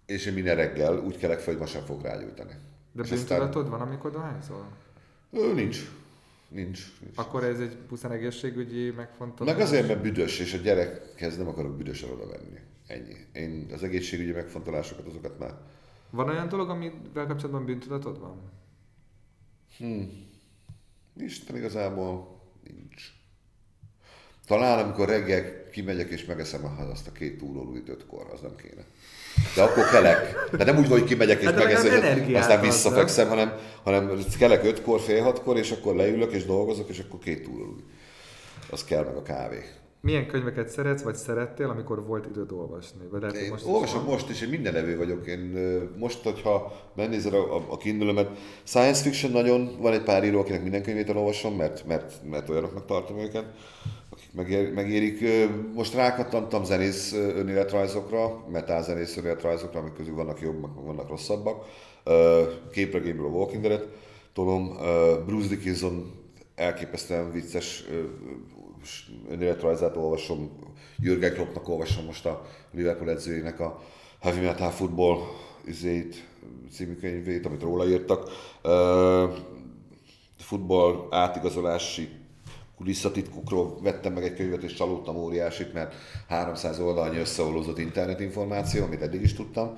[0.06, 2.52] és én minden reggel úgy kelek fel, hogy ma sem fog rágyújtani.
[2.92, 4.68] De És aztán- bűntudatod van, amikor dohányzol?
[5.32, 5.78] Ö, nincs.
[6.50, 6.80] Nincs.
[7.02, 7.18] nincs.
[7.18, 9.54] Akkor ez egy pusztán egészségügyi megfontolás?
[9.54, 12.60] Meg azért, mert büdös, és a gyerekhez nem akarok büdösen oda venni.
[12.88, 13.16] Ennyi.
[13.34, 15.54] Én az egészségügyi megfontolásokat, azokat már...
[16.10, 18.52] Van olyan dolog, amivel kapcsolatban bűntudatod van?
[21.18, 23.04] Isten igazából nincs.
[24.48, 28.84] Talán amikor reggel kimegyek és megeszem a- azt a két túrólújt ötkor, az nem kéne.
[29.56, 30.50] De akkor kelek.
[30.52, 35.00] De nem úgy, hogy kimegyek és Hát megeszem, és aztán visszafekszem, hanem, hanem kelek ötkor,
[35.00, 37.84] fél hatkor, és akkor leülök és dolgozok, és akkor két túrólúj.
[38.72, 39.64] Az kell meg a kávé.
[40.06, 43.08] Milyen könyveket szeretsz, vagy szerettél, amikor volt időd olvasni?
[43.12, 44.12] Vagy lehet, Én most is olvasom van.
[44.12, 45.28] most is, én minden evő vagyok.
[45.28, 45.53] Én
[45.97, 48.32] most, hogyha megnézed a, a, a kindle
[48.64, 52.86] science fiction nagyon, van egy pár író, akinek minden könyvét elolvasom, mert, mert, mert olyanoknak
[52.86, 53.45] tartom őket,
[54.10, 55.24] akik megér, megérik.
[55.74, 61.66] Most rákattantam zenész önéletrajzokra, metálzenész önéletrajzokra, amik közül vannak jobbak, vannak rosszabbak.
[62.72, 63.88] Képregényből a Walking Dead-et
[64.34, 64.78] tolom.
[65.26, 66.12] Bruce Dickinson
[66.56, 67.86] elképesztően vicces
[69.30, 70.60] önéletrajzát olvasom,
[71.00, 73.82] Jürgen Kloppnak olvasom most a Liverpool edzőjének a
[74.22, 75.18] Heavy Metal Football
[75.66, 76.28] izét,
[76.72, 78.30] című könyvét, amit róla írtak.
[78.62, 79.34] Ö,
[80.38, 82.10] futball átigazolási
[82.78, 85.96] kulisszatitkokról vettem meg egy könyvet, és csalódtam óriásit, mert
[86.28, 89.78] 300 oldalnyi összeolózott internetinformáció, amit eddig is tudtam,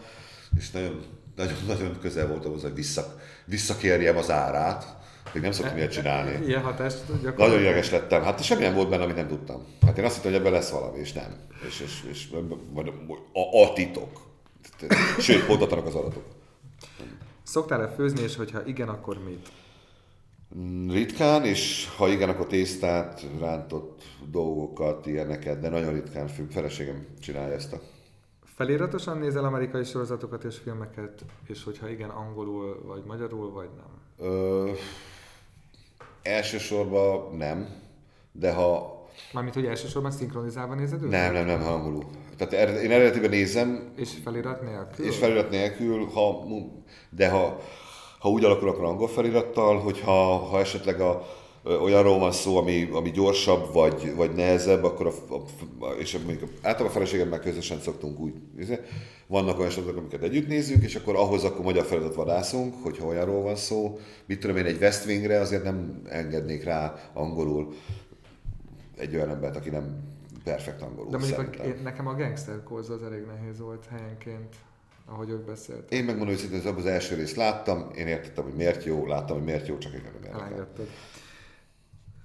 [0.58, 1.05] és nagyon,
[1.36, 4.97] nagyon, nagyon közel voltam hozzá, hogy vissza, visszakérjem az árát,
[5.34, 6.45] még nem szoktam ilyet csinálni.
[6.45, 7.38] Ilyen hatást gyakorlatilag.
[7.38, 8.23] Nagyon ideges lettem.
[8.23, 9.65] Hát semmi nem volt benne, amit nem tudtam.
[9.86, 11.36] Hát én azt hittem, hogy ebben lesz valami, és nem.
[11.67, 12.30] És, és, és
[12.73, 12.93] vagy
[13.34, 14.25] a, a titok.
[15.19, 16.23] Sőt, pontatlanak az adatok.
[17.43, 19.47] Szoktál-e főzni, és hogyha igen, akkor mit?
[20.89, 24.01] Ritkán, és ha igen, akkor tésztát, rántott
[24.32, 26.47] dolgokat, ilyeneket, de nagyon ritkán fő.
[26.49, 27.80] Feleségem csinálja ezt a...
[28.43, 34.28] Feliratosan nézel amerikai sorozatokat és filmeket, és hogyha igen, angolul, vagy magyarul, vagy nem?
[34.30, 34.71] Ö,
[36.28, 37.67] elsősorban nem,
[38.32, 38.95] de ha
[39.34, 41.09] Mármint, hogy elsősorban szinkronizálva nézed őket?
[41.09, 42.03] nem, nem, nem, hangolul.
[42.38, 45.06] Tehát ered- én eredetiben nézem, És felirat nélkül?
[45.06, 46.43] És felirat nélkül, ha,
[47.10, 47.60] de ha,
[48.19, 51.26] ha úgy alakul, akkor angol felirattal, hogyha ha esetleg a,
[51.81, 55.35] olyanról van szó, ami, ami gyorsabb vagy, vagy nehezebb, akkor a,
[55.85, 58.34] a, és mondjuk általában a feleségemmel közösen szoktunk úgy,
[59.27, 63.41] vannak olyan sorozatok, amiket együtt nézzünk, és akkor ahhoz akkor magyar felirat vadászunk, hogyha olyanról
[63.41, 63.99] van szó.
[64.26, 67.73] Mit tudom én, egy West Wingre azért nem engednék rá angolul
[68.98, 71.11] egy olyan embert, aki nem perfekt angolul.
[71.11, 74.56] De mondjuk a, én, nekem a gangster Calls az elég nehéz volt helyenként,
[75.06, 75.91] ahogy ők beszéltek.
[75.91, 79.68] Én megmondom őszintén, az első részt láttam, én értettem, hogy miért jó, láttam, hogy miért
[79.68, 80.68] jó, csak engem nem érdekel.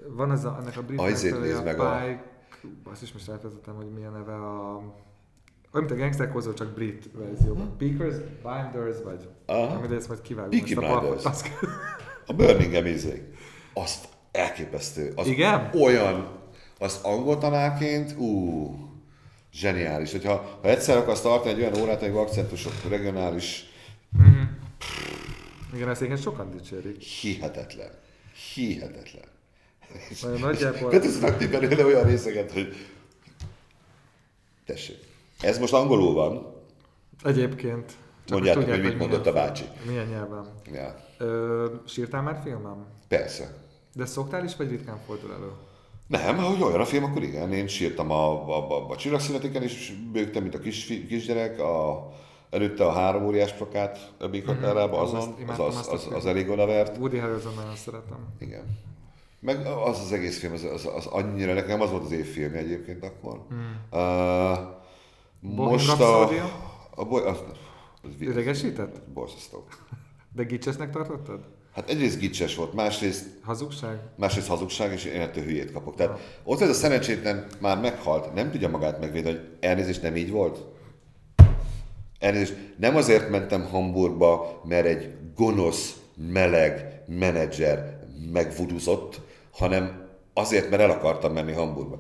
[0.08, 2.22] Van az a, ennek a brit A nézd meg a a- Pike,
[2.84, 4.82] azt is most elvezetem, hogy milyen neve a
[5.74, 7.76] Olyan, mint a Gangster Kozó, csak brit verzióban.
[7.78, 9.28] Peakers, Binders, vagy...
[9.46, 9.74] Aha.
[9.74, 10.50] Amit ezt majd kivágom.
[10.50, 11.24] Peaky a Blinders.
[11.24, 11.48] Azt-
[12.26, 13.22] A Birmingham izék.
[13.74, 15.12] Azt elképesztő.
[15.16, 15.70] Az Igen?
[15.82, 16.28] Olyan,
[16.78, 18.70] azt angol tanárként, ú,
[19.52, 20.12] zseniális.
[20.12, 23.64] Hogyha ha egyszer akarsz tartani egy olyan órát, amíg akcentusok, regionális,
[25.74, 27.00] Igen, ezt sokan dicsérik.
[27.00, 27.90] hihetetlen.
[28.54, 29.24] Hihetetlen.
[30.26, 30.90] Olyan nagyjából...
[30.90, 32.74] Betesznek ti belőle olyan részeket, hogy
[34.66, 34.96] tessék.
[35.40, 36.60] Ez most angolul van,
[37.24, 37.86] Egyébként.
[38.24, 39.64] Csak Mondjátok, tudják, hogy mit mondott milyen- a bácsi.
[39.86, 40.46] Milyen nyelven.
[40.72, 42.86] ja, Ö, sírtál már filmem?
[43.08, 43.54] persze.
[43.94, 45.50] De szoktál is, vagy ritkán fordul elő?
[46.06, 47.52] Nem, ha olyan a film, akkor igen.
[47.52, 52.08] Én sírtam a, a, a, a csillagszüneteken is, bőgtem, mint a kis, kisgyerek, a,
[52.50, 56.48] előtte a három óriás plakát a Big Hotelában, Ó, azon, az, az, az, az elég
[56.50, 56.96] odavert.
[56.98, 58.18] Woody Harrelson nagyon szeretem.
[58.38, 58.78] Igen.
[59.42, 63.04] Meg az az egész film, az, az, az annyira, nekem az volt az évfilmje egyébként
[63.04, 63.46] akkor.
[63.48, 63.76] Hmm.
[63.90, 64.58] Uh,
[65.40, 66.28] most a...
[66.94, 67.38] A boly, az,
[68.02, 69.00] az Idegesített?
[69.14, 69.64] Borzasztó.
[70.32, 71.40] De gicsesnek tartottad?
[71.74, 73.98] Hát egyrészt gicses volt, másrészt Hazugság?
[74.16, 75.94] másrészt hazugság, és én ettől hülyét kapok.
[75.94, 80.30] Tehát ott ez a szerencsétlen már meghalt, nem tudja magát megvédeni, hogy elnézést nem így
[80.30, 80.64] volt.
[82.18, 88.00] Elnézést, nem azért mentem Hamburgba, mert egy gonosz, meleg menedzser
[88.32, 89.20] megvuduzott,
[89.52, 91.98] hanem azért, mert el akartam menni Hamburgba.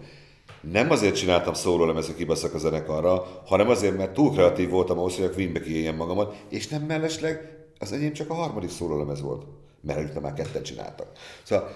[0.60, 5.24] Nem azért csináltam szólólemezre kibaszak a zenekarra, hanem azért, mert túl kreatív voltam ahhoz, hogy
[5.24, 9.46] a Queenbe kiéljem magamat, és nem mellesleg az enyém csak a harmadik szólólemez volt,
[9.80, 11.08] mert előtte már ketten csináltak.
[11.42, 11.68] Szóval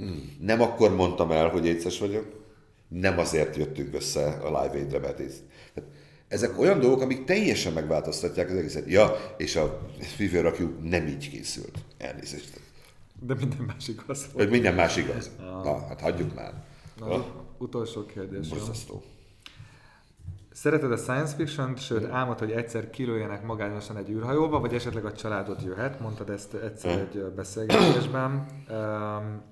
[0.00, 2.42] mm, nem akkor mondtam el, hogy éces vagyok,
[2.88, 5.14] nem azért jöttünk össze a Live Aid-re,
[6.28, 8.90] ezek olyan dolgok, amik teljesen megváltoztatják az egészet.
[8.90, 9.80] Ja, és a
[10.16, 11.78] Fever nem így készült.
[11.98, 12.60] Elnézést.
[13.26, 14.50] De minden más igaz volt.
[14.50, 15.30] Minden más igaz.
[15.38, 16.52] Na, hát hagyjuk már.
[16.98, 17.24] Na, Ah,
[17.58, 18.48] utolsó kérdés.
[18.48, 19.02] Borzasztó.
[20.52, 25.12] Szereted a science fiction sőt álmod, hogy egyszer kilőjenek magányosan egy űrhajóba, vagy esetleg a
[25.12, 28.46] családod jöhet, mondtad ezt egyszer egy ö, beszélgetésben.
[28.70, 29.42] Um,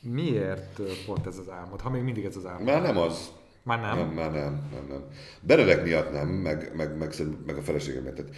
[0.00, 2.66] miért pont ez az álmod, ha még mindig ez az álmod?
[2.66, 3.30] Már nem az.
[3.62, 3.96] Már nem?
[3.98, 5.04] Nem, már nem, nem, nem.
[5.40, 7.14] Benedek miatt nem, meg, meg, meg,
[7.46, 8.30] meg a feleségem miatt.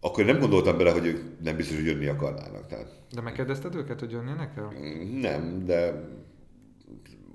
[0.00, 2.66] Tehát akkor nem gondoltam bele, hogy ők nem biztos, hogy jönni akarnának.
[2.66, 4.72] Tehát De megkérdezted őket, hogy jönnének el?
[5.20, 6.08] nem, de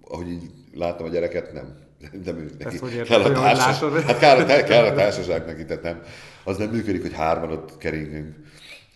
[0.08, 1.84] ahogy így láttam a gyereket, nem.
[2.26, 2.78] Nem ők neki.
[2.78, 6.02] Hogy érted, kell a társas, hát kell, kell a társaság neki, tehát nem.
[6.44, 8.36] Az nem működik, hogy hárman ott keringünk.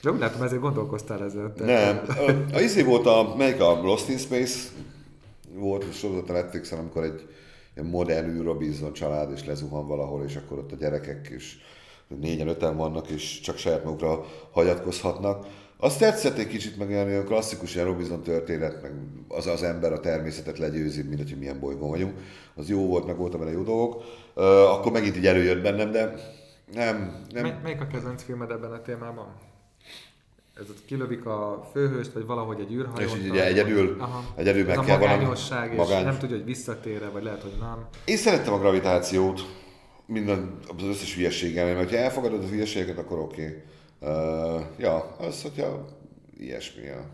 [0.01, 1.53] De úgy látom, ezért gondolkoztál ezzel.
[1.53, 1.65] te.
[1.65, 2.01] Nem.
[2.53, 4.69] A, izé volt a, melyik a Lost in Space
[5.53, 7.27] volt a sorozat a Netflixen, amikor egy
[7.75, 11.57] ilyen modern űrrobinson család, és lezuhan valahol, és akkor ott a gyerekek is
[12.17, 15.45] négyen, öten vannak, és csak saját magukra hagyatkozhatnak.
[15.77, 18.91] Azt tetszett egy kicsit meg ilyen, olyan klasszikus ilyen Robinson történet, meg
[19.27, 22.13] az az ember a természetet legyőzi, mindegy, hogy milyen bolygón vagyunk.
[22.55, 24.03] Az jó volt, meg voltam benne jó dolgok.
[24.35, 26.13] Uh, akkor megint így előjött bennem, de
[26.73, 29.27] nem, nem, Mely, melyik a kedvenc filmed ebben a témában?
[30.59, 33.09] Ez kilövik a főhőst, vagy valahogy egy űrhajón.
[33.09, 34.01] És így ugye egyedül-
[34.35, 37.85] egyedül meg kell valami- magányosság, és magány- nem tudja, hogy visszatér vagy lehet, hogy nem.
[38.05, 39.41] Én szerettem a gravitációt,
[40.09, 43.45] minden, az összes hülyeséggel, mert ha elfogadod a hülyeséget, akkor oké.
[43.45, 43.61] Okay.
[43.99, 45.97] Uh, ja, az, hogyha
[46.37, 46.83] ilyesmi.
[46.83, 47.09] Ja.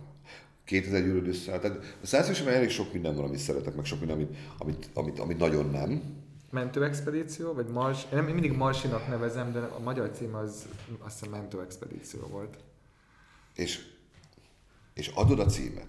[0.65, 1.59] 2000 gyűrűd össze.
[1.59, 5.19] Tehát a science elég sok minden van, amit szeretek, meg sok minden, amit, amit, amit,
[5.19, 6.01] amit nagyon nem.
[6.49, 8.05] Mentőexpedíció, vagy Mars?
[8.13, 10.67] Én mindig Marsinak nevezem, de a magyar cím az
[10.99, 12.57] azt hiszem Mentőexpedíció volt.
[13.55, 13.79] És,
[14.93, 15.87] és adod a címet.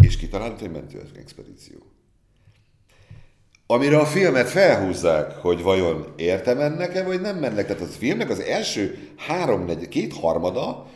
[0.00, 1.78] És kitalálod, hogy mentő expedíció.
[3.72, 7.66] Amire a filmet felhúzzák, hogy vajon érte mennek-e, vagy nem mennek.
[7.66, 10.86] Tehát a filmnek az első három, negy, két harmada,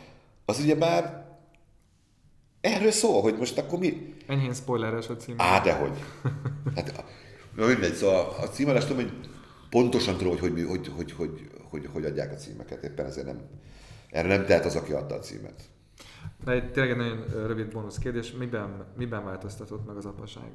[0.45, 1.25] az ugye már
[2.61, 4.15] erről szól, hogy most akkor mi...
[4.27, 5.35] Enyhén spoileres a cím.
[5.37, 5.97] Á, dehogy.
[6.75, 7.03] Hát,
[7.55, 9.13] na mindegy, szóval a címadást tudom, hogy
[9.69, 12.83] pontosan tudom, hogy hogy, hogy, hogy, hogy, hogy, hogy adják a címeket.
[12.83, 13.41] Éppen ezért nem,
[14.09, 15.61] erre nem tehet az, aki adta a címet.
[16.45, 18.31] De egy tényleg egy nagyon rövid bónusz kérdés.
[18.31, 20.49] Miben, miben változtatott meg az apaság?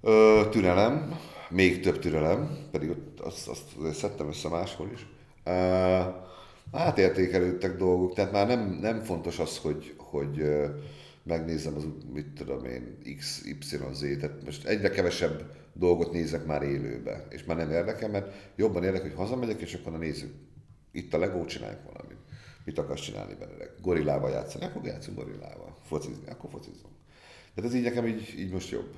[0.00, 1.18] Ö, türelem,
[1.50, 5.06] még több türelem, pedig ott azt, azt azért szedtem össze máshol is.
[5.44, 6.00] Ö,
[6.72, 10.42] átértékelődtek dolgok, tehát már nem, nem fontos az, hogy, hogy
[11.22, 13.58] megnézem az, mit tudom én, X, Y,
[13.92, 18.84] Z, tehát most egyre kevesebb dolgot nézek már élőbe, és már nem érdekel, mert jobban
[18.84, 20.34] érdekel, hogy hazamegyek, és akkor na nézzük,
[20.92, 22.18] itt a Lego, csináljuk valamit.
[22.64, 23.64] Mit akarsz csinálni belőle?
[23.80, 24.64] Gorillával játszani?
[24.64, 25.76] Akkor játszunk gorillával.
[25.82, 26.30] Focizni?
[26.30, 26.94] Akkor focizunk.
[27.54, 28.94] Tehát ez így nekem így, így most jobb.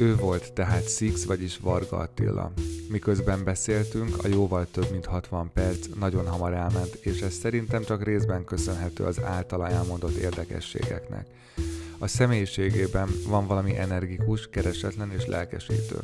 [0.00, 2.52] Ő volt tehát Six, vagyis Varga Attila.
[2.88, 8.04] Miközben beszéltünk, a jóval több mint 60 perc nagyon hamar elment, és ez szerintem csak
[8.04, 11.26] részben köszönhető az általa elmondott érdekességeknek.
[11.98, 15.96] A személyiségében van valami energikus, keresetlen és lelkesítő.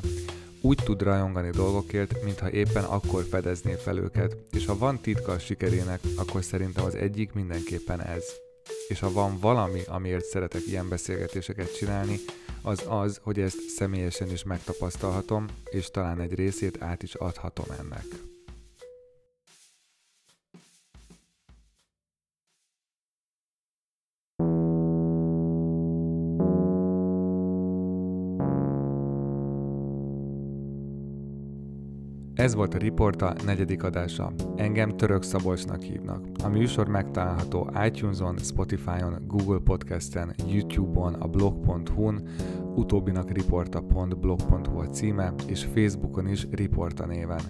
[0.60, 5.38] Úgy tud rajongani dolgokért, mintha éppen akkor fedezné fel őket, és ha van titka a
[5.38, 8.24] sikerének, akkor szerintem az egyik mindenképpen ez.
[8.88, 12.20] És ha van valami, amiért szeretek ilyen beszélgetéseket csinálni,
[12.64, 18.33] az az, hogy ezt személyesen is megtapasztalhatom, és talán egy részét át is adhatom ennek.
[32.44, 34.32] Ez volt a Riporta negyedik adása.
[34.56, 36.26] Engem Török Szabolcsnak hívnak.
[36.42, 42.28] A műsor megtalálható iTunes-on, Spotify-on, Google Podcast-en, YouTube-on, a blog.hu-n,
[42.74, 47.42] utóbbinak riporta.blog.hu a címe, és Facebookon is Riporta néven.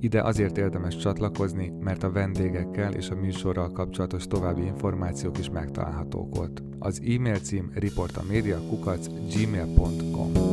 [0.00, 6.38] Ide azért érdemes csatlakozni, mert a vendégekkel és a műsorral kapcsolatos további információk is megtalálhatók
[6.38, 6.62] ott.
[6.78, 10.49] Az e-mail cím riportamedia.gmail.com